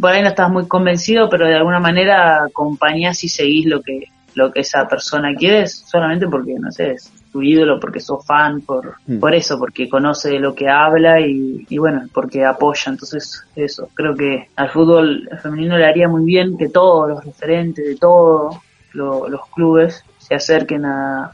por 0.00 0.10
ahí 0.10 0.22
no 0.22 0.28
estás 0.28 0.50
muy 0.50 0.66
convencido, 0.66 1.28
pero 1.28 1.46
de 1.46 1.54
alguna 1.54 1.78
manera 1.78 2.44
acompañás 2.44 3.22
y 3.24 3.28
seguís 3.28 3.66
lo 3.66 3.82
que 3.82 4.08
lo 4.34 4.52
que 4.52 4.60
esa 4.60 4.86
persona 4.88 5.34
quiere 5.34 5.66
solamente 5.66 6.26
porque, 6.28 6.54
no 6.58 6.70
sé, 6.70 6.92
es 6.92 7.12
tu 7.32 7.42
ídolo, 7.42 7.78
porque 7.78 8.00
sos 8.00 8.24
fan, 8.26 8.60
por, 8.62 8.94
Mm. 9.06 9.18
por 9.20 9.34
eso, 9.34 9.58
porque 9.58 9.88
conoce 9.88 10.30
de 10.30 10.40
lo 10.40 10.54
que 10.54 10.68
habla 10.68 11.20
y, 11.20 11.64
y 11.68 11.78
bueno, 11.78 12.02
porque 12.12 12.44
apoya. 12.44 12.90
Entonces, 12.90 13.44
eso, 13.56 13.88
creo 13.94 14.14
que 14.16 14.48
al 14.56 14.70
fútbol 14.70 15.28
femenino 15.42 15.76
le 15.78 15.86
haría 15.86 16.08
muy 16.08 16.24
bien 16.24 16.56
que 16.58 16.68
todos 16.68 17.08
los 17.10 17.24
referentes 17.24 17.84
de 17.86 17.96
todos 17.96 18.56
lo- 18.92 19.28
los 19.28 19.40
clubes 19.54 20.02
se 20.18 20.34
acerquen 20.34 20.84
a, 20.84 21.30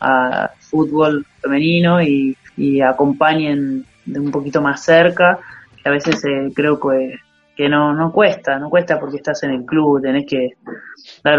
a 0.00 0.50
fútbol 0.58 1.26
femenino 1.42 2.00
y, 2.02 2.36
y 2.56 2.80
acompañen 2.80 3.84
de 4.06 4.20
un 4.20 4.30
poquito 4.30 4.62
más 4.62 4.82
cerca, 4.82 5.38
que 5.82 5.88
a 5.88 5.92
veces 5.92 6.24
eh, 6.24 6.50
creo 6.54 6.80
que, 6.80 7.16
que 7.60 7.68
no, 7.68 7.92
no 7.92 8.10
cuesta, 8.10 8.58
no 8.58 8.70
cuesta 8.70 8.98
porque 8.98 9.18
estás 9.18 9.42
en 9.42 9.50
el 9.50 9.66
club, 9.66 10.00
tenés 10.00 10.24
que 10.24 10.54
dar 11.22 11.38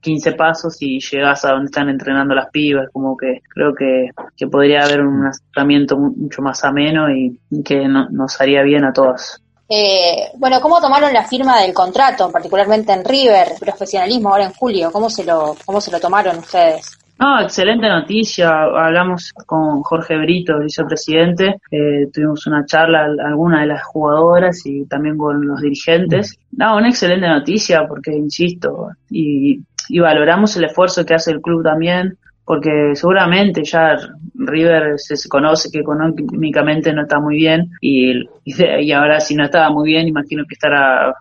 15 0.00 0.32
pasos 0.32 0.80
y 0.80 0.98
llegás 0.98 1.44
a 1.44 1.50
donde 1.50 1.66
están 1.66 1.90
entrenando 1.90 2.34
las 2.34 2.48
pibas, 2.48 2.88
como 2.90 3.14
que 3.18 3.42
creo 3.50 3.74
que, 3.74 4.08
que 4.34 4.46
podría 4.46 4.82
haber 4.82 5.02
un 5.02 5.26
acercamiento 5.26 5.98
mucho 5.98 6.40
más 6.40 6.64
ameno 6.64 7.14
y 7.14 7.38
que 7.62 7.86
nos 7.86 8.40
haría 8.40 8.62
bien 8.62 8.86
a 8.86 8.94
todas. 8.94 9.42
Eh, 9.68 10.30
bueno, 10.38 10.58
¿cómo 10.62 10.80
tomaron 10.80 11.12
la 11.12 11.24
firma 11.24 11.60
del 11.60 11.74
contrato, 11.74 12.32
particularmente 12.32 12.94
en 12.94 13.04
River, 13.04 13.48
profesionalismo 13.60 14.30
ahora 14.30 14.46
en 14.46 14.54
julio? 14.54 14.90
¿Cómo 14.90 15.10
se 15.10 15.22
lo, 15.22 15.54
cómo 15.66 15.82
se 15.82 15.90
lo 15.90 16.00
tomaron 16.00 16.38
ustedes? 16.38 16.98
No, 17.18 17.40
excelente 17.40 17.88
noticia. 17.88 18.62
Hablamos 18.62 19.32
con 19.46 19.82
Jorge 19.82 20.16
Brito, 20.18 20.58
vicepresidente. 20.58 21.60
Eh, 21.70 22.08
tuvimos 22.12 22.46
una 22.46 22.64
charla, 22.66 23.06
alguna 23.24 23.60
de 23.60 23.68
las 23.68 23.84
jugadoras 23.84 24.62
y 24.64 24.86
también 24.86 25.16
con 25.16 25.46
los 25.46 25.60
dirigentes. 25.60 26.36
No, 26.50 26.76
una 26.76 26.88
excelente 26.88 27.28
noticia 27.28 27.86
porque, 27.86 28.12
insisto, 28.12 28.88
y, 29.08 29.60
y 29.88 29.98
valoramos 30.00 30.56
el 30.56 30.64
esfuerzo 30.64 31.04
que 31.04 31.14
hace 31.14 31.30
el 31.30 31.40
club 31.40 31.62
también 31.62 32.18
porque 32.44 32.92
seguramente 32.94 33.62
ya 33.64 33.96
River 34.34 34.98
se, 34.98 35.28
conoce 35.28 35.70
que 35.70 35.78
económicamente 35.78 36.92
no 36.92 37.02
está 37.02 37.20
muy 37.20 37.36
bien 37.36 37.70
y, 37.80 38.24
y, 38.44 38.92
ahora 38.92 39.20
si 39.20 39.34
no 39.34 39.44
estaba 39.44 39.70
muy 39.70 39.88
bien 39.88 40.08
imagino 40.08 40.44
que 40.48 40.54
estará 40.54 41.14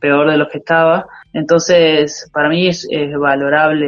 peor 0.00 0.30
de 0.30 0.36
lo 0.36 0.48
que 0.48 0.58
estaba 0.58 1.06
entonces 1.32 2.30
para 2.32 2.48
mí 2.48 2.68
es, 2.68 2.86
valorable 3.18 3.86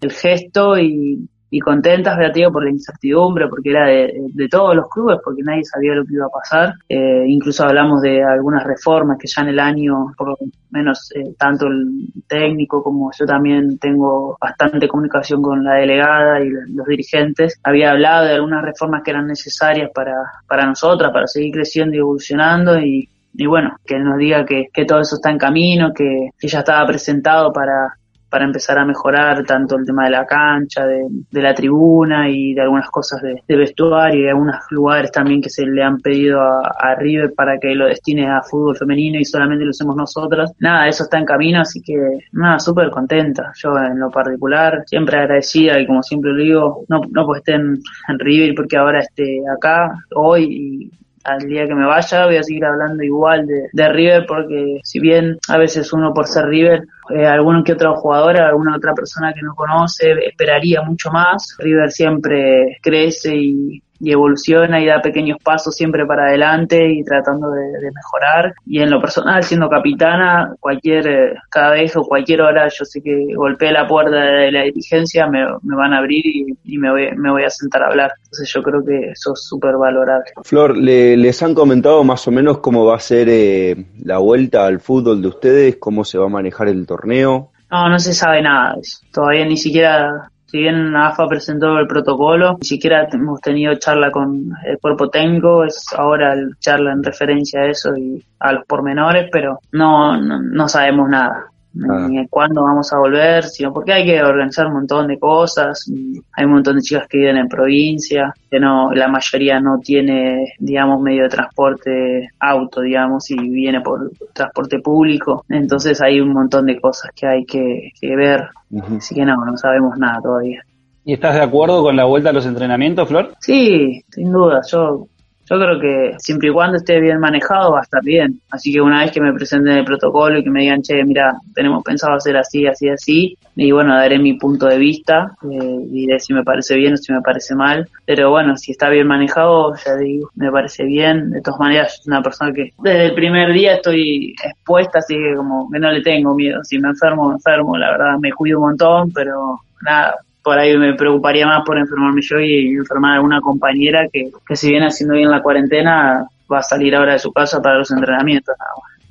el, 0.00 0.12
gesto 0.12 0.78
y, 0.78 1.28
y 1.52 1.60
contentas, 1.60 2.16
Beatriz, 2.16 2.48
por 2.50 2.64
la 2.64 2.70
incertidumbre, 2.70 3.46
porque 3.46 3.70
era 3.70 3.86
de, 3.86 4.48
todos 4.50 4.74
los 4.74 4.88
clubes, 4.88 5.18
porque 5.22 5.42
nadie 5.42 5.62
sabía 5.64 5.94
lo 5.94 6.02
que 6.04 6.14
iba 6.14 6.24
a 6.24 6.30
pasar. 6.30 6.74
Eh, 6.88 7.24
incluso 7.26 7.64
hablamos 7.64 8.00
de 8.00 8.22
algunas 8.22 8.64
reformas 8.64 9.18
que 9.18 9.28
ya 9.28 9.42
en 9.42 9.48
el 9.48 9.60
año, 9.60 10.14
por 10.16 10.28
lo 10.28 10.38
menos 10.70 11.10
eh, 11.14 11.34
tanto 11.36 11.66
el 11.66 12.06
técnico 12.26 12.82
como 12.82 13.10
yo 13.18 13.26
también 13.26 13.78
tengo 13.78 14.38
bastante 14.40 14.88
comunicación 14.88 15.42
con 15.42 15.62
la 15.62 15.74
delegada 15.74 16.40
y 16.42 16.48
los 16.48 16.86
dirigentes, 16.86 17.60
había 17.62 17.90
hablado 17.90 18.24
de 18.24 18.32
algunas 18.32 18.64
reformas 18.64 19.02
que 19.02 19.10
eran 19.10 19.26
necesarias 19.26 19.90
para, 19.94 20.14
para 20.48 20.64
nosotras, 20.64 21.12
para 21.12 21.26
seguir 21.26 21.52
creciendo 21.52 21.94
y 21.94 21.98
evolucionando 21.98 22.78
y, 22.80 23.10
y 23.34 23.46
bueno, 23.46 23.76
que 23.86 23.98
nos 23.98 24.18
diga 24.18 24.44
que, 24.44 24.68
que 24.72 24.84
todo 24.84 25.00
eso 25.00 25.16
está 25.16 25.30
en 25.30 25.38
camino, 25.38 25.92
que, 25.94 26.30
ya 26.42 26.58
estaba 26.58 26.86
presentado 26.86 27.52
para, 27.52 27.94
para 28.28 28.44
empezar 28.44 28.78
a 28.78 28.84
mejorar 28.84 29.44
tanto 29.44 29.76
el 29.76 29.86
tema 29.86 30.04
de 30.04 30.10
la 30.10 30.26
cancha, 30.26 30.84
de, 30.86 31.08
la 31.32 31.54
tribuna 31.54 32.28
y 32.28 32.52
de 32.52 32.60
algunas 32.60 32.90
cosas 32.90 33.22
de, 33.22 33.56
vestuario 33.56 34.24
y 34.24 34.28
algunos 34.28 34.56
lugares 34.70 35.10
también 35.12 35.40
que 35.40 35.48
se 35.48 35.64
le 35.64 35.82
han 35.82 35.98
pedido 36.00 36.40
a, 36.40 36.94
River 36.98 37.32
para 37.34 37.58
que 37.58 37.74
lo 37.74 37.86
destine 37.86 38.28
a 38.28 38.42
fútbol 38.42 38.76
femenino 38.76 39.18
y 39.18 39.24
solamente 39.24 39.64
lo 39.64 39.70
hacemos 39.70 39.96
nosotras. 39.96 40.52
Nada, 40.58 40.88
eso 40.88 41.04
está 41.04 41.18
en 41.18 41.24
camino, 41.24 41.60
así 41.60 41.80
que 41.80 41.96
nada, 42.32 42.58
súper 42.58 42.90
contenta. 42.90 43.52
Yo 43.56 43.78
en 43.78 43.98
lo 43.98 44.10
particular, 44.10 44.82
siempre 44.86 45.18
agradecida 45.18 45.80
y 45.80 45.86
como 45.86 46.02
siempre 46.02 46.32
lo 46.32 46.42
digo, 46.42 46.84
no, 46.88 47.00
no 47.10 47.26
en, 47.46 47.78
en 48.08 48.18
River 48.18 48.54
porque 48.54 48.76
ahora 48.76 49.00
esté 49.00 49.42
acá 49.50 49.94
hoy 50.14 50.90
y 50.90 51.01
al 51.24 51.40
día 51.40 51.66
que 51.66 51.74
me 51.74 51.86
vaya 51.86 52.26
voy 52.26 52.36
a 52.36 52.42
seguir 52.42 52.64
hablando 52.64 53.02
igual 53.02 53.46
de, 53.46 53.88
River 53.88 54.26
porque 54.26 54.80
si 54.82 55.00
bien 55.00 55.38
a 55.48 55.58
veces 55.58 55.92
uno 55.92 56.12
por 56.12 56.26
ser 56.26 56.46
River, 56.46 56.84
eh, 57.10 57.26
algún 57.26 57.62
que 57.64 57.72
otro 57.72 57.94
jugador, 57.94 58.40
alguna 58.40 58.76
otra 58.76 58.94
persona 58.94 59.32
que 59.32 59.42
no 59.42 59.54
conoce, 59.54 60.12
esperaría 60.26 60.82
mucho 60.82 61.10
más. 61.10 61.56
River 61.58 61.90
siempre 61.90 62.78
crece 62.82 63.34
y 63.34 63.82
y 64.02 64.10
evoluciona 64.10 64.80
y 64.80 64.86
da 64.86 65.00
pequeños 65.00 65.38
pasos 65.44 65.76
siempre 65.76 66.04
para 66.04 66.26
adelante 66.26 66.92
y 66.92 67.04
tratando 67.04 67.52
de, 67.52 67.62
mejorar. 67.94 68.52
Y 68.66 68.80
en 68.80 68.90
lo 68.90 69.00
personal, 69.00 69.44
siendo 69.44 69.68
capitana, 69.68 70.56
cualquier, 70.58 71.06
eh, 71.06 71.34
cada 71.48 71.70
vez 71.70 71.96
o 71.96 72.02
cualquier 72.02 72.40
hora 72.40 72.66
yo 72.66 72.84
sé 72.84 73.00
que 73.00 73.32
golpee 73.36 73.70
la 73.70 73.86
puerta 73.86 74.16
de 74.16 74.50
la 74.50 74.62
dirigencia, 74.62 75.28
me, 75.28 75.44
van 75.62 75.92
a 75.92 75.98
abrir 75.98 76.24
y, 76.26 76.78
me, 76.78 76.90
voy, 76.90 77.16
me 77.16 77.30
voy 77.30 77.44
a 77.44 77.50
sentar 77.50 77.84
a 77.84 77.86
hablar. 77.86 78.10
Entonces 78.24 78.52
yo 78.52 78.60
creo 78.60 78.84
que 78.84 79.10
eso 79.10 79.34
es 79.34 79.44
súper 79.44 79.76
valorable. 79.76 80.32
Flor, 80.42 80.76
¿le, 80.76 81.16
¿les 81.16 81.40
han 81.40 81.54
comentado 81.54 82.02
más 82.02 82.26
o 82.26 82.32
menos 82.32 82.58
cómo 82.58 82.84
va 82.84 82.96
a 82.96 83.00
ser 83.00 83.28
eh, 83.30 83.86
la 84.02 84.18
vuelta 84.18 84.66
al 84.66 84.80
fútbol 84.80 85.22
de 85.22 85.28
ustedes? 85.28 85.76
¿Cómo 85.76 86.04
se 86.04 86.18
va 86.18 86.26
a 86.26 86.28
manejar 86.28 86.66
el 86.66 86.84
torneo? 86.88 87.52
No, 87.70 87.88
no 87.88 87.98
se 88.00 88.12
sabe 88.12 88.42
nada. 88.42 88.74
Todavía 89.12 89.46
ni 89.46 89.56
siquiera 89.56 90.31
si 90.52 90.58
bien 90.58 90.94
AFA 90.94 91.26
presentó 91.28 91.78
el 91.78 91.86
protocolo, 91.86 92.58
ni 92.60 92.66
siquiera 92.66 93.08
hemos 93.10 93.40
tenido 93.40 93.74
charla 93.76 94.10
con 94.10 94.50
el 94.66 94.78
cuerpo 94.78 95.08
técnico, 95.08 95.64
es 95.64 95.86
ahora 95.96 96.34
el 96.34 96.58
charla 96.58 96.92
en 96.92 97.02
referencia 97.02 97.60
a 97.62 97.68
eso 97.68 97.96
y 97.96 98.22
a 98.38 98.52
los 98.52 98.66
pormenores, 98.66 99.30
pero 99.32 99.60
no, 99.72 100.20
no 100.20 100.68
sabemos 100.68 101.08
nada. 101.08 101.51
Ah. 101.74 102.06
ni 102.08 102.26
cuándo 102.28 102.62
vamos 102.62 102.92
a 102.92 102.98
volver, 102.98 103.44
sino 103.44 103.72
porque 103.72 103.92
hay 103.92 104.04
que 104.04 104.22
organizar 104.22 104.66
un 104.66 104.74
montón 104.74 105.06
de 105.06 105.18
cosas. 105.18 105.90
Hay 106.32 106.44
un 106.44 106.52
montón 106.52 106.76
de 106.76 106.82
chicas 106.82 107.06
que 107.08 107.18
viven 107.18 107.38
en 107.38 107.48
provincia, 107.48 108.34
que 108.50 108.60
no, 108.60 108.92
la 108.92 109.08
mayoría 109.08 109.58
no 109.58 109.78
tiene, 109.78 110.54
digamos, 110.58 111.00
medio 111.00 111.24
de 111.24 111.28
transporte 111.30 112.28
auto, 112.38 112.82
digamos, 112.82 113.30
y 113.30 113.36
viene 113.36 113.80
por 113.80 114.10
transporte 114.34 114.80
público. 114.80 115.44
Entonces 115.48 116.00
hay 116.02 116.20
un 116.20 116.32
montón 116.32 116.66
de 116.66 116.78
cosas 116.80 117.10
que 117.14 117.26
hay 117.26 117.44
que, 117.44 117.92
ver. 118.16 118.48
Así 118.96 119.14
que 119.14 119.24
no, 119.24 119.36
no 119.44 119.56
sabemos 119.56 119.96
nada 119.96 120.20
todavía. 120.22 120.62
¿Y 121.04 121.14
estás 121.14 121.34
de 121.34 121.42
acuerdo 121.42 121.82
con 121.82 121.96
la 121.96 122.04
vuelta 122.04 122.30
a 122.30 122.32
los 122.32 122.46
entrenamientos, 122.46 123.08
Flor? 123.08 123.32
Sí, 123.40 124.02
sin 124.10 124.30
duda. 124.30 124.60
Yo 124.70 125.06
yo 125.48 125.58
creo 125.58 125.80
que 125.80 126.14
siempre 126.18 126.48
y 126.48 126.52
cuando 126.52 126.76
esté 126.78 127.00
bien 127.00 127.18
manejado 127.18 127.72
va 127.72 127.80
a 127.80 127.82
estar 127.82 128.02
bien. 128.02 128.40
Así 128.50 128.72
que 128.72 128.80
una 128.80 129.00
vez 129.00 129.12
que 129.12 129.20
me 129.20 129.32
presenten 129.32 129.78
el 129.78 129.84
protocolo 129.84 130.38
y 130.38 130.44
que 130.44 130.50
me 130.50 130.62
digan, 130.62 130.82
che, 130.82 131.04
mira, 131.04 131.34
tenemos 131.54 131.82
pensado 131.82 132.14
hacer 132.14 132.36
así, 132.36 132.66
así, 132.66 132.88
así, 132.88 133.36
y 133.56 133.70
bueno, 133.70 133.94
daré 133.94 134.18
mi 134.18 134.34
punto 134.34 134.66
de 134.66 134.78
vista, 134.78 135.32
eh, 135.50 135.78
diré 135.88 136.18
si 136.20 136.32
me 136.32 136.42
parece 136.42 136.76
bien 136.76 136.94
o 136.94 136.96
si 136.96 137.12
me 137.12 137.20
parece 137.20 137.54
mal. 137.54 137.88
Pero 138.06 138.30
bueno, 138.30 138.56
si 138.56 138.72
está 138.72 138.88
bien 138.88 139.06
manejado, 139.06 139.74
ya 139.84 139.96
digo, 139.96 140.30
me 140.36 140.50
parece 140.50 140.84
bien. 140.84 141.30
De 141.30 141.42
todas 141.42 141.60
maneras, 141.60 142.00
soy 142.02 142.12
una 142.12 142.22
persona 142.22 142.52
que 142.52 142.70
desde 142.78 143.06
el 143.06 143.14
primer 143.14 143.52
día 143.52 143.74
estoy 143.74 144.34
expuesta, 144.44 145.00
así 145.00 145.14
que 145.14 145.34
como 145.36 145.70
que 145.70 145.78
no 145.78 145.90
le 145.90 146.02
tengo 146.02 146.34
miedo. 146.34 146.62
Si 146.64 146.78
me 146.78 146.88
enfermo, 146.88 147.28
me 147.28 147.34
enfermo, 147.34 147.76
la 147.76 147.90
verdad 147.90 148.18
me 148.18 148.32
cuido 148.32 148.58
un 148.58 148.66
montón, 148.66 149.12
pero 149.12 149.60
nada, 149.82 150.16
por 150.42 150.58
ahí 150.58 150.76
me 150.76 150.94
preocuparía 150.94 151.46
más 151.46 151.64
por 151.64 151.78
enfermarme 151.78 152.20
yo 152.22 152.40
y 152.40 152.68
enfermar 152.68 153.12
a 153.12 153.14
alguna 153.16 153.40
compañera 153.40 154.08
que, 154.12 154.30
que 154.46 154.56
si 154.56 154.70
viene 154.70 154.86
haciendo 154.86 155.14
bien 155.14 155.30
la 155.30 155.42
cuarentena 155.42 156.26
va 156.52 156.58
a 156.58 156.62
salir 156.62 156.94
ahora 156.94 157.12
de 157.12 157.18
su 157.18 157.32
casa 157.32 157.62
para 157.62 157.78
los 157.78 157.90
entrenamientos. 157.90 158.54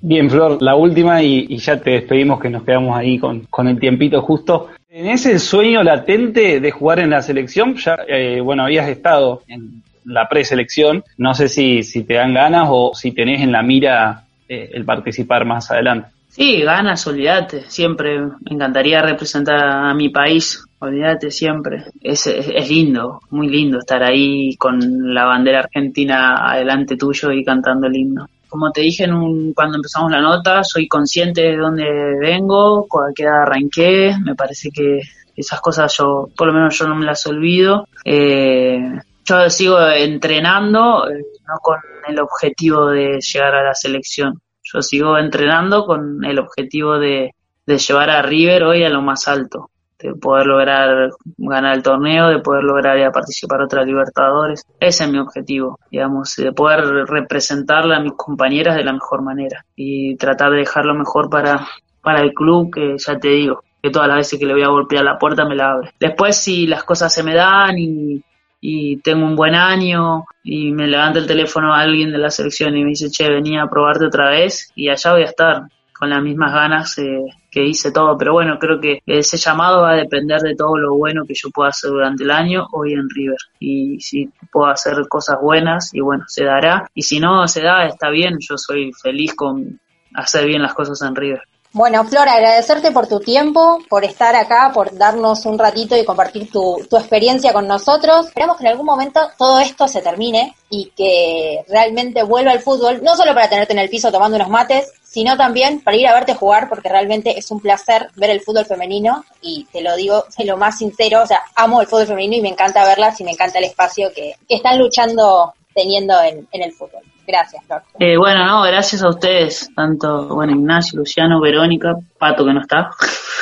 Bien, 0.01 0.29
Flor, 0.29 0.61
la 0.61 0.75
última 0.75 1.21
y, 1.21 1.57
ya 1.57 1.79
te 1.79 1.91
despedimos 1.91 2.39
que 2.39 2.49
nos 2.49 2.63
quedamos 2.63 2.97
ahí 2.97 3.19
con, 3.19 3.41
con 3.49 3.67
el 3.67 3.79
tiempito 3.79 4.21
justo. 4.21 4.69
¿Tenés 4.89 5.25
el 5.25 5.39
sueño 5.39 5.83
latente 5.83 6.59
de 6.59 6.71
jugar 6.71 6.99
en 6.99 7.11
la 7.11 7.21
selección? 7.21 7.75
Ya, 7.75 7.97
eh, 8.07 8.41
bueno, 8.41 8.63
habías 8.63 8.89
estado 8.89 9.43
en 9.47 9.83
la 10.03 10.27
preselección. 10.27 11.03
No 11.17 11.33
sé 11.33 11.47
si, 11.47 11.83
si 11.83 12.03
te 12.03 12.15
dan 12.15 12.33
ganas 12.33 12.67
o 12.69 12.91
si 12.93 13.11
tenés 13.11 13.41
en 13.41 13.51
la 13.51 13.61
mira 13.61 14.23
eh, 14.49 14.71
el 14.73 14.83
participar 14.83 15.45
más 15.45 15.69
adelante. 15.71 16.09
Sí, 16.29 16.61
ganas, 16.61 17.05
olvídate. 17.07 17.61
Siempre 17.69 18.19
me 18.19 18.31
encantaría 18.55 19.01
representar 19.01 19.59
a 19.59 19.93
mi 19.93 20.09
país 20.09 20.63
Olvídate 20.81 21.29
siempre. 21.29 21.85
Es, 22.01 22.25
es, 22.25 22.67
lindo, 22.67 23.21
muy 23.29 23.47
lindo 23.47 23.77
estar 23.77 24.01
ahí 24.01 24.55
con 24.55 25.13
la 25.13 25.25
bandera 25.25 25.59
argentina 25.59 26.51
adelante 26.51 26.97
tuyo 26.97 27.31
y 27.31 27.45
cantando 27.45 27.85
el 27.85 27.95
himno. 27.95 28.25
Como 28.49 28.71
te 28.71 28.81
dije 28.81 29.03
en 29.03 29.13
un, 29.13 29.53
cuando 29.53 29.75
empezamos 29.75 30.11
la 30.11 30.21
nota, 30.21 30.63
soy 30.63 30.87
consciente 30.87 31.41
de 31.43 31.57
dónde 31.57 31.85
vengo, 32.19 32.87
a 32.99 33.13
qué 33.13 33.23
edad 33.23 33.43
arranqué. 33.43 34.15
Me 34.25 34.33
parece 34.33 34.71
que 34.71 35.01
esas 35.35 35.61
cosas 35.61 35.95
yo, 35.95 36.29
por 36.35 36.47
lo 36.47 36.53
menos 36.53 36.75
yo 36.79 36.87
no 36.87 36.95
me 36.95 37.05
las 37.05 37.27
olvido. 37.27 37.87
Eh, 38.03 38.81
yo 39.23 39.49
sigo 39.51 39.79
entrenando, 39.87 41.07
eh, 41.07 41.23
no 41.47 41.59
con 41.61 41.77
el 42.07 42.19
objetivo 42.19 42.87
de 42.87 43.19
llegar 43.21 43.53
a 43.53 43.63
la 43.63 43.75
selección. 43.75 44.41
Yo 44.63 44.81
sigo 44.81 45.15
entrenando 45.19 45.85
con 45.85 46.25
el 46.25 46.39
objetivo 46.39 46.97
de, 46.97 47.35
de 47.67 47.77
llevar 47.77 48.09
a 48.09 48.23
River 48.23 48.63
hoy 48.63 48.83
a 48.83 48.89
lo 48.89 49.03
más 49.03 49.27
alto 49.27 49.70
de 50.01 50.13
poder 50.15 50.47
lograr 50.47 51.11
ganar 51.37 51.75
el 51.75 51.83
torneo, 51.83 52.29
de 52.29 52.39
poder 52.39 52.63
lograr 52.63 52.97
ir 52.97 53.05
a 53.05 53.11
participar 53.11 53.61
a 53.61 53.65
otras 53.65 53.85
Libertadores. 53.85 54.65
Ese 54.79 55.03
es 55.03 55.09
mi 55.11 55.19
objetivo, 55.19 55.79
digamos, 55.89 56.35
de 56.35 56.51
poder 56.51 56.85
representarle 57.07 57.95
a 57.95 57.99
mis 57.99 58.13
compañeras 58.13 58.75
de 58.75 58.83
la 58.83 58.93
mejor 58.93 59.21
manera 59.21 59.65
y 59.75 60.15
tratar 60.15 60.51
de 60.51 60.57
dejarlo 60.57 60.93
mejor 60.93 61.29
para, 61.29 61.67
para 62.01 62.21
el 62.21 62.33
club, 62.33 62.71
que 62.73 62.95
ya 62.97 63.17
te 63.17 63.29
digo, 63.29 63.63
que 63.81 63.89
todas 63.89 64.07
las 64.07 64.17
veces 64.17 64.39
que 64.39 64.45
le 64.45 64.53
voy 64.53 64.63
a 64.63 64.69
golpear 64.69 65.03
la 65.03 65.17
puerta 65.17 65.45
me 65.45 65.55
la 65.55 65.71
abre. 65.71 65.91
Después 65.99 66.35
si 66.37 66.67
las 66.67 66.83
cosas 66.83 67.13
se 67.13 67.23
me 67.23 67.33
dan 67.33 67.77
y, 67.77 68.23
y 68.59 68.97
tengo 68.97 69.25
un 69.25 69.35
buen 69.35 69.55
año 69.55 70.25
y 70.43 70.71
me 70.71 70.87
levanta 70.87 71.19
el 71.19 71.27
teléfono 71.27 71.73
alguien 71.73 72.11
de 72.11 72.19
la 72.19 72.29
selección 72.29 72.77
y 72.77 72.83
me 72.83 72.89
dice, 72.89 73.09
che, 73.09 73.29
venía 73.29 73.63
a 73.63 73.69
probarte 73.69 74.05
otra 74.05 74.29
vez 74.29 74.71
y 74.75 74.89
allá 74.89 75.13
voy 75.13 75.23
a 75.23 75.25
estar 75.25 75.63
con 75.97 76.09
las 76.09 76.21
mismas 76.21 76.53
ganas 76.53 76.97
eh, 76.99 77.25
que 77.51 77.65
hice 77.65 77.91
todo, 77.91 78.17
pero 78.17 78.31
bueno, 78.31 78.57
creo 78.57 78.79
que 78.79 79.03
ese 79.05 79.37
llamado 79.37 79.81
va 79.81 79.91
a 79.91 79.95
depender 79.95 80.39
de 80.39 80.55
todo 80.55 80.77
lo 80.77 80.95
bueno 80.95 81.25
que 81.27 81.33
yo 81.35 81.49
pueda 81.49 81.69
hacer 81.69 81.91
durante 81.91 82.23
el 82.23 82.31
año 82.31 82.65
hoy 82.71 82.93
en 82.93 83.09
River. 83.09 83.37
Y 83.59 83.99
si 83.99 84.29
puedo 84.51 84.67
hacer 84.67 84.95
cosas 85.09 85.37
buenas, 85.41 85.93
y 85.93 85.99
bueno, 85.99 86.23
se 86.27 86.45
dará. 86.45 86.89
Y 86.95 87.01
si 87.01 87.19
no 87.19 87.45
se 87.49 87.61
da, 87.61 87.85
está 87.85 88.09
bien, 88.09 88.37
yo 88.39 88.57
soy 88.57 88.93
feliz 88.93 89.35
con, 89.35 89.79
hacer 90.13 90.45
bien 90.45 90.61
las 90.61 90.73
cosas 90.73 91.01
en 91.01 91.15
River. 91.15 91.41
Bueno, 91.73 92.03
Flora, 92.03 92.33
agradecerte 92.33 92.91
por 92.91 93.07
tu 93.07 93.21
tiempo, 93.21 93.79
por 93.89 94.03
estar 94.03 94.35
acá, 94.35 94.71
por 94.73 94.93
darnos 94.97 95.45
un 95.45 95.57
ratito 95.57 95.95
y 95.95 96.03
compartir 96.03 96.51
tu, 96.51 96.85
tu, 96.89 96.97
experiencia 96.97 97.53
con 97.53 97.65
nosotros. 97.65 98.27
Esperamos 98.27 98.57
que 98.57 98.63
en 98.63 98.71
algún 98.71 98.85
momento 98.85 99.21
todo 99.37 99.57
esto 99.59 99.87
se 99.87 100.01
termine 100.01 100.53
y 100.69 100.91
que 100.95 101.63
realmente 101.69 102.23
vuelva 102.23 102.51
al 102.51 102.59
fútbol, 102.59 103.01
no 103.01 103.15
solo 103.15 103.33
para 103.33 103.47
tenerte 103.47 103.71
en 103.71 103.79
el 103.79 103.89
piso 103.89 104.11
tomando 104.11 104.35
unos 104.35 104.49
mates, 104.49 104.91
sino 105.11 105.35
también 105.35 105.81
para 105.81 105.97
ir 105.97 106.07
a 106.07 106.13
verte 106.13 106.35
jugar, 106.35 106.69
porque 106.69 106.87
realmente 106.87 107.37
es 107.37 107.51
un 107.51 107.59
placer 107.59 108.07
ver 108.15 108.29
el 108.29 108.39
fútbol 108.39 108.65
femenino 108.65 109.25
y 109.41 109.65
te 109.69 109.81
lo 109.81 109.93
digo 109.97 110.23
de 110.37 110.45
lo 110.45 110.55
más 110.55 110.77
sincero, 110.77 111.23
o 111.23 111.27
sea, 111.27 111.41
amo 111.53 111.81
el 111.81 111.87
fútbol 111.87 112.07
femenino 112.07 112.37
y 112.37 112.41
me 112.41 112.47
encanta 112.47 112.85
verlas 112.85 113.19
y 113.19 113.25
me 113.25 113.31
encanta 113.31 113.59
el 113.59 113.65
espacio 113.65 114.13
que, 114.13 114.35
están 114.47 114.79
luchando 114.79 115.53
teniendo 115.75 116.21
en, 116.23 116.47
en 116.53 116.63
el 116.63 116.71
fútbol. 116.71 117.01
Gracias. 117.31 117.63
Eh, 117.97 118.17
bueno, 118.17 118.45
no, 118.45 118.63
gracias 118.63 119.01
a 119.03 119.07
ustedes, 119.07 119.69
tanto, 119.73 120.27
bueno, 120.35 120.51
Ignacio, 120.51 120.99
Luciano, 120.99 121.39
Verónica, 121.39 121.95
Pato 122.19 122.45
que 122.45 122.53
no 122.53 122.59
está. 122.59 122.91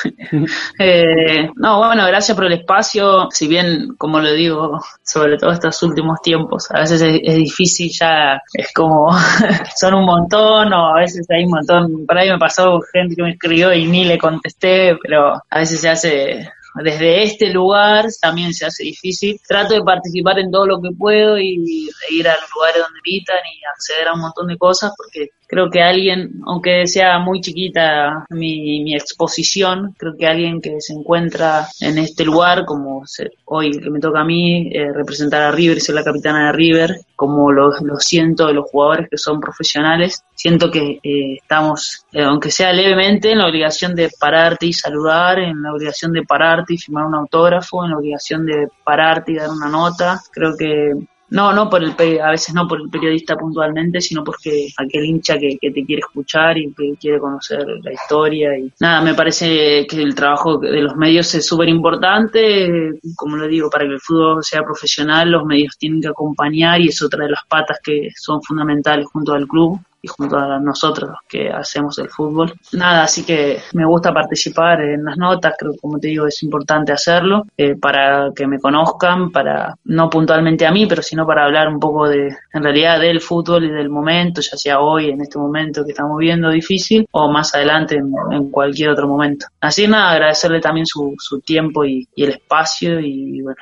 eh, 0.79 1.49
no, 1.55 1.79
bueno, 1.79 2.05
gracias 2.05 2.35
por 2.35 2.45
el 2.45 2.53
espacio, 2.53 3.27
si 3.31 3.47
bien, 3.47 3.95
como 3.97 4.19
lo 4.19 4.31
digo, 4.31 4.79
sobre 5.01 5.37
todo 5.37 5.51
estos 5.51 5.81
últimos 5.81 6.21
tiempos, 6.21 6.69
a 6.69 6.81
veces 6.81 7.01
es, 7.01 7.19
es 7.23 7.35
difícil 7.35 7.89
ya, 7.91 8.39
es 8.53 8.71
como, 8.73 9.11
son 9.75 9.95
un 9.95 10.05
montón, 10.05 10.71
o 10.71 10.95
a 10.95 10.99
veces 10.99 11.25
hay 11.31 11.45
un 11.45 11.51
montón, 11.51 12.05
por 12.05 12.15
ahí 12.15 12.29
me 12.29 12.37
pasó 12.37 12.79
gente 12.93 13.15
que 13.15 13.23
me 13.23 13.31
escribió 13.31 13.73
y 13.73 13.87
ni 13.87 14.05
le 14.05 14.19
contesté, 14.19 14.97
pero 15.01 15.33
a 15.49 15.57
veces 15.57 15.81
se 15.81 15.89
hace 15.89 16.51
desde 16.75 17.23
este 17.23 17.51
lugar 17.51 18.05
también 18.21 18.53
se 18.53 18.65
hace 18.65 18.83
difícil. 18.83 19.39
Trato 19.47 19.73
de 19.73 19.81
participar 19.81 20.39
en 20.39 20.51
todo 20.51 20.65
lo 20.65 20.81
que 20.81 20.91
puedo 20.97 21.37
y 21.37 21.57
de 21.57 22.15
ir 22.15 22.27
a 22.27 22.35
los 22.39 22.49
lugares 22.53 22.81
donde 22.81 22.99
invitan 23.03 23.37
y 23.37 23.65
acceder 23.65 24.07
a 24.07 24.13
un 24.13 24.21
montón 24.21 24.47
de 24.47 24.57
cosas 24.57 24.93
porque 24.95 25.29
creo 25.49 25.69
que 25.71 25.81
alguien, 25.81 26.41
aunque 26.45 26.85
sea 26.85 27.17
muy 27.17 27.41
chiquita 27.41 28.25
mi, 28.29 28.83
mi 28.83 28.95
exposición, 28.95 29.95
creo 29.97 30.13
que 30.15 30.27
alguien 30.27 30.61
que 30.61 30.79
se 30.79 30.93
encuentra 30.93 31.67
en 31.81 31.97
este 31.97 32.23
lugar, 32.23 32.65
como 32.65 33.01
se, 33.07 33.31
hoy 33.45 33.71
que 33.71 33.89
me 33.89 33.99
toca 33.99 34.21
a 34.21 34.23
mí, 34.23 34.69
eh, 34.71 34.93
representar 34.93 35.41
a 35.41 35.51
River 35.51 35.77
y 35.77 35.81
ser 35.81 35.95
la 35.95 36.03
capitana 36.03 36.47
de 36.47 36.51
River, 36.51 36.99
como 37.15 37.51
lo, 37.51 37.71
siento 37.97 38.45
de 38.45 38.53
los 38.53 38.69
jugadores 38.69 39.09
que 39.09 39.17
son 39.17 39.39
profesionales, 39.41 40.23
siento 40.35 40.69
que 40.69 40.99
eh, 41.01 41.37
estamos, 41.41 42.05
eh, 42.13 42.21
aunque 42.21 42.51
sea 42.51 42.71
levemente, 42.71 43.31
en 43.31 43.39
la 43.39 43.47
obligación 43.47 43.95
de 43.95 44.11
pararte 44.19 44.67
y 44.67 44.73
saludar, 44.73 45.39
en 45.39 45.63
la 45.63 45.73
obligación 45.73 46.13
de 46.13 46.23
pararte 46.23 46.75
y 46.75 46.77
firmar 46.77 47.05
un 47.05 47.15
autógrafo, 47.15 47.83
en 47.83 47.91
la 47.91 47.97
obligación 47.97 48.45
de 48.45 48.67
pararte 48.83 49.31
y 49.31 49.35
dar 49.37 49.49
una 49.49 49.67
nota. 49.67 50.21
Creo 50.31 50.55
que 50.55 50.93
no, 51.31 51.53
no 51.53 51.69
por 51.69 51.83
el 51.83 51.95
a 52.21 52.31
veces 52.31 52.53
no 52.53 52.67
por 52.67 52.81
el 52.81 52.89
periodista 52.89 53.35
puntualmente, 53.35 54.01
sino 54.01 54.23
porque 54.23 54.69
aquel 54.77 55.05
hincha 55.05 55.37
que, 55.37 55.57
que, 55.59 55.71
te 55.71 55.85
quiere 55.85 55.99
escuchar 55.99 56.57
y 56.57 56.73
que 56.73 56.95
quiere 56.99 57.19
conocer 57.19 57.65
la 57.83 57.93
historia 57.93 58.57
y 58.57 58.71
nada, 58.79 59.01
me 59.01 59.13
parece 59.13 59.85
que 59.87 60.01
el 60.01 60.15
trabajo 60.15 60.57
de 60.57 60.81
los 60.81 60.95
medios 60.95 61.33
es 61.35 61.45
súper 61.45 61.69
importante, 61.69 62.99
como 63.15 63.37
lo 63.37 63.47
digo, 63.47 63.69
para 63.69 63.85
que 63.85 63.93
el 63.93 63.99
fútbol 63.99 64.43
sea 64.43 64.63
profesional, 64.63 65.31
los 65.31 65.45
medios 65.45 65.77
tienen 65.77 66.01
que 66.01 66.07
acompañar 66.07 66.81
y 66.81 66.87
es 66.87 67.01
otra 67.01 67.25
de 67.25 67.31
las 67.31 67.45
patas 67.47 67.79
que 67.83 68.09
son 68.15 68.41
fundamentales 68.41 69.05
junto 69.07 69.33
al 69.33 69.47
club 69.47 69.79
y 70.01 70.07
junto 70.07 70.37
a 70.37 70.59
nosotros 70.59 71.11
que 71.27 71.49
hacemos 71.49 71.97
el 71.99 72.09
fútbol. 72.09 72.53
Nada, 72.73 73.03
así 73.03 73.25
que 73.25 73.59
me 73.73 73.85
gusta 73.85 74.13
participar 74.13 74.81
en 74.81 75.03
las 75.03 75.17
notas, 75.17 75.55
creo 75.57 75.73
que 75.73 75.79
como 75.79 75.99
te 75.99 76.07
digo 76.07 76.27
es 76.27 76.41
importante 76.43 76.91
hacerlo 76.91 77.45
eh, 77.57 77.75
para 77.75 78.31
que 78.35 78.47
me 78.47 78.59
conozcan, 78.59 79.31
para 79.31 79.75
no 79.85 80.09
puntualmente 80.09 80.65
a 80.65 80.71
mí, 80.71 80.85
pero 80.85 81.01
sino 81.01 81.25
para 81.25 81.45
hablar 81.45 81.67
un 81.67 81.79
poco 81.79 82.07
de, 82.07 82.29
en 82.53 82.63
realidad, 82.63 82.99
del 82.99 83.21
fútbol 83.21 83.65
y 83.65 83.71
del 83.71 83.89
momento, 83.89 84.41
ya 84.41 84.57
sea 84.57 84.79
hoy, 84.79 85.09
en 85.09 85.21
este 85.21 85.37
momento 85.37 85.83
que 85.83 85.91
estamos 85.91 86.17
viendo 86.17 86.49
difícil, 86.49 87.07
o 87.11 87.29
más 87.29 87.53
adelante 87.55 87.95
en, 87.95 88.11
en 88.31 88.49
cualquier 88.49 88.89
otro 88.89 89.07
momento. 89.07 89.47
Así 89.61 89.87
nada, 89.87 90.11
agradecerle 90.11 90.59
también 90.59 90.85
su, 90.85 91.15
su 91.17 91.39
tiempo 91.41 91.85
y, 91.85 92.07
y 92.15 92.23
el 92.23 92.31
espacio 92.31 92.99
y 92.99 93.41
bueno, 93.41 93.57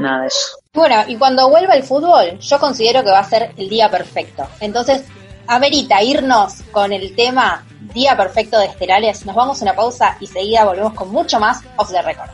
nada 0.00 0.22
de 0.22 0.26
eso. 0.28 0.58
Bueno, 0.72 0.96
y 1.08 1.16
cuando 1.16 1.48
vuelva 1.48 1.74
el 1.74 1.82
fútbol, 1.82 2.38
yo 2.38 2.58
considero 2.58 3.02
que 3.02 3.10
va 3.10 3.18
a 3.18 3.24
ser 3.24 3.50
el 3.56 3.68
día 3.68 3.90
perfecto. 3.90 4.44
Entonces, 4.60 5.04
amerita 5.50 6.00
irnos 6.00 6.62
con 6.70 6.92
el 6.92 7.14
tema 7.16 7.64
Día 7.92 8.16
Perfecto 8.16 8.58
de 8.58 8.66
Esterales. 8.66 9.26
Nos 9.26 9.34
vamos 9.34 9.60
a 9.60 9.64
una 9.64 9.74
pausa 9.74 10.16
y 10.20 10.26
seguida 10.28 10.64
volvemos 10.64 10.94
con 10.94 11.10
mucho 11.10 11.40
más 11.40 11.60
Off 11.76 11.90
the 11.90 12.00
Record. 12.02 12.30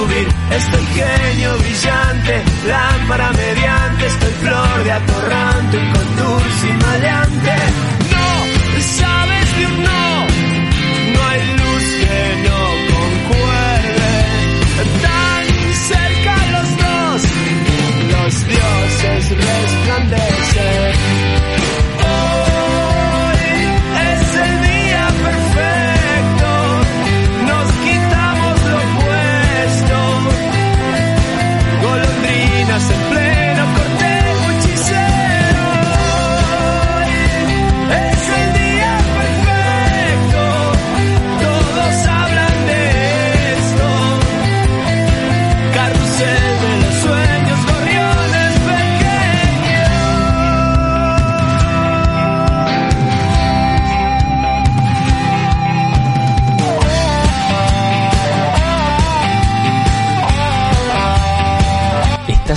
Subir. 0.00 0.28
Estoy 0.50 0.86
genio 0.94 1.58
brillante, 1.58 2.42
lámpara 2.66 3.30
mediante. 3.32 4.06
Estoy 4.06 4.32
flor 4.32 4.84
de 4.84 4.92
atorrante, 4.92 5.78
un 5.78 5.92
contour 5.92 6.42
sin 6.60 6.78
maleante. 6.78 7.89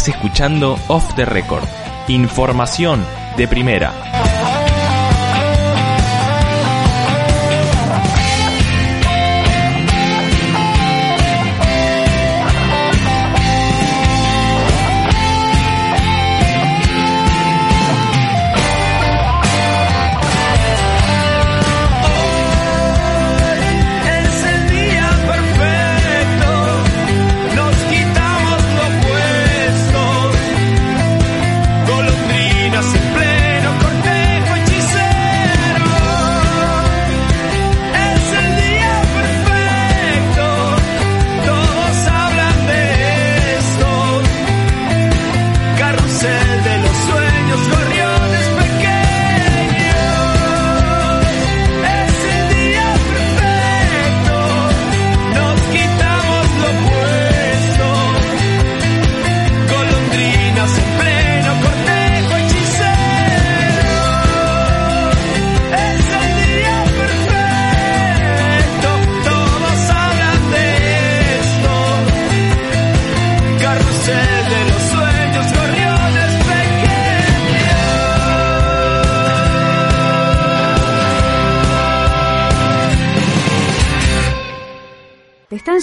Escuchando 0.08 0.78
Off 0.88 1.16
the 1.16 1.26
Record. 1.26 1.64
Información 2.08 3.06
de 3.38 3.48
primera. 3.48 4.23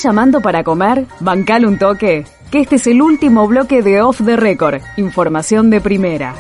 Llamando 0.03 0.41
para 0.41 0.65
comer? 0.65 1.07
Bancale 1.21 1.67
un 1.67 1.79
toque. 1.79 2.25
Que 2.51 2.61
este 2.61 2.77
es 2.77 2.87
el 2.87 3.01
último 3.01 3.47
bloque 3.47 3.83
de 3.83 4.03
Off 4.03 4.21
the 4.25 4.37
Record. 4.37 4.81
Información 4.97 5.71
de 5.71 5.81
primera. 5.81 6.35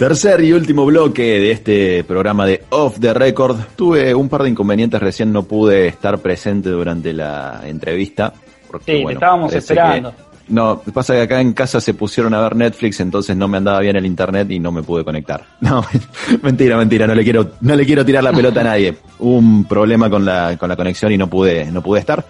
Tercer 0.00 0.42
y 0.42 0.54
último 0.54 0.86
bloque 0.86 1.22
de 1.22 1.50
este 1.50 2.04
programa 2.04 2.46
de 2.46 2.62
Off 2.70 2.98
the 2.98 3.12
Record. 3.12 3.58
Tuve 3.76 4.14
un 4.14 4.30
par 4.30 4.44
de 4.44 4.48
inconvenientes, 4.48 4.98
recién 4.98 5.30
no 5.30 5.42
pude 5.42 5.88
estar 5.88 6.18
presente 6.20 6.70
durante 6.70 7.12
la 7.12 7.60
entrevista. 7.66 8.32
Porque, 8.66 8.96
Sí, 8.96 9.04
te 9.04 9.12
estábamos 9.12 9.52
esperando. 9.52 10.14
No, 10.50 10.82
pasa 10.92 11.14
que 11.14 11.22
acá 11.22 11.40
en 11.40 11.52
casa 11.52 11.80
se 11.80 11.94
pusieron 11.94 12.34
a 12.34 12.40
ver 12.40 12.56
Netflix, 12.56 12.98
entonces 12.98 13.36
no 13.36 13.46
me 13.46 13.58
andaba 13.58 13.78
bien 13.80 13.94
el 13.94 14.04
internet 14.04 14.50
y 14.50 14.58
no 14.58 14.72
me 14.72 14.82
pude 14.82 15.04
conectar. 15.04 15.44
No, 15.60 15.84
mentira, 16.42 16.76
mentira, 16.76 17.06
no 17.06 17.14
le 17.14 17.22
quiero, 17.22 17.52
no 17.60 17.76
le 17.76 17.86
quiero 17.86 18.04
tirar 18.04 18.24
la 18.24 18.32
pelota 18.32 18.60
a 18.62 18.64
nadie. 18.64 18.96
Hubo 19.20 19.36
un 19.36 19.64
problema 19.64 20.10
con 20.10 20.24
la, 20.24 20.56
con 20.58 20.68
la 20.68 20.74
conexión 20.74 21.12
y 21.12 21.16
no 21.16 21.28
pude, 21.28 21.70
no 21.70 21.80
pude 21.80 22.00
estar, 22.00 22.24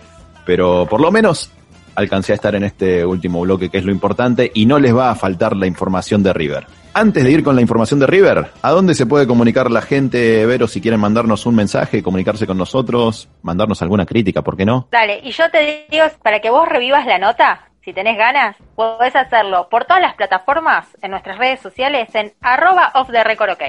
pero 0.45 0.87
por 0.89 1.01
lo 1.01 1.11
menos 1.11 1.51
alcancé 1.95 2.33
a 2.33 2.35
estar 2.35 2.55
en 2.55 2.65
este 2.65 3.05
último 3.05 3.41
bloque 3.41 3.71
que 3.71 3.79
es 3.79 3.85
lo 3.85 3.93
importante 3.93 4.51
y 4.53 4.67
no 4.67 4.79
les 4.79 4.95
va 4.95 5.11
a 5.11 5.15
faltar 5.15 5.57
la 5.57 5.67
información 5.67 6.23
de 6.23 6.33
River. 6.33 6.67
Antes 6.93 7.25
de 7.25 7.31
ir 7.31 7.45
con 7.45 7.55
la 7.55 7.63
información 7.63 8.01
de 8.01 8.07
River, 8.07 8.51
¿a 8.61 8.71
dónde 8.71 8.95
se 8.95 9.07
puede 9.07 9.27
comunicar 9.27 9.71
la 9.71 9.81
gente, 9.81 10.45
Vero, 10.45 10.67
si 10.67 10.81
quieren 10.81 11.01
mandarnos 11.01 11.47
un 11.47 11.55
mensaje, 11.55 12.03
comunicarse 12.03 12.47
con 12.47 12.59
nosotros, 12.59 13.29
mandarnos 13.43 13.81
alguna 13.81 14.05
crítica, 14.05 14.43
¿por 14.43 14.57
qué 14.57 14.67
no? 14.67 14.89
Dale, 14.91 15.21
y 15.23 15.31
yo 15.31 15.49
te 15.51 15.87
digo, 15.89 16.05
para 16.23 16.41
que 16.41 16.51
vos 16.51 16.69
revivas 16.69 17.07
la 17.07 17.19
nota, 17.19 17.70
si 17.91 17.95
tenés 17.95 18.17
ganas, 18.17 18.55
podés 18.77 19.17
hacerlo 19.17 19.69
por 19.69 19.85
todas 19.85 20.01
las 20.01 20.15
plataformas, 20.15 20.87
en 21.03 21.11
nuestras 21.11 21.39
redes 21.39 21.59
sociales, 21.59 22.09
en 22.15 22.33
arroba 22.41 22.93
off 22.95 23.11
the 23.11 23.25
record 23.25 23.51
ok. 23.51 23.63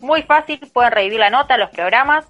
Muy 0.00 0.22
fácil, 0.22 0.58
pueden 0.72 0.90
revivir 0.90 1.20
la 1.20 1.30
nota, 1.30 1.56
los 1.56 1.70
programas, 1.70 2.26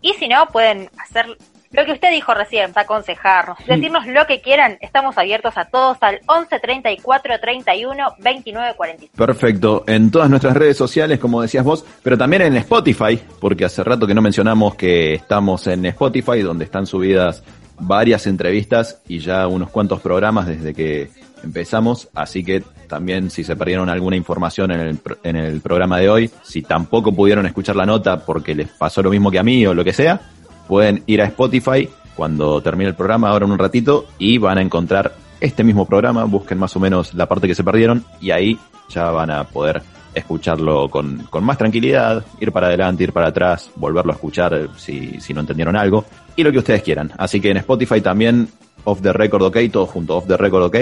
y 0.00 0.14
si 0.14 0.26
no, 0.26 0.48
pueden 0.48 0.90
hacer 1.00 1.38
lo 1.70 1.84
que 1.84 1.92
usted 1.92 2.10
dijo 2.10 2.34
recién, 2.34 2.72
aconsejarnos, 2.74 3.58
decirnos 3.64 4.08
lo 4.08 4.26
que 4.26 4.40
quieran, 4.40 4.78
estamos 4.80 5.18
abiertos 5.18 5.56
a 5.56 5.66
todos 5.66 5.98
al 6.00 6.18
11 6.26 6.58
34 6.58 7.38
31 7.38 8.14
29 8.18 8.74
45. 8.76 9.16
Perfecto, 9.16 9.84
en 9.86 10.10
todas 10.10 10.30
nuestras 10.30 10.56
redes 10.56 10.76
sociales, 10.76 11.20
como 11.20 11.42
decías 11.42 11.62
vos, 11.64 11.84
pero 12.02 12.18
también 12.18 12.42
en 12.42 12.56
Spotify, 12.56 13.20
porque 13.38 13.66
hace 13.66 13.84
rato 13.84 14.04
que 14.04 14.14
no 14.14 14.22
mencionamos 14.22 14.74
que 14.74 15.14
estamos 15.14 15.64
en 15.68 15.86
Spotify, 15.86 16.40
donde 16.40 16.64
están 16.64 16.86
subidas 16.86 17.44
varias 17.80 18.26
entrevistas 18.26 19.00
y 19.08 19.18
ya 19.18 19.46
unos 19.46 19.70
cuantos 19.70 20.00
programas 20.00 20.46
desde 20.46 20.74
que 20.74 21.10
empezamos, 21.42 22.08
así 22.14 22.42
que 22.44 22.62
también 22.88 23.30
si 23.30 23.44
se 23.44 23.56
perdieron 23.56 23.88
alguna 23.88 24.16
información 24.16 24.70
en 24.72 24.80
el, 24.80 25.00
en 25.22 25.36
el 25.36 25.60
programa 25.60 25.98
de 25.98 26.08
hoy, 26.08 26.30
si 26.42 26.62
tampoco 26.62 27.12
pudieron 27.12 27.46
escuchar 27.46 27.76
la 27.76 27.86
nota 27.86 28.24
porque 28.24 28.54
les 28.54 28.68
pasó 28.68 29.02
lo 29.02 29.10
mismo 29.10 29.30
que 29.30 29.38
a 29.38 29.42
mí 29.42 29.66
o 29.66 29.74
lo 29.74 29.84
que 29.84 29.92
sea, 29.92 30.20
pueden 30.66 31.02
ir 31.06 31.22
a 31.22 31.26
Spotify 31.26 31.88
cuando 32.16 32.60
termine 32.60 32.90
el 32.90 32.96
programa, 32.96 33.28
ahora 33.28 33.46
en 33.46 33.52
un 33.52 33.58
ratito, 33.58 34.06
y 34.18 34.38
van 34.38 34.58
a 34.58 34.62
encontrar 34.62 35.14
este 35.40 35.62
mismo 35.62 35.86
programa, 35.86 36.24
busquen 36.24 36.58
más 36.58 36.74
o 36.74 36.80
menos 36.80 37.14
la 37.14 37.26
parte 37.26 37.46
que 37.46 37.54
se 37.54 37.62
perdieron 37.62 38.04
y 38.20 38.32
ahí 38.32 38.58
ya 38.88 39.10
van 39.10 39.30
a 39.30 39.44
poder 39.44 39.82
escucharlo 40.14 40.88
con, 40.88 41.26
con 41.30 41.44
más 41.44 41.58
tranquilidad, 41.58 42.24
ir 42.40 42.50
para 42.50 42.68
adelante, 42.68 43.04
ir 43.04 43.12
para 43.12 43.28
atrás, 43.28 43.70
volverlo 43.76 44.12
a 44.12 44.16
escuchar 44.16 44.54
eh, 44.54 44.66
si, 44.76 45.20
si 45.20 45.32
no 45.32 45.40
entendieron 45.40 45.76
algo, 45.76 46.04
y 46.38 46.44
lo 46.44 46.52
que 46.52 46.58
ustedes 46.58 46.82
quieran. 46.82 47.10
Así 47.18 47.40
que 47.40 47.50
en 47.50 47.56
Spotify 47.56 48.00
también, 48.00 48.48
Off 48.84 49.02
the 49.02 49.12
Record 49.12 49.42
OK, 49.42 49.56
todo 49.72 49.86
junto, 49.86 50.16
Off 50.16 50.28
the 50.28 50.36
Record 50.36 50.62
OK, 50.62 50.76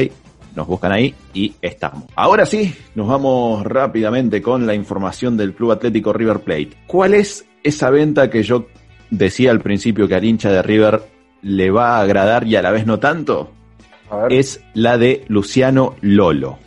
nos 0.55 0.67
buscan 0.67 0.93
ahí 0.93 1.15
y 1.33 1.55
estamos. 1.63 2.05
Ahora 2.15 2.45
sí, 2.45 2.75
nos 2.95 3.09
vamos 3.09 3.65
rápidamente 3.65 4.43
con 4.43 4.67
la 4.67 4.75
información 4.75 5.35
del 5.39 5.55
Club 5.55 5.73
Atlético 5.73 6.13
River 6.13 6.41
Plate. 6.41 6.71
¿Cuál 6.87 7.15
es 7.15 7.47
esa 7.63 7.89
venta 7.89 8.29
que 8.29 8.43
yo 8.43 8.67
decía 9.11 9.51
al 9.51 9.63
principio 9.63 10.07
que 10.07 10.15
al 10.15 10.25
hincha 10.25 10.51
de 10.51 10.61
River 10.61 11.03
le 11.41 11.71
va 11.71 11.97
a 11.97 12.03
agradar 12.03 12.47
y 12.47 12.57
a 12.57 12.63
la 12.63 12.71
vez 12.71 12.85
no 12.85 12.99
tanto? 12.99 13.51
A 14.11 14.17
ver. 14.17 14.35
Es 14.35 14.63
la 14.75 14.99
de 14.99 15.25
Luciano 15.29 15.97
Lolo. 16.03 16.59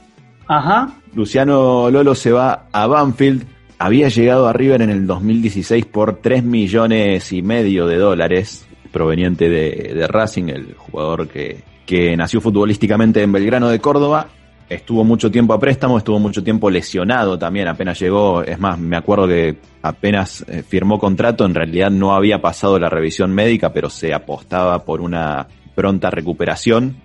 Ajá. 0.48 0.96
Luciano 1.14 1.92
Lolo 1.92 2.16
se 2.16 2.32
va 2.32 2.66
a 2.72 2.88
Banfield. 2.88 3.46
Había 3.78 4.10
llegado 4.10 4.48
a 4.48 4.54
River 4.54 4.82
en 4.82 4.90
el 4.90 5.06
2016 5.06 5.86
por 5.86 6.18
3 6.18 6.44
millones 6.44 7.32
y 7.32 7.44
medio 7.44 7.86
de 7.86 7.98
dólares, 7.98 8.66
proveniente 8.92 9.50
de, 9.50 9.94
de 9.94 10.08
Racing, 10.08 10.50
el 10.50 10.74
jugador 10.76 11.28
que, 11.28 11.64
que 11.86 12.16
nació 12.16 12.42
futbolísticamente 12.42 13.22
en 13.24 13.32
Belgrano 13.32 13.70
de 13.70 13.80
Córdoba. 13.80 14.28
Estuvo 14.70 15.04
mucho 15.04 15.32
tiempo 15.32 15.54
a 15.54 15.60
préstamo, 15.60 15.98
estuvo 15.98 16.20
mucho 16.20 16.44
tiempo 16.44 16.70
lesionado 16.70 17.40
también, 17.40 17.68
apenas 17.68 18.00
llegó. 18.00 18.44
Es 18.44 18.60
más, 18.60 18.78
me 18.78 18.96
acuerdo 18.96 19.28
que 19.28 19.58
apenas 19.82 20.46
eh, 20.48 20.62
firmó 20.62 21.00
contrato, 21.00 21.46
en 21.46 21.56
realidad 21.56 21.90
no 21.90 22.14
había 22.14 22.40
pasado 22.40 22.78
la 22.78 22.90
revisión 22.90 23.34
médica, 23.34 23.74
pero 23.74 23.90
se 23.90 24.14
apostaba 24.14 24.86
por 24.86 25.02
una 25.02 25.48
pronta 25.74 26.12
recuperación 26.12 26.98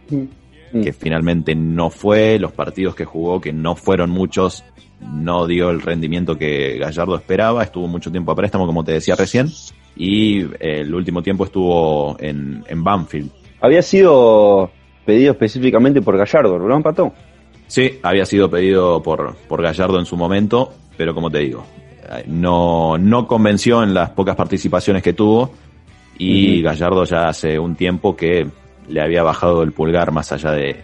que 0.83 0.93
finalmente 0.93 1.55
no 1.55 1.89
fue, 1.89 2.39
los 2.39 2.53
partidos 2.53 2.95
que 2.95 3.05
jugó, 3.05 3.41
que 3.41 3.53
no 3.53 3.77
fueron 3.77 4.11
muchos, 4.11 4.65
no 5.01 5.47
dio 5.47 5.71
el 5.71 5.81
rendimiento 5.81 6.37
que 6.37 6.79
Gallardo 6.79 7.17
esperaba, 7.17 7.63
estuvo 7.63 7.87
mucho 7.87 8.11
tiempo 8.11 8.33
a 8.33 8.35
préstamo, 8.35 8.67
como 8.67 8.83
te 8.83 8.93
decía 8.93 9.15
recién, 9.15 9.49
y 9.97 10.43
eh, 10.43 10.81
el 10.81 10.95
último 10.95 11.23
tiempo 11.23 11.45
estuvo 11.45 12.17
en, 12.21 12.65
en 12.69 12.83
Banfield. 12.85 13.31
Había 13.61 13.83
sido 13.83 14.71
pedido 15.05 15.33
específicamente 15.33 16.03
por 16.03 16.17
Gallardo, 16.17 16.59
¿no, 16.59 16.83
Pato? 16.83 17.13
Sí, 17.67 17.99
había 18.03 18.27
sido 18.27 18.51
pedido 18.51 19.03
por, 19.03 19.35
por 19.49 19.63
Gallardo 19.63 19.99
en 19.99 20.05
su 20.07 20.17
momento, 20.17 20.73
pero 20.97 21.15
como 21.15 21.31
te 21.31 21.39
digo, 21.39 21.65
no, 22.27 22.99
no 22.99 23.27
convenció 23.27 23.83
en 23.83 23.95
las 23.95 24.11
pocas 24.11 24.37
participaciones 24.37 25.03
que 25.03 25.13
tuvo, 25.13 25.51
y. 26.19 26.63
Gallardo 26.63 27.05
ya 27.05 27.29
hace 27.29 27.59
un 27.59 27.75
tiempo 27.75 28.15
que 28.15 28.47
le 28.89 29.01
había 29.01 29.23
bajado 29.23 29.63
el 29.63 29.73
pulgar 29.73 30.13
más 30.13 30.31
allá 30.31 30.53
de, 30.53 30.77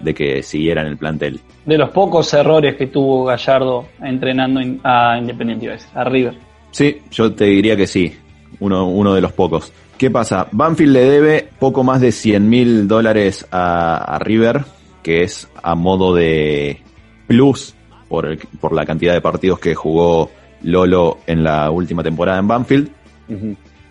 de 0.00 0.14
que 0.14 0.42
siguiera 0.42 0.80
en 0.82 0.88
el 0.88 0.96
plantel. 0.96 1.40
De 1.64 1.78
los 1.78 1.90
pocos 1.90 2.32
errores 2.34 2.74
que 2.76 2.88
tuvo 2.88 3.24
Gallardo 3.24 3.86
entrenando 4.02 4.60
in- 4.60 4.80
a 4.82 5.16
Independiente, 5.18 5.78
a 5.94 6.04
River. 6.04 6.34
Sí, 6.70 6.98
yo 7.10 7.32
te 7.32 7.44
diría 7.44 7.76
que 7.76 7.86
sí, 7.86 8.12
uno, 8.60 8.88
uno 8.88 9.14
de 9.14 9.20
los 9.20 9.32
pocos. 9.32 9.72
¿Qué 9.98 10.10
pasa? 10.10 10.48
Banfield 10.50 10.92
le 10.92 11.04
debe 11.08 11.48
poco 11.58 11.84
más 11.84 12.00
de 12.00 12.12
100 12.12 12.48
mil 12.48 12.88
dólares 12.88 13.46
a, 13.50 13.96
a 13.96 14.18
River, 14.18 14.64
que 15.02 15.22
es 15.22 15.48
a 15.62 15.74
modo 15.74 16.14
de 16.14 16.80
plus 17.26 17.74
por, 18.08 18.26
el- 18.26 18.38
por 18.60 18.72
la 18.74 18.84
cantidad 18.84 19.12
de 19.14 19.20
partidos 19.20 19.58
que 19.60 19.74
jugó 19.74 20.30
Lolo 20.62 21.18
en 21.26 21.44
la 21.44 21.70
última 21.70 22.02
temporada 22.02 22.38
en 22.38 22.48
Banfield. 22.48 22.88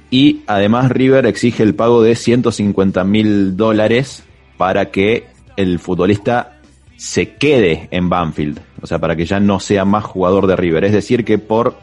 Y 0.10 0.42
además 0.48 0.92
River 0.92 1.26
exige 1.26 1.64
el 1.64 1.74
pago 1.76 2.04
de 2.04 2.16
150 2.16 3.04
mil 3.04 3.58
dólares 3.58 4.24
para 4.58 4.92
que 4.92 5.26
el 5.58 5.80
futbolista 5.80 6.60
se 6.98 7.34
quede 7.36 7.88
en 7.92 8.10
Banfield. 8.10 8.60
O 8.82 8.88
sea, 8.88 9.00
para 9.00 9.16
que 9.16 9.26
ya 9.26 9.40
no 9.40 9.60
sea 9.60 9.86
más 9.86 10.04
jugador 10.04 10.46
de 10.48 10.56
River. 10.56 10.84
Es 10.86 10.92
decir, 10.92 11.26
que 11.26 11.38
por 11.40 11.76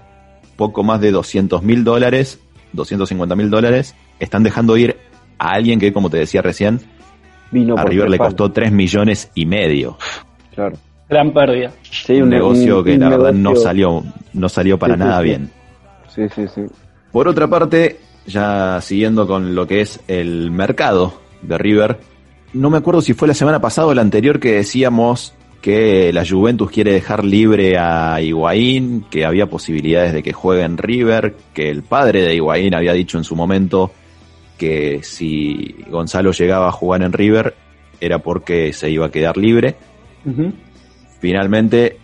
poco 0.57 0.83
más 0.85 1.01
de 1.01 1.11
200 1.11 1.63
mil 1.63 1.83
dólares, 1.85 2.39
250 2.73 3.35
mil 3.37 3.51
dólares, 3.51 3.95
están 4.19 4.43
dejando 4.43 4.77
ir 4.77 4.97
a 5.39 5.51
alguien 5.53 5.79
que, 5.81 5.93
como 5.93 6.11
te 6.11 6.19
decía 6.19 6.43
recién, 6.43 6.81
Vino 7.51 7.75
a 7.77 7.85
River 7.85 8.09
le 8.11 8.19
costó 8.19 8.53
3 8.53 8.71
millones 8.71 9.31
y 9.35 9.45
medio. 9.47 9.99
Claro. 10.55 10.77
Gran 11.09 11.33
pérdida. 11.33 11.73
Sí, 11.83 12.21
un, 12.23 12.29
negocio 12.29 12.79
un- 12.79 12.85
que 12.85 12.93
un 12.95 13.01
la 13.01 13.09
verdad 13.09 13.33
no 13.33 13.51
negocio- 13.51 13.63
salió, 13.65 14.05
no 14.33 14.49
salió 14.49 14.79
para 14.79 14.95
Sí, 14.95 15.01
sí, 15.01 15.05
nada 15.07 15.19
sí. 15.21 15.25
bien. 15.25 15.51
Sí, 16.15 16.23
sí, 16.35 16.43
sí. 16.55 16.63
Por 17.11 17.27
otra 17.27 17.49
parte, 17.49 17.99
ya 18.27 18.81
siguiendo 18.81 19.27
con 19.27 19.55
lo 19.57 19.67
que 19.67 19.81
es 19.81 19.99
el 20.07 20.53
mercado 20.53 21.15
de 21.43 21.59
River, 21.59 21.99
no 22.53 22.71
me 22.71 22.79
acuerdo 22.79 23.01
si 23.03 23.15
fue 23.15 23.27
la 23.27 23.35
semana 23.35 23.61
pasada 23.61 23.89
o 23.89 23.95
la 23.95 24.03
anterior 24.03 24.39
que 24.39 24.53
decíamos 24.53 25.35
que 25.61 26.13
la 26.13 26.25
Juventus 26.27 26.71
quiere 26.71 26.93
dejar 26.93 27.25
libre 27.25 27.77
a 27.79 28.21
Higuaín, 28.21 29.05
que 29.11 29.25
había 29.25 29.47
posibilidades 29.47 30.13
de 30.13 30.23
que 30.23 30.33
juegue 30.33 30.63
en 30.63 30.79
River, 30.79 31.35
que 31.53 31.69
el 31.69 31.83
padre 31.83 32.23
de 32.23 32.35
Higuaín 32.35 32.75
había 32.75 32.93
dicho 32.93 33.19
en 33.19 33.25
su 33.25 33.37
momento 33.37 33.93
que 34.57 35.01
si 35.03 35.77
Gonzalo 35.91 36.33
llegaba 36.33 36.69
a 36.69 36.73
jugar 36.73 37.03
en 37.03 37.13
River 37.13 37.55
era 38.01 38.19
porque 38.21 38.73
se 38.73 38.91
iba 38.91 39.07
a 39.07 39.11
quedar 39.11 39.37
libre. 39.37 39.77
Finalmente 41.21 41.99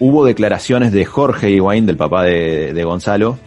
hubo 0.00 0.24
declaraciones 0.24 0.92
de 0.92 1.04
Jorge 1.04 1.50
Higuaín, 1.50 1.86
del 1.86 1.96
papá 1.96 2.24
de, 2.24 2.72
de 2.72 2.84
Gonzalo, 2.84 3.38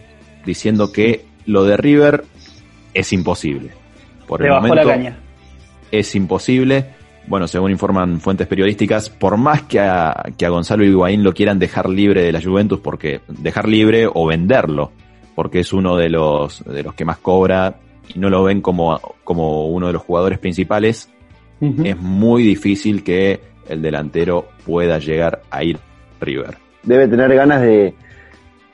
diciendo 0.46 0.92
que 0.92 1.24
lo 1.46 1.64
de 1.64 1.76
River 1.76 2.24
es 2.94 3.12
imposible. 3.12 3.70
Por 4.26 4.40
Le 4.40 4.46
el 4.46 4.52
bajó 4.52 4.66
momento 4.68 4.88
la 4.88 4.94
caña. 4.94 5.18
es 5.90 6.14
imposible. 6.14 6.86
Bueno, 7.26 7.48
según 7.48 7.70
informan 7.70 8.20
fuentes 8.20 8.46
periodísticas, 8.46 9.08
por 9.08 9.36
más 9.38 9.62
que 9.62 9.80
a, 9.80 10.14
que 10.36 10.44
a 10.44 10.50
Gonzalo 10.50 10.84
Higuaín 10.84 11.24
lo 11.24 11.32
quieran 11.32 11.58
dejar 11.58 11.88
libre 11.88 12.22
de 12.22 12.32
la 12.32 12.42
Juventus, 12.42 12.80
porque 12.80 13.22
dejar 13.28 13.66
libre 13.66 14.06
o 14.12 14.26
venderlo, 14.26 14.92
porque 15.34 15.60
es 15.60 15.72
uno 15.72 15.96
de 15.96 16.10
los, 16.10 16.62
de 16.64 16.82
los 16.82 16.94
que 16.94 17.04
más 17.04 17.18
cobra 17.18 17.76
y 18.14 18.18
no 18.18 18.28
lo 18.28 18.42
ven 18.44 18.60
como, 18.60 19.00
como 19.24 19.68
uno 19.68 19.86
de 19.86 19.94
los 19.94 20.02
jugadores 20.02 20.38
principales, 20.38 21.08
es 21.82 21.96
muy 21.96 22.42
difícil 22.42 23.02
que 23.02 23.40
el 23.70 23.80
delantero 23.80 24.48
pueda 24.66 24.98
llegar 24.98 25.40
a 25.50 25.64
ir 25.64 25.78
River. 26.20 26.58
Debe 26.82 27.08
tener 27.08 27.34
ganas 27.34 27.62
de, 27.62 27.94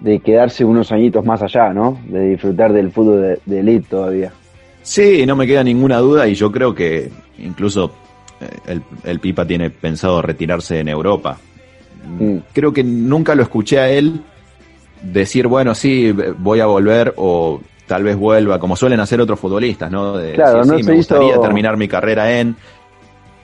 de 0.00 0.18
quedarse 0.18 0.64
unos 0.64 0.90
añitos 0.90 1.24
más 1.24 1.40
allá, 1.42 1.72
¿no? 1.72 2.00
De 2.08 2.30
disfrutar 2.30 2.72
del 2.72 2.90
fútbol 2.90 3.22
de, 3.22 3.40
de 3.46 3.60
elite 3.60 3.86
todavía. 3.88 4.32
Sí, 4.82 5.24
no 5.24 5.36
me 5.36 5.46
queda 5.46 5.62
ninguna 5.62 5.98
duda 5.98 6.26
y 6.26 6.34
yo 6.34 6.50
creo 6.50 6.74
que 6.74 7.10
incluso 7.38 7.92
el, 8.66 8.82
el 9.04 9.20
Pipa 9.20 9.44
tiene 9.46 9.70
pensado 9.70 10.22
retirarse 10.22 10.80
en 10.80 10.88
Europa. 10.88 11.38
Mm. 12.18 12.38
Creo 12.52 12.72
que 12.72 12.82
nunca 12.82 13.34
lo 13.34 13.42
escuché 13.42 13.78
a 13.78 13.88
él 13.90 14.22
decir, 15.02 15.46
bueno, 15.46 15.74
sí, 15.74 16.14
voy 16.38 16.60
a 16.60 16.66
volver 16.66 17.14
o 17.16 17.60
tal 17.86 18.02
vez 18.04 18.16
vuelva, 18.16 18.58
como 18.58 18.76
suelen 18.76 19.00
hacer 19.00 19.20
otros 19.20 19.38
futbolistas, 19.40 19.90
¿no? 19.90 20.16
De 20.16 20.34
Claro, 20.34 20.64
no 20.64 20.76
sí, 20.78 20.82
me 20.84 20.94
gustaría 20.94 21.32
hizo- 21.32 21.40
terminar 21.40 21.76
mi 21.76 21.88
carrera 21.88 22.38
en... 22.38 22.56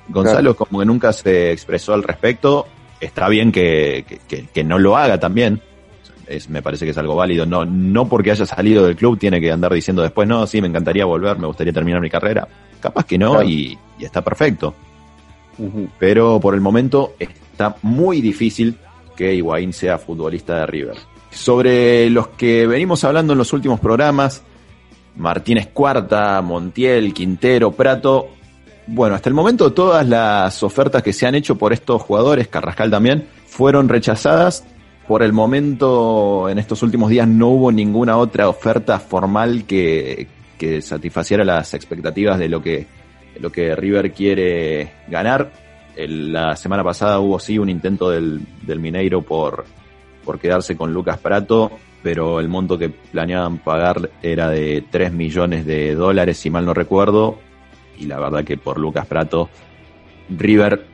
Gonzalo 0.08 0.54
Claro. 0.54 0.54
como 0.54 0.78
que 0.80 0.86
nunca 0.86 1.12
se 1.12 1.50
expresó 1.50 1.92
al 1.92 2.04
respecto, 2.04 2.66
está 3.00 3.28
bien 3.28 3.50
que, 3.50 4.04
que- 4.06 4.20
que- 4.28 4.46
que 4.54 4.62
no 4.64 4.78
lo 4.78 4.96
haga 4.96 5.18
también, 5.18 5.60
es, 6.26 6.48
me 6.48 6.62
parece 6.62 6.84
que 6.84 6.90
es 6.90 6.98
algo 6.98 7.16
válido, 7.16 7.46
no, 7.46 7.64
no 7.64 8.08
porque 8.08 8.30
haya 8.30 8.46
salido 8.46 8.86
del 8.86 8.96
club 8.96 9.18
tiene 9.18 9.40
que 9.40 9.50
andar 9.50 9.72
diciendo 9.72 10.02
después, 10.02 10.26
no, 10.28 10.46
sí, 10.46 10.60
me 10.60 10.68
encantaría 10.68 11.04
volver, 11.04 11.38
me 11.38 11.46
gustaría 11.46 11.72
terminar 11.72 12.00
mi 12.00 12.10
carrera, 12.10 12.46
capaz 12.80 13.04
que 13.04 13.18
no 13.18 13.32
Claro. 13.32 13.48
y, 13.48 13.78
y 13.98 14.04
está 14.04 14.22
perfecto, 14.22 14.74
pero 15.98 16.38
por 16.40 16.54
el 16.54 16.60
momento 16.60 17.14
está 17.18 17.76
muy 17.82 18.20
difícil 18.20 18.76
que 19.16 19.34
Higuaín 19.34 19.72
sea 19.72 19.98
futbolista 19.98 20.60
de 20.60 20.66
River. 20.66 20.96
Sobre 21.30 22.10
los 22.10 22.28
que 22.28 22.66
venimos 22.66 23.04
hablando 23.04 23.32
en 23.32 23.38
los 23.38 23.52
últimos 23.52 23.80
programas, 23.80 24.42
Martínez 25.16 25.68
Cuarta, 25.72 26.40
Montiel, 26.42 27.14
Quintero, 27.14 27.72
Prato, 27.72 28.28
bueno, 28.86 29.14
hasta 29.16 29.28
el 29.28 29.34
momento 29.34 29.72
todas 29.72 30.06
las 30.06 30.62
ofertas 30.62 31.02
que 31.02 31.12
se 31.12 31.26
han 31.26 31.34
hecho 31.34 31.56
por 31.56 31.72
estos 31.72 32.02
jugadores, 32.02 32.48
Carrascal 32.48 32.90
también, 32.90 33.26
fueron 33.46 33.88
rechazadas. 33.88 34.64
Por 35.08 35.22
el 35.22 35.32
momento, 35.32 36.48
en 36.48 36.58
estos 36.58 36.82
últimos 36.82 37.10
días, 37.10 37.28
no 37.28 37.48
hubo 37.48 37.70
ninguna 37.70 38.16
otra 38.16 38.48
oferta 38.48 38.98
formal 38.98 39.64
que, 39.64 40.26
que 40.58 40.82
satisfaciera 40.82 41.44
las 41.44 41.74
expectativas 41.74 42.38
de 42.38 42.48
lo 42.48 42.60
que, 42.60 42.86
lo 43.40 43.50
que 43.52 43.76
River 43.76 44.12
quiere 44.12 44.92
ganar. 45.08 45.52
La 45.96 46.56
semana 46.56 46.82
pasada 46.82 47.20
hubo 47.20 47.38
sí 47.38 47.58
un 47.58 47.70
intento 47.70 48.10
del, 48.10 48.40
del 48.62 48.80
Mineiro 48.80 49.22
por, 49.22 49.64
por 50.24 50.40
quedarse 50.40 50.76
con 50.76 50.92
Lucas 50.92 51.18
Prato, 51.18 51.70
pero 52.02 52.40
el 52.40 52.48
monto 52.48 52.76
que 52.76 52.88
planeaban 52.90 53.58
pagar 53.58 54.10
era 54.22 54.50
de 54.50 54.84
3 54.90 55.12
millones 55.12 55.64
de 55.64 55.94
dólares, 55.94 56.36
si 56.36 56.50
mal 56.50 56.66
no 56.66 56.74
recuerdo, 56.74 57.38
y 57.98 58.06
la 58.06 58.18
verdad 58.18 58.44
que 58.44 58.56
por 58.56 58.78
Lucas 58.78 59.06
Prato, 59.06 59.48
River 60.28 60.84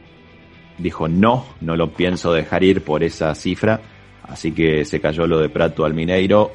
dijo 0.78 1.08
no, 1.08 1.46
no 1.60 1.76
lo 1.76 1.92
pienso 1.92 2.32
dejar 2.32 2.62
ir 2.62 2.82
por 2.82 3.02
esa 3.02 3.34
cifra, 3.34 3.80
así 4.28 4.52
que 4.52 4.84
se 4.84 5.00
cayó 5.00 5.26
lo 5.26 5.38
de 5.38 5.48
Prato 5.48 5.84
al 5.84 5.94
Mineiro, 5.94 6.52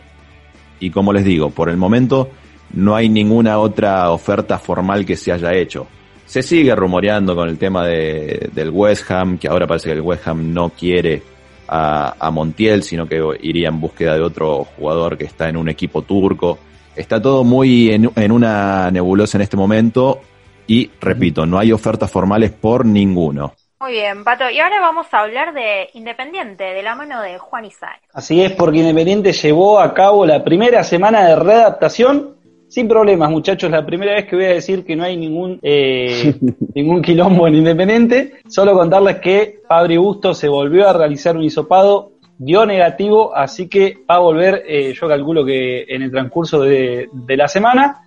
y 0.80 0.90
como 0.90 1.14
les 1.14 1.26
digo, 1.26 1.50
por 1.50 1.70
el 1.70 1.78
momento 1.78 2.30
no 2.74 2.96
hay 2.96 3.10
ninguna 3.10 3.60
otra 3.60 4.12
oferta 4.12 4.60
formal 4.60 5.06
que 5.06 5.16
se 5.16 5.32
haya 5.32 5.54
hecho. 5.54 5.88
Se 6.26 6.44
sigue 6.44 6.76
rumoreando 6.76 7.36
con 7.36 7.48
el 7.48 7.58
tema 7.58 7.86
de, 7.86 8.50
del 8.54 8.70
West 8.70 9.10
Ham, 9.10 9.38
que 9.38 9.48
ahora 9.48 9.66
parece 9.66 9.90
que 9.90 9.94
el 9.94 10.02
West 10.02 10.28
Ham 10.28 10.54
no 10.54 10.70
quiere 10.70 11.22
a, 11.68 12.16
a 12.20 12.32
Montiel, 12.32 12.84
sino 12.84 13.08
que 13.08 13.22
iría 13.42 13.70
en 13.70 13.80
búsqueda 13.80 14.16
de 14.16 14.22
otro 14.22 14.66
jugador 14.66 15.18
que 15.18 15.24
está 15.24 15.48
en 15.48 15.56
un 15.56 15.70
equipo 15.70 16.02
turco. 16.02 16.60
Está 16.96 17.22
todo 17.22 17.44
muy 17.44 17.92
en, 17.92 18.12
en 18.16 18.32
una 18.32 18.92
nebulosa 18.92 19.38
en 19.38 19.44
este 19.44 19.56
momento 19.56 20.20
y, 20.68 20.92
repito, 21.00 21.46
no 21.46 21.58
hay 21.60 21.72
ofertas 21.72 22.12
formales 22.12 22.52
por 22.52 22.86
ninguno. 22.86 23.54
Muy 23.80 23.92
bien, 23.92 24.24
Pato. 24.24 24.50
Y 24.50 24.60
ahora 24.60 24.80
vamos 24.80 25.06
a 25.12 25.20
hablar 25.20 25.54
de 25.54 25.90
Independiente, 25.94 26.64
de 26.64 26.82
la 26.82 26.96
mano 26.96 27.22
de 27.22 27.38
Juan 27.38 27.64
Isaac. 27.66 28.02
Así 28.12 28.42
es, 28.42 28.52
porque 28.54 28.80
Independiente 28.80 29.32
llevó 29.34 29.80
a 29.80 29.94
cabo 29.94 30.26
la 30.26 30.44
primera 30.44 30.84
semana 30.84 31.28
de 31.28 31.36
readaptación 31.36 32.38
sin 32.68 32.88
problemas, 32.88 33.30
muchachos. 33.30 33.70
La 33.70 33.86
primera 33.86 34.14
vez 34.14 34.26
que 34.26 34.36
voy 34.36 34.46
a 34.46 34.54
decir 34.54 34.84
que 34.84 34.96
no 34.96 35.04
hay 35.04 35.16
ningún 35.16 35.60
eh, 35.62 36.36
ningún 36.74 37.04
quilombo 37.04 37.48
en 37.48 37.54
Independiente. 37.56 38.42
Solo 38.48 38.74
contarles 38.74 39.18
que 39.18 39.60
Fabri 39.68 39.98
Busto 39.98 40.34
se 40.34 40.48
volvió 40.48 40.90
a 40.90 40.94
realizar 40.94 41.38
un 41.38 41.44
hisopado, 41.44 42.14
dio 42.40 42.66
negativo, 42.66 43.36
así 43.36 43.70
que 43.70 44.00
va 44.10 44.16
a 44.16 44.20
volver, 44.20 44.64
eh, 44.68 44.92
yo 45.00 45.08
calculo 45.08 45.46
que 45.46 45.84
en 45.88 46.02
el 46.02 46.10
transcurso 46.10 46.62
de, 46.62 47.10
de 47.14 47.38
la 47.38 47.48
semana. 47.48 48.04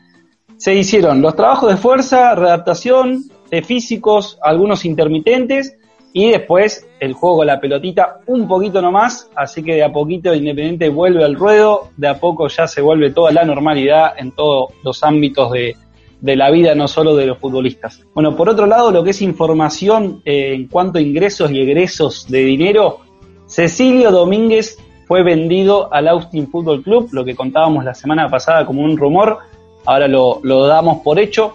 Se 0.56 0.74
hicieron 0.74 1.22
los 1.22 1.36
trabajos 1.36 1.70
de 1.70 1.76
fuerza, 1.78 2.34
readaptación, 2.34 3.22
de 3.51 3.62
físicos, 3.62 4.38
algunos 4.42 4.84
intermitentes 4.84 5.76
y 6.12 6.30
después 6.30 6.86
el 6.98 7.12
juego 7.12 7.38
con 7.38 7.46
la 7.46 7.61
pelotita 7.61 8.20
un 8.26 8.48
poquito 8.48 8.82
nomás, 8.82 9.30
así 9.36 9.62
que 9.62 9.74
de 9.74 9.84
a 9.84 9.92
poquito 9.92 10.34
Independiente 10.34 10.88
vuelve 10.88 11.24
al 11.24 11.36
ruedo, 11.36 11.88
de 11.96 12.09
a 12.09 12.18
poco 12.18 12.48
ya 12.48 12.66
se 12.66 12.80
vuelve 12.80 13.11
toda 13.11 13.30
la 13.32 13.44
normalidad 13.44 14.12
en 14.18 14.32
todos 14.32 14.72
los 14.82 15.03
ámbitos 15.05 15.53
de, 15.53 15.76
de 16.20 16.36
la 16.36 16.51
vida, 16.51 16.74
no 16.74 16.88
solo 16.88 17.14
de 17.16 17.26
los 17.26 17.38
futbolistas. 17.38 18.03
Bueno, 18.14 18.36
por 18.36 18.48
otro 18.48 18.66
lado, 18.66 18.90
lo 18.90 19.05
que 19.05 19.11
es 19.11 19.22
información 19.22 20.20
eh, 20.24 20.53
en 20.55 20.66
cuanto 20.66 20.98
a 20.98 21.01
ingresos 21.01 21.51
y 21.51 21.61
egresos 21.61 22.26
de 22.28 22.40
dinero, 22.40 23.01
Cecilio 23.46 24.11
Domínguez 24.11 24.78
fue 25.07 25.22
vendido 25.22 25.92
al 25.92 26.09
Austin 26.09 26.48
Football 26.48 26.82
Club, 26.82 27.09
lo 27.12 27.24
que 27.24 27.34
contábamos 27.34 27.84
la 27.84 27.94
semana 27.94 28.28
pasada 28.28 28.64
como 28.66 28.82
un 28.82 28.96
rumor, 28.96 29.38
ahora 29.84 30.07
lo, 30.07 30.40
lo 30.42 30.66
damos 30.66 30.98
por 31.03 31.18
hecho. 31.18 31.55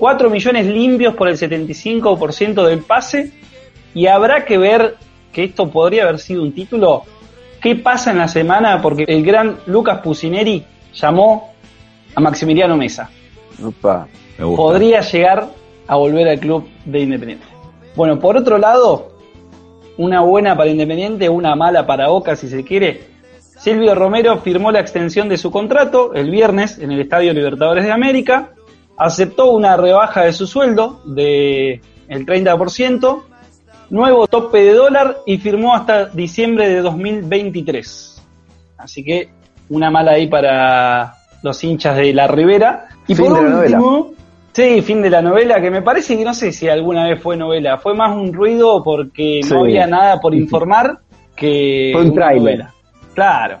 4 0.00 0.30
millones 0.30 0.64
limpios 0.64 1.14
por 1.14 1.28
el 1.28 1.36
75% 1.36 2.66
del 2.66 2.80
pase 2.80 3.32
y 3.94 4.06
habrá 4.06 4.46
que 4.46 4.56
ver 4.56 4.96
que 5.30 5.44
esto 5.44 5.70
podría 5.70 6.04
haber 6.04 6.18
sido 6.18 6.42
un 6.42 6.54
título. 6.54 7.02
¿Qué 7.60 7.76
pasa 7.76 8.10
en 8.10 8.16
la 8.16 8.26
semana? 8.26 8.80
Porque 8.80 9.04
el 9.06 9.22
gran 9.22 9.58
Lucas 9.66 10.00
Pusineri 10.00 10.64
llamó 10.94 11.52
a 12.14 12.20
Maximiliano 12.20 12.78
Mesa. 12.78 13.10
Opa. 13.62 14.08
Me 14.38 14.46
gusta. 14.46 14.62
Podría 14.62 15.02
llegar 15.02 15.48
a 15.86 15.96
volver 15.96 16.28
al 16.28 16.40
club 16.40 16.66
de 16.86 17.00
Independiente. 17.00 17.44
Bueno, 17.94 18.18
por 18.18 18.38
otro 18.38 18.56
lado, 18.56 19.12
una 19.98 20.22
buena 20.22 20.56
para 20.56 20.70
Independiente, 20.70 21.28
una 21.28 21.54
mala 21.54 21.86
para 21.86 22.08
Boca 22.08 22.36
si 22.36 22.48
se 22.48 22.64
quiere. 22.64 23.02
Silvio 23.58 23.94
Romero 23.94 24.38
firmó 24.38 24.72
la 24.72 24.80
extensión 24.80 25.28
de 25.28 25.36
su 25.36 25.50
contrato 25.50 26.14
el 26.14 26.30
viernes 26.30 26.78
en 26.78 26.90
el 26.90 27.00
Estadio 27.00 27.34
Libertadores 27.34 27.84
de 27.84 27.92
América, 27.92 28.54
aceptó 28.96 29.50
una 29.52 29.76
rebaja 29.76 30.22
de 30.24 30.32
su 30.32 30.46
sueldo 30.46 31.00
de 31.04 31.80
el 32.08 32.26
30%, 32.26 33.22
nuevo 33.90 34.26
tope 34.26 34.62
de 34.62 34.74
dólar 34.74 35.18
y 35.26 35.38
firmó 35.38 35.74
hasta 35.74 36.06
diciembre 36.06 36.68
de 36.68 36.80
2023. 36.82 38.22
Así 38.78 39.04
que 39.04 39.28
una 39.68 39.90
mala 39.90 40.12
ahí 40.12 40.26
para 40.26 41.14
los 41.42 41.62
hinchas 41.64 41.96
de 41.96 42.12
la 42.12 42.26
Ribera. 42.26 42.88
Y 43.06 43.14
Fin 43.14 43.26
por 43.26 43.36
de 43.42 43.68
la 43.70 43.80
último, 43.80 44.12
sí, 44.52 44.82
fin 44.82 45.02
de 45.02 45.10
la 45.10 45.22
novela, 45.22 45.60
que 45.60 45.70
me 45.70 45.82
parece 45.82 46.16
que 46.16 46.24
no 46.24 46.34
sé 46.34 46.52
si 46.52 46.68
alguna 46.68 47.04
vez 47.08 47.20
fue 47.20 47.36
novela, 47.36 47.78
fue 47.78 47.94
más 47.94 48.14
un 48.16 48.32
ruido 48.32 48.82
porque 48.82 49.40
Sí. 49.42 49.52
no 49.52 49.60
había 49.60 49.86
nada 49.86 50.20
por 50.20 50.34
informar 50.44 50.98
que 51.34 51.90
Fue 51.92 52.02
un 52.02 52.14
novela. 52.14 52.72
Claro. 53.14 53.58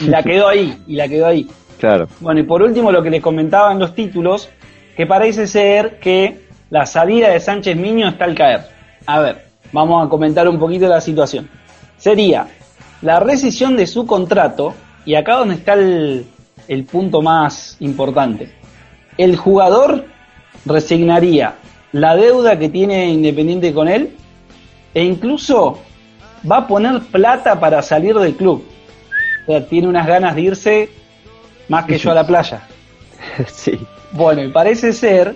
Y 0.00 0.06
la 0.06 0.22
quedó 0.22 0.48
ahí, 0.48 0.76
y 0.86 0.96
la 0.96 1.08
quedó 1.08 1.26
ahí. 1.26 1.46
Claro. 1.78 2.06
Bueno, 2.20 2.40
y 2.40 2.44
por 2.44 2.62
último 2.62 2.92
lo 2.92 3.02
que 3.02 3.10
les 3.10 3.20
comentaba 3.22 3.72
en 3.72 3.78
los 3.80 3.94
títulos, 3.94 4.48
que 4.96 5.06
parece 5.06 5.46
ser 5.46 5.98
que 5.98 6.46
la 6.70 6.86
salida 6.86 7.30
de 7.30 7.40
Sánchez 7.40 7.76
Miño 7.76 8.08
está 8.08 8.24
al 8.24 8.34
caer. 8.34 8.60
A 9.06 9.20
ver, 9.20 9.46
vamos 9.72 10.06
a 10.06 10.08
comentar 10.08 10.48
un 10.48 10.58
poquito 10.58 10.86
la 10.88 11.00
situación. 11.00 11.48
Sería 11.96 12.46
la 13.00 13.20
rescisión 13.20 13.76
de 13.76 13.86
su 13.86 14.06
contrato, 14.06 14.74
y 15.04 15.14
acá 15.14 15.36
donde 15.36 15.56
está 15.56 15.74
el, 15.74 16.26
el 16.68 16.84
punto 16.84 17.22
más 17.22 17.76
importante. 17.80 18.52
El 19.18 19.36
jugador 19.36 20.06
resignaría 20.64 21.54
la 21.92 22.16
deuda 22.16 22.58
que 22.58 22.68
tiene 22.68 23.08
Independiente 23.08 23.72
con 23.72 23.88
él, 23.88 24.16
e 24.94 25.04
incluso 25.04 25.78
va 26.50 26.58
a 26.58 26.66
poner 26.66 27.00
plata 27.00 27.58
para 27.58 27.82
salir 27.82 28.16
del 28.16 28.36
club. 28.36 28.64
O 29.46 29.50
sea, 29.50 29.66
tiene 29.66 29.88
unas 29.88 30.06
ganas 30.06 30.34
de 30.34 30.40
irse 30.40 30.90
más 31.68 31.84
que 31.84 31.98
yo 31.98 32.10
a 32.10 32.14
la 32.14 32.26
playa. 32.26 32.62
sí. 33.52 33.78
Bueno, 34.12 34.42
y 34.42 34.48
parece 34.48 34.92
ser, 34.92 35.34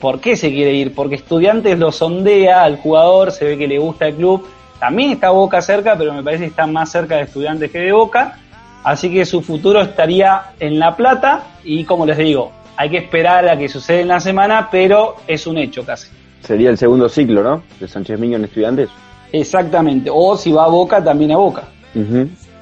¿por 0.00 0.20
qué 0.20 0.36
se 0.36 0.50
quiere 0.50 0.72
ir? 0.74 0.94
Porque 0.94 1.16
Estudiantes 1.16 1.78
lo 1.78 1.92
sondea 1.92 2.64
al 2.64 2.76
jugador, 2.76 3.32
se 3.32 3.44
ve 3.44 3.58
que 3.58 3.68
le 3.68 3.78
gusta 3.78 4.08
el 4.08 4.16
club. 4.16 4.46
También 4.78 5.10
está 5.10 5.30
Boca 5.30 5.62
cerca, 5.62 5.96
pero 5.96 6.12
me 6.12 6.22
parece 6.22 6.44
que 6.44 6.50
está 6.50 6.66
más 6.66 6.90
cerca 6.90 7.16
de 7.16 7.22
Estudiantes 7.22 7.70
que 7.70 7.78
de 7.78 7.92
Boca. 7.92 8.38
Así 8.84 9.10
que 9.10 9.24
su 9.24 9.42
futuro 9.42 9.80
estaría 9.80 10.52
en 10.60 10.78
La 10.78 10.94
Plata 10.96 11.44
y 11.64 11.84
como 11.84 12.06
les 12.06 12.18
digo, 12.18 12.52
hay 12.76 12.90
que 12.90 12.98
esperar 12.98 13.48
a 13.48 13.56
que 13.56 13.68
suceda 13.68 14.00
en 14.00 14.08
la 14.08 14.20
semana, 14.20 14.68
pero 14.70 15.16
es 15.26 15.46
un 15.46 15.58
hecho 15.58 15.84
casi. 15.84 16.08
Sería 16.42 16.70
el 16.70 16.78
segundo 16.78 17.08
ciclo, 17.08 17.42
¿no? 17.42 17.62
De 17.80 17.88
Sánchez 17.88 18.20
Miño 18.20 18.36
en 18.36 18.44
Estudiantes. 18.44 18.90
Exactamente. 19.32 20.10
O 20.12 20.36
si 20.36 20.52
va 20.52 20.64
a 20.64 20.68
Boca, 20.68 21.02
también 21.02 21.32
a 21.32 21.36
Boca. 21.36 21.64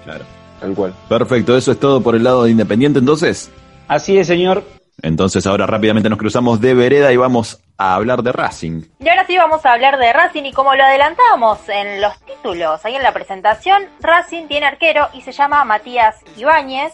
Claro. 0.04 0.24
Tal 0.60 0.74
cual. 0.74 0.94
Perfecto, 1.08 1.56
eso 1.56 1.72
es 1.72 1.80
todo 1.80 2.00
por 2.00 2.14
el 2.14 2.24
lado 2.24 2.44
de 2.44 2.52
Independiente 2.52 3.00
entonces. 3.00 3.50
Así 3.88 4.18
es, 4.18 4.26
señor. 4.26 4.64
Entonces 5.02 5.46
ahora 5.46 5.66
rápidamente 5.66 6.08
nos 6.08 6.18
cruzamos 6.18 6.60
de 6.60 6.74
vereda 6.74 7.12
y 7.12 7.16
vamos 7.16 7.60
a 7.76 7.94
hablar 7.94 8.22
de 8.22 8.32
Racing. 8.32 8.82
Y 9.00 9.08
ahora 9.08 9.26
sí 9.26 9.36
vamos 9.36 9.66
a 9.66 9.72
hablar 9.72 9.98
de 9.98 10.12
Racing 10.12 10.44
y 10.44 10.52
como 10.52 10.74
lo 10.74 10.84
adelantábamos 10.84 11.68
en 11.68 12.00
los 12.00 12.18
títulos, 12.20 12.84
ahí 12.84 12.94
en 12.94 13.02
la 13.02 13.12
presentación, 13.12 13.82
Racing 14.00 14.46
tiene 14.46 14.66
arquero 14.66 15.08
y 15.12 15.20
se 15.20 15.32
llama 15.32 15.64
Matías 15.64 16.16
Ibáñez, 16.36 16.92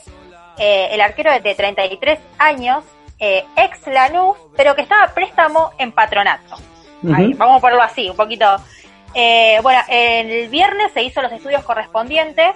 eh, 0.58 0.88
el 0.92 1.00
arquero 1.00 1.30
de 1.40 1.54
33 1.54 2.18
años, 2.38 2.84
eh, 3.18 3.44
ex 3.56 3.86
Lanús, 3.86 4.36
pero 4.56 4.74
que 4.74 4.82
estaba 4.82 5.08
préstamo 5.14 5.70
en 5.78 5.92
patronato. 5.92 6.56
Ahí, 7.14 7.32
vamos 7.34 7.58
a 7.58 7.60
ponerlo 7.60 7.82
así, 7.82 8.10
un 8.10 8.16
poquito. 8.16 8.44
Eh, 9.14 9.58
bueno, 9.62 9.80
el 9.88 10.48
viernes 10.48 10.92
se 10.92 11.02
hizo 11.02 11.22
los 11.22 11.32
estudios 11.32 11.64
correspondientes, 11.64 12.54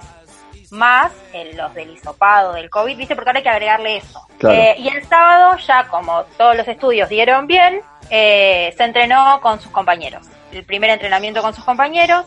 más 0.71 1.11
eh, 1.33 1.53
los 1.55 1.73
del 1.73 1.91
hisopado, 1.91 2.53
del 2.53 2.69
COVID, 2.69 2.97
¿viste? 2.97 3.15
Porque 3.15 3.29
ahora 3.29 3.39
hay 3.39 3.43
que 3.43 3.49
agregarle 3.49 3.97
eso. 3.97 4.27
Claro. 4.37 4.55
Eh, 4.55 4.75
y 4.79 4.87
el 4.89 5.05
sábado, 5.05 5.57
ya 5.57 5.87
como 5.87 6.23
todos 6.37 6.55
los 6.55 6.67
estudios 6.67 7.09
dieron 7.09 7.47
bien, 7.47 7.81
eh, 8.09 8.73
se 8.77 8.83
entrenó 8.83 9.39
con 9.41 9.59
sus 9.59 9.71
compañeros. 9.71 10.27
El 10.51 10.63
primer 10.63 10.89
entrenamiento 10.89 11.41
con 11.41 11.53
sus 11.53 11.63
compañeros. 11.63 12.25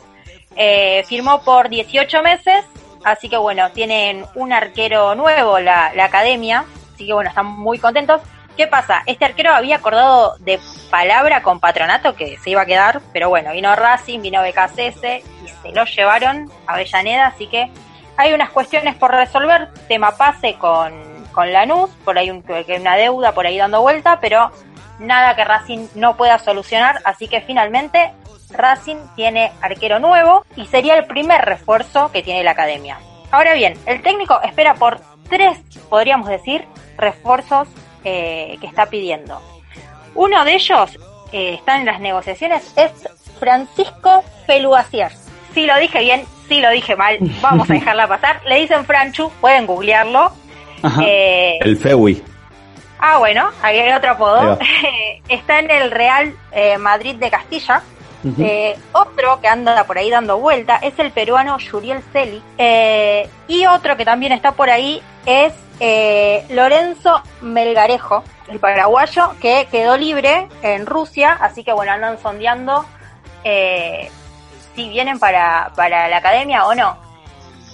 Eh, 0.57 1.05
firmó 1.07 1.43
por 1.43 1.68
18 1.68 2.22
meses, 2.22 2.64
así 3.05 3.28
que 3.28 3.36
bueno, 3.36 3.70
tienen 3.70 4.24
un 4.34 4.53
arquero 4.53 5.14
nuevo, 5.14 5.61
la, 5.61 5.93
la 5.95 6.07
academia, 6.07 6.64
así 6.95 7.07
que 7.07 7.12
bueno, 7.12 7.28
están 7.30 7.47
muy 7.47 7.78
contentos. 7.78 8.20
¿Qué 8.57 8.66
pasa? 8.66 9.05
Este 9.07 9.24
arquero 9.24 9.55
había 9.55 9.76
acordado 9.76 10.36
de 10.41 10.59
palabra 10.91 11.43
con 11.43 11.61
Patronato 11.61 12.16
que 12.16 12.39
se 12.39 12.51
iba 12.51 12.62
a 12.62 12.66
quedar, 12.66 13.01
pero 13.12 13.28
bueno, 13.28 13.53
vino 13.53 13.72
Racing, 13.76 14.20
vino 14.20 14.43
BKCS 14.43 15.05
y 15.45 15.49
se 15.62 15.72
lo 15.72 15.84
llevaron 15.84 16.51
a 16.66 16.74
Avellaneda, 16.74 17.28
así 17.28 17.47
que 17.47 17.70
hay 18.19 18.35
unas 18.35 18.51
cuestiones 18.51 18.95
por 18.97 19.12
resolver, 19.12 19.69
tema 19.89 20.16
pase 20.19 20.55
con, 20.55 20.93
con 21.33 21.51
Lanús, 21.53 21.89
por 22.05 22.19
ahí 22.19 22.31
un- 22.31 22.43
que 22.43 22.77
una 22.79 22.97
deuda 22.97 23.33
por 23.33 23.47
ahí 23.47 23.57
dando 23.57 23.81
vuelta, 23.81 24.19
pero 24.21 24.51
nada 24.99 25.35
que 25.35 25.45
Racing 25.45 25.87
no 25.95 26.16
pueda 26.16 26.39
solucionar, 26.39 27.01
así 27.05 27.29
que 27.29 27.41
finalmente 27.41 28.12
Racing 28.51 28.97
tiene 29.16 29.53
arquero 29.62 29.99
nuevo 29.99 30.45
y 30.57 30.66
sería 30.66 30.97
el 30.97 31.07
primer 31.07 31.43
refuerzo 31.45 32.11
que 32.12 32.23
tiene 32.23 32.43
la 32.45 32.51
academia. 32.51 32.99
Ahora 33.31 33.55
bien, 33.55 33.79
el 33.87 34.03
técnico 34.03 34.41
espera 34.43 34.75
por 34.75 35.01
tres, 35.29 35.59
podríamos 35.89 36.29
decir, 36.29 36.66
refuerzos 36.97 37.69
eh, 38.05 38.57
que 38.61 38.66
está 38.66 38.87
pidiendo. 38.87 39.41
Uno 40.14 40.45
de 40.45 40.55
ellos 40.55 40.99
eh, 41.31 41.55
está 41.55 41.77
en 41.77 41.85
las 41.87 42.01
negociaciones, 42.01 42.73
es 42.77 42.91
Francisco 43.39 44.25
Peluasier. 44.47 45.12
Si 45.55 45.66
lo 45.66 45.77
dije 45.79 46.01
bien, 46.01 46.25
si 46.49 46.61
lo 46.61 46.71
dije 46.71 46.97
mal, 46.97 47.19
vamos 47.41 47.69
a 47.71 47.73
dejarla 47.75 48.09
pasar. 48.09 48.41
Le 48.47 48.61
dicen 48.61 48.85
Franchu, 48.85 49.31
pueden 49.41 49.67
googlearlo. 49.67 50.33
Ajá. 50.83 51.03
Eh, 51.05 51.59
El 51.61 51.77
Fewi. 51.77 52.23
Ah, 52.99 53.19
bueno, 53.19 53.51
ahí 53.63 53.79
hay 53.79 53.93
otro 53.93 54.11
apodo. 54.11 54.59
Está 55.29 55.61
en 55.61 55.71
el 55.71 55.91
Real 55.91 56.35
eh, 56.53 56.79
Madrid 56.79 57.17
de 57.17 57.31
Castilla. 57.31 57.83
Eh, 58.41 58.77
otro 58.93 59.41
que 59.41 59.47
anda 59.47 59.85
por 59.85 59.97
ahí 59.97 60.11
dando 60.11 60.39
vuelta 60.39 60.77
es 60.83 60.99
el 60.99 61.13
peruano 61.13 61.57
Yuriel 61.59 62.03
Celi. 62.13 62.43
Eh, 62.59 63.29
y 63.47 63.65
otro 63.67 63.97
que 63.97 64.05
también 64.05 64.33
está 64.33 64.53
por 64.53 64.69
ahí 64.71 65.01
es 65.25 65.53
eh, 65.79 66.45
Lorenzo 66.51 67.23
Melgarejo, 67.41 68.25
el 68.49 68.59
paraguayo, 68.59 69.35
que 69.41 69.69
quedó 69.71 69.97
libre 69.97 70.49
en 70.63 70.87
Rusia. 70.87 71.39
Así 71.41 71.63
que 71.63 71.73
bueno, 71.73 71.93
andan 71.93 72.19
sondeando 72.21 72.85
eh, 73.45 74.11
si 74.79 74.89
vienen 74.89 75.18
para, 75.18 75.72
para 75.74 76.09
la 76.09 76.18
academia 76.18 76.64
o 76.64 76.72
no. 76.72 76.97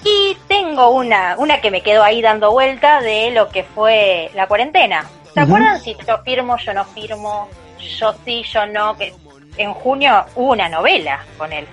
Y 0.02 0.34
tengo 0.48 0.88
una, 0.88 1.34
una 1.36 1.60
que 1.60 1.70
me 1.70 1.82
quedó 1.82 2.02
ahí 2.02 2.22
dando 2.22 2.50
vuelta 2.50 3.02
de 3.02 3.30
lo 3.30 3.50
que 3.50 3.62
fue 3.62 4.30
la 4.34 4.46
cuarentena. 4.46 5.04
¿Se 5.34 5.40
acuerdan 5.40 5.78
si 5.80 5.94
yo 6.06 6.18
firmo, 6.24 6.56
yo 6.56 6.72
no 6.72 6.84
firmo, 6.86 7.48
yo 7.98 8.14
sí, 8.24 8.42
yo 8.44 8.64
no? 8.64 8.96
Que 8.96 9.12
en 9.58 9.74
junio 9.74 10.24
hubo 10.34 10.52
una 10.52 10.70
novela 10.70 11.22
con 11.36 11.52
él. 11.52 11.66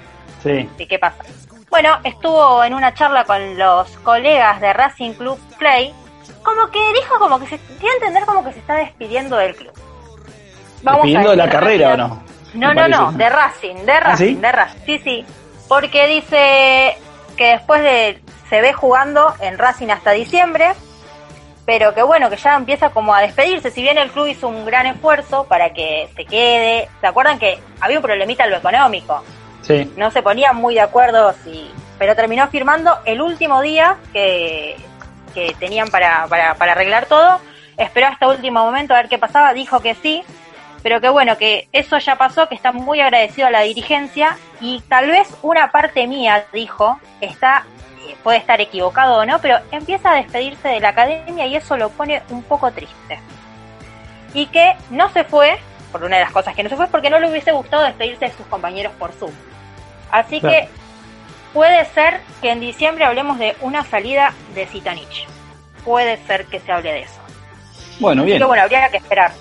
Sí. 0.43 0.69
¿De 0.77 0.86
qué 0.86 0.99
pasa? 0.99 1.23
Bueno, 1.69 1.97
estuvo 2.03 2.61
en 2.65 2.73
una 2.73 2.93
charla 2.93 3.23
con 3.23 3.57
los 3.57 3.88
colegas 3.99 4.59
de 4.59 4.73
Racing 4.73 5.13
Club 5.13 5.39
Play, 5.57 5.93
como 6.43 6.69
que 6.71 6.79
dijo 6.93 7.19
como 7.19 7.39
que 7.39 7.47
se 7.47 7.57
dio 7.79 7.89
a 7.89 7.93
entender 7.93 8.25
como 8.25 8.43
que 8.43 8.51
se 8.51 8.59
está 8.59 8.75
despidiendo 8.75 9.38
del 9.38 9.55
club. 9.55 9.73
¿Despidiendo 10.82 11.29
de 11.29 11.38
la 11.38 11.49
carrera 11.49 11.93
o 11.93 11.97
no? 11.97 12.30
No, 12.54 12.74
no, 12.74 12.88
no, 12.88 13.12
de 13.14 13.30
Racing, 13.30 13.76
de 13.86 13.91
¿Ah, 13.91 13.99
Racing, 13.99 14.36
sí? 14.36 14.36
de 14.36 14.52
Racing. 14.52 14.80
Sí, 14.86 14.99
sí. 14.99 15.26
Porque 15.68 16.08
dice 16.08 16.97
que 17.38 17.52
después 17.52 17.82
de. 17.82 18.22
se 18.49 18.62
ve 18.62 18.74
jugando 18.74 19.34
en 19.39 19.58
Racing 19.58 19.89
hasta 19.89 20.12
diciembre, 20.12 20.74
pero 21.66 21.93
que 21.93 22.04
bueno, 22.04 22.30
que 22.30 22.36
ya 22.36 22.56
empieza 22.56 22.89
como 22.89 23.16
a 23.16 23.22
despedirse. 23.22 23.72
Si 23.72 23.82
bien 23.82 23.97
el 23.97 24.12
club 24.12 24.28
hizo 24.28 24.47
un 24.47 24.66
gran 24.66 24.86
esfuerzo 24.86 25.45
para 25.45 25.72
que 25.72 26.10
se 26.16 26.26
quede. 26.26 26.89
¿Se 26.99 27.08
acuerdan 27.08 27.39
que 27.39 27.60
había 27.80 27.97
un 27.97 28.04
problemita 28.04 28.43
en 28.43 28.52
lo 28.52 28.58
económico? 28.58 29.24
Sí. 29.62 29.91
No 29.95 30.12
se 30.12 30.22
ponían 30.22 30.56
muy 30.56 30.74
de 30.74 30.82
acuerdo 30.82 31.34
si. 31.43 31.72
Pero 31.97 32.16
terminó 32.16 32.47
firmando 32.47 32.97
el 33.06 33.22
último 33.22 33.62
día 33.62 33.95
que, 34.12 34.76
que 35.34 35.56
tenían 35.60 35.88
para, 35.89 36.26
para, 36.28 36.56
para 36.56 36.72
arreglar 36.72 37.06
todo. 37.06 37.39
Esperó 37.78 38.08
hasta 38.08 38.28
último 38.28 38.66
momento 38.66 38.93
a 38.93 38.97
ver 38.97 39.08
qué 39.08 39.18
pasaba, 39.18 39.54
dijo 39.54 39.80
que 39.80 39.95
sí, 39.95 40.24
pero 40.84 41.01
que 41.01 41.09
bueno, 41.09 41.38
que 41.38 41.67
eso 41.71 41.97
ya 41.97 42.15
pasó, 42.15 42.47
que 42.47 42.55
está 42.55 42.71
muy 42.71 42.99
agradecido 43.01 43.47
a 43.47 43.51
la 43.51 43.61
dirigencia 43.61 44.38
y 44.59 44.82
tal 44.89 45.07
vez 45.07 45.27
una 45.41 45.71
parte 45.71 46.07
mía, 46.07 46.45
dijo, 46.53 46.99
está 47.21 47.65
eh, 48.07 48.15
puede 48.23 48.38
estar 48.38 48.59
equivocado 48.61 49.17
o 49.19 49.25
no, 49.25 49.39
pero 49.39 49.59
empieza 49.71 50.11
a 50.11 50.15
despedirse 50.15 50.67
de 50.67 50.79
la 50.79 50.89
academia 50.89 51.45
y 51.45 51.55
eso 51.55 51.77
lo 51.77 51.89
pone 51.89 52.21
un 52.29 52.43
poco 52.43 52.71
triste. 52.71 53.19
Y 54.34 54.47
que 54.47 54.73
no 54.89 55.09
se 55.09 55.23
fue, 55.23 55.59
por 55.91 56.03
una 56.03 56.17
de 56.17 56.23
las 56.23 56.32
cosas 56.32 56.55
que 56.55 56.63
no 56.63 56.69
se 56.69 56.75
fue, 56.77 56.88
porque 56.88 57.09
no 57.09 57.19
le 57.19 57.29
hubiese 57.29 57.51
gustado 57.51 57.84
despedirse 57.84 58.25
de 58.25 58.32
sus 58.32 58.45
compañeros 58.47 58.93
por 58.97 59.11
Zoom. 59.11 59.32
Así 60.09 60.39
Claro. 60.39 60.55
que 60.55 60.69
puede 61.53 61.86
ser 61.86 62.21
que 62.41 62.49
en 62.49 62.59
diciembre 62.59 63.05
hablemos 63.05 63.38
de 63.38 63.55
una 63.61 63.84
salida 63.84 64.34
de 64.55 64.65
Zitanich. 64.65 65.27
Puede 65.86 66.17
ser 66.25 66.45
que 66.45 66.59
se 66.59 66.71
hable 66.71 66.91
de 66.91 67.01
eso. 67.01 67.19
Bueno, 67.99 68.23
bien. 68.23 68.39
Que 68.39 68.45
bueno, 68.45 68.63
habría 68.63 68.89
que 68.89 68.97
esperar. 68.97 69.32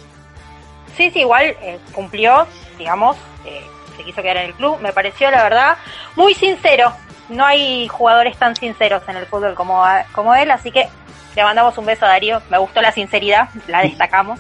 Sí, 1.01 1.11
sí, 1.12 1.20
igual 1.20 1.44
eh, 1.62 1.78
cumplió, 1.94 2.46
digamos, 2.76 3.16
eh, 3.46 3.64
se 3.96 4.05
quiso 4.05 4.20
quedar 4.20 4.36
en 4.36 4.46
el 4.48 4.55
club. 4.55 4.78
Me 4.82 4.92
pareció, 4.92 5.30
la 5.30 5.42
verdad, 5.42 5.78
muy 6.14 6.34
sincero. 6.34 6.92
No 7.30 7.46
hay 7.46 7.88
jugadores 7.88 8.36
tan 8.36 8.55
sinceros 8.55 9.03
en 9.09 9.16
el 9.16 9.24
fútbol 9.24 9.55
como, 9.55 9.82
como 10.12 10.34
él, 10.34 10.51
así 10.51 10.70
que 10.70 10.86
le 11.34 11.42
mandamos 11.42 11.78
un 11.78 11.86
beso 11.86 12.05
a 12.05 12.09
Darío. 12.09 12.42
Me 12.51 12.59
gustó 12.59 12.82
la 12.82 12.92
sinceridad, 12.92 13.48
la 13.66 13.80
destacamos. 13.80 14.38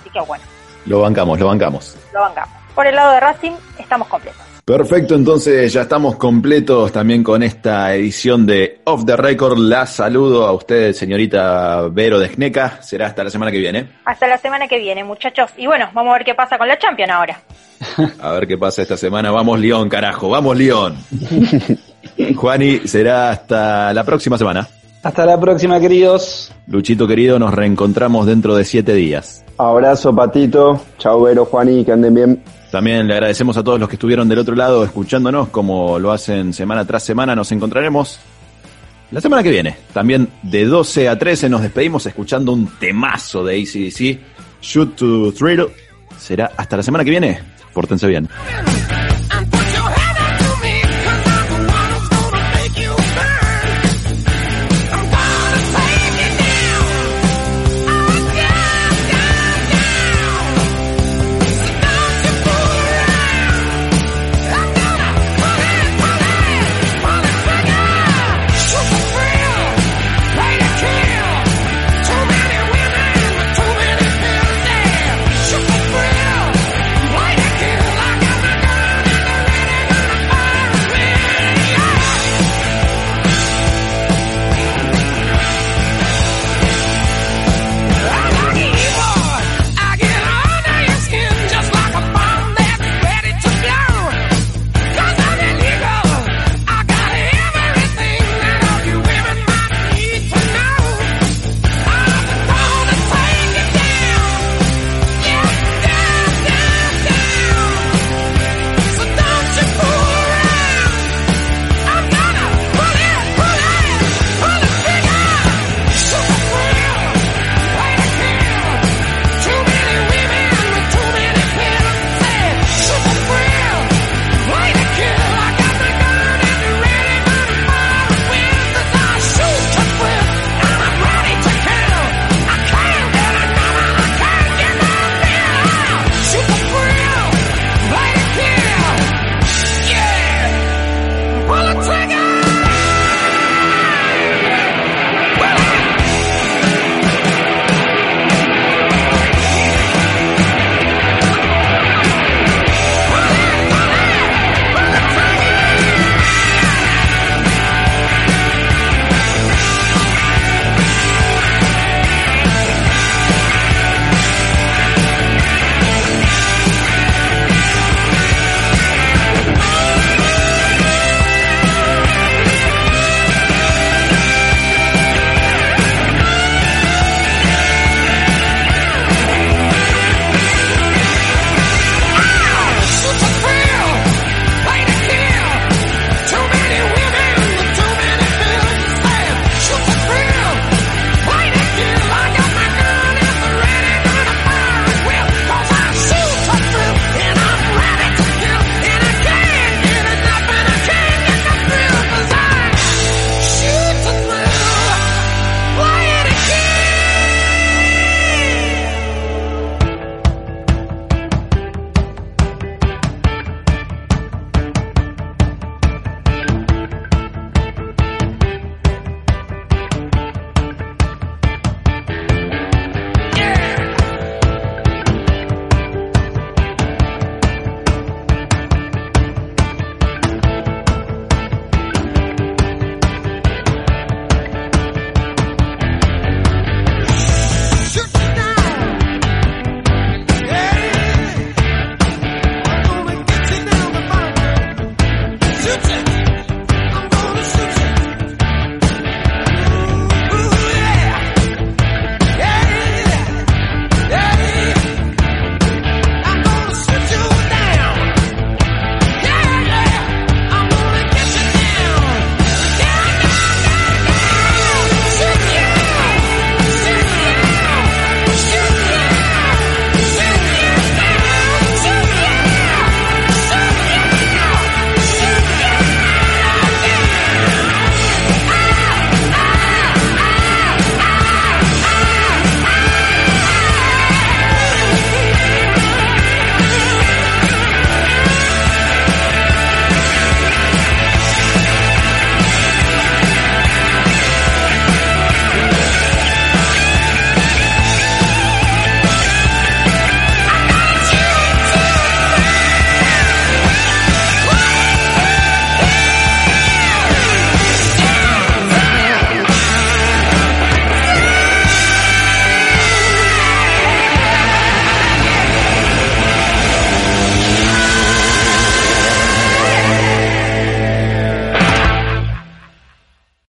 Así 0.00 0.10
que 0.10 0.18
bueno, 0.22 0.42
Lo 0.84 1.00
bancamos, 1.00 1.38
lo 1.38 1.46
bancamos. 1.46 1.96
lo 2.12 2.22
bancamos. 2.22 2.56
Por 2.74 2.88
el 2.88 2.96
lado 2.96 3.12
de 3.12 3.20
Racing, 3.20 3.52
estamos 3.78 4.08
completos. 4.08 4.42
Perfecto, 4.70 5.16
entonces 5.16 5.72
ya 5.72 5.80
estamos 5.80 6.14
completos 6.14 6.92
también 6.92 7.24
con 7.24 7.42
esta 7.42 7.92
edición 7.92 8.46
de 8.46 8.80
Off 8.84 9.04
the 9.04 9.16
Record. 9.16 9.58
La 9.58 9.84
saludo 9.84 10.46
a 10.46 10.52
usted, 10.52 10.92
señorita 10.92 11.88
Vero 11.90 12.20
de 12.20 12.28
Sneca. 12.28 12.80
Será 12.80 13.08
hasta 13.08 13.24
la 13.24 13.30
semana 13.30 13.50
que 13.50 13.58
viene. 13.58 13.88
Hasta 14.04 14.28
la 14.28 14.38
semana 14.38 14.68
que 14.68 14.78
viene, 14.78 15.02
muchachos. 15.02 15.50
Y 15.56 15.66
bueno, 15.66 15.86
vamos 15.92 16.12
a 16.12 16.18
ver 16.18 16.24
qué 16.24 16.36
pasa 16.36 16.56
con 16.56 16.68
la 16.68 16.78
Champions 16.78 17.10
ahora. 17.10 17.40
A 18.22 18.30
ver 18.30 18.46
qué 18.46 18.56
pasa 18.56 18.82
esta 18.82 18.96
semana. 18.96 19.32
Vamos, 19.32 19.58
León, 19.58 19.88
carajo. 19.88 20.28
Vamos, 20.28 20.56
León. 20.56 20.94
Juani, 22.36 22.86
será 22.86 23.30
hasta 23.30 23.92
la 23.92 24.04
próxima 24.04 24.38
semana. 24.38 24.68
Hasta 25.02 25.26
la 25.26 25.40
próxima, 25.40 25.80
queridos. 25.80 26.52
Luchito 26.68 27.08
querido, 27.08 27.40
nos 27.40 27.52
reencontramos 27.52 28.24
dentro 28.24 28.54
de 28.54 28.64
siete 28.64 28.94
días. 28.94 29.44
Abrazo, 29.58 30.14
Patito. 30.14 30.80
Chau, 30.96 31.22
Vero, 31.22 31.44
Juani, 31.44 31.84
que 31.84 31.90
anden 31.90 32.14
bien. 32.14 32.59
También 32.70 33.08
le 33.08 33.14
agradecemos 33.14 33.56
a 33.56 33.64
todos 33.64 33.80
los 33.80 33.88
que 33.88 33.96
estuvieron 33.96 34.28
del 34.28 34.38
otro 34.38 34.54
lado 34.54 34.84
escuchándonos, 34.84 35.48
como 35.48 35.98
lo 35.98 36.12
hacen 36.12 36.52
semana 36.52 36.84
tras 36.84 37.02
semana. 37.02 37.34
Nos 37.34 37.50
encontraremos 37.50 38.20
la 39.10 39.20
semana 39.20 39.42
que 39.42 39.50
viene. 39.50 39.76
También 39.92 40.28
de 40.42 40.64
12 40.66 41.08
a 41.08 41.18
13 41.18 41.48
nos 41.48 41.62
despedimos 41.62 42.06
escuchando 42.06 42.52
un 42.52 42.68
temazo 42.78 43.44
de 43.44 43.60
ACDC, 43.60 44.20
Shoot 44.62 44.96
to 44.96 45.32
Thrill. 45.32 45.66
Será 46.16 46.52
hasta 46.56 46.76
la 46.76 46.82
semana 46.82 47.04
que 47.04 47.10
viene. 47.10 47.40
Pórtense 47.72 48.06
bien. 48.06 48.28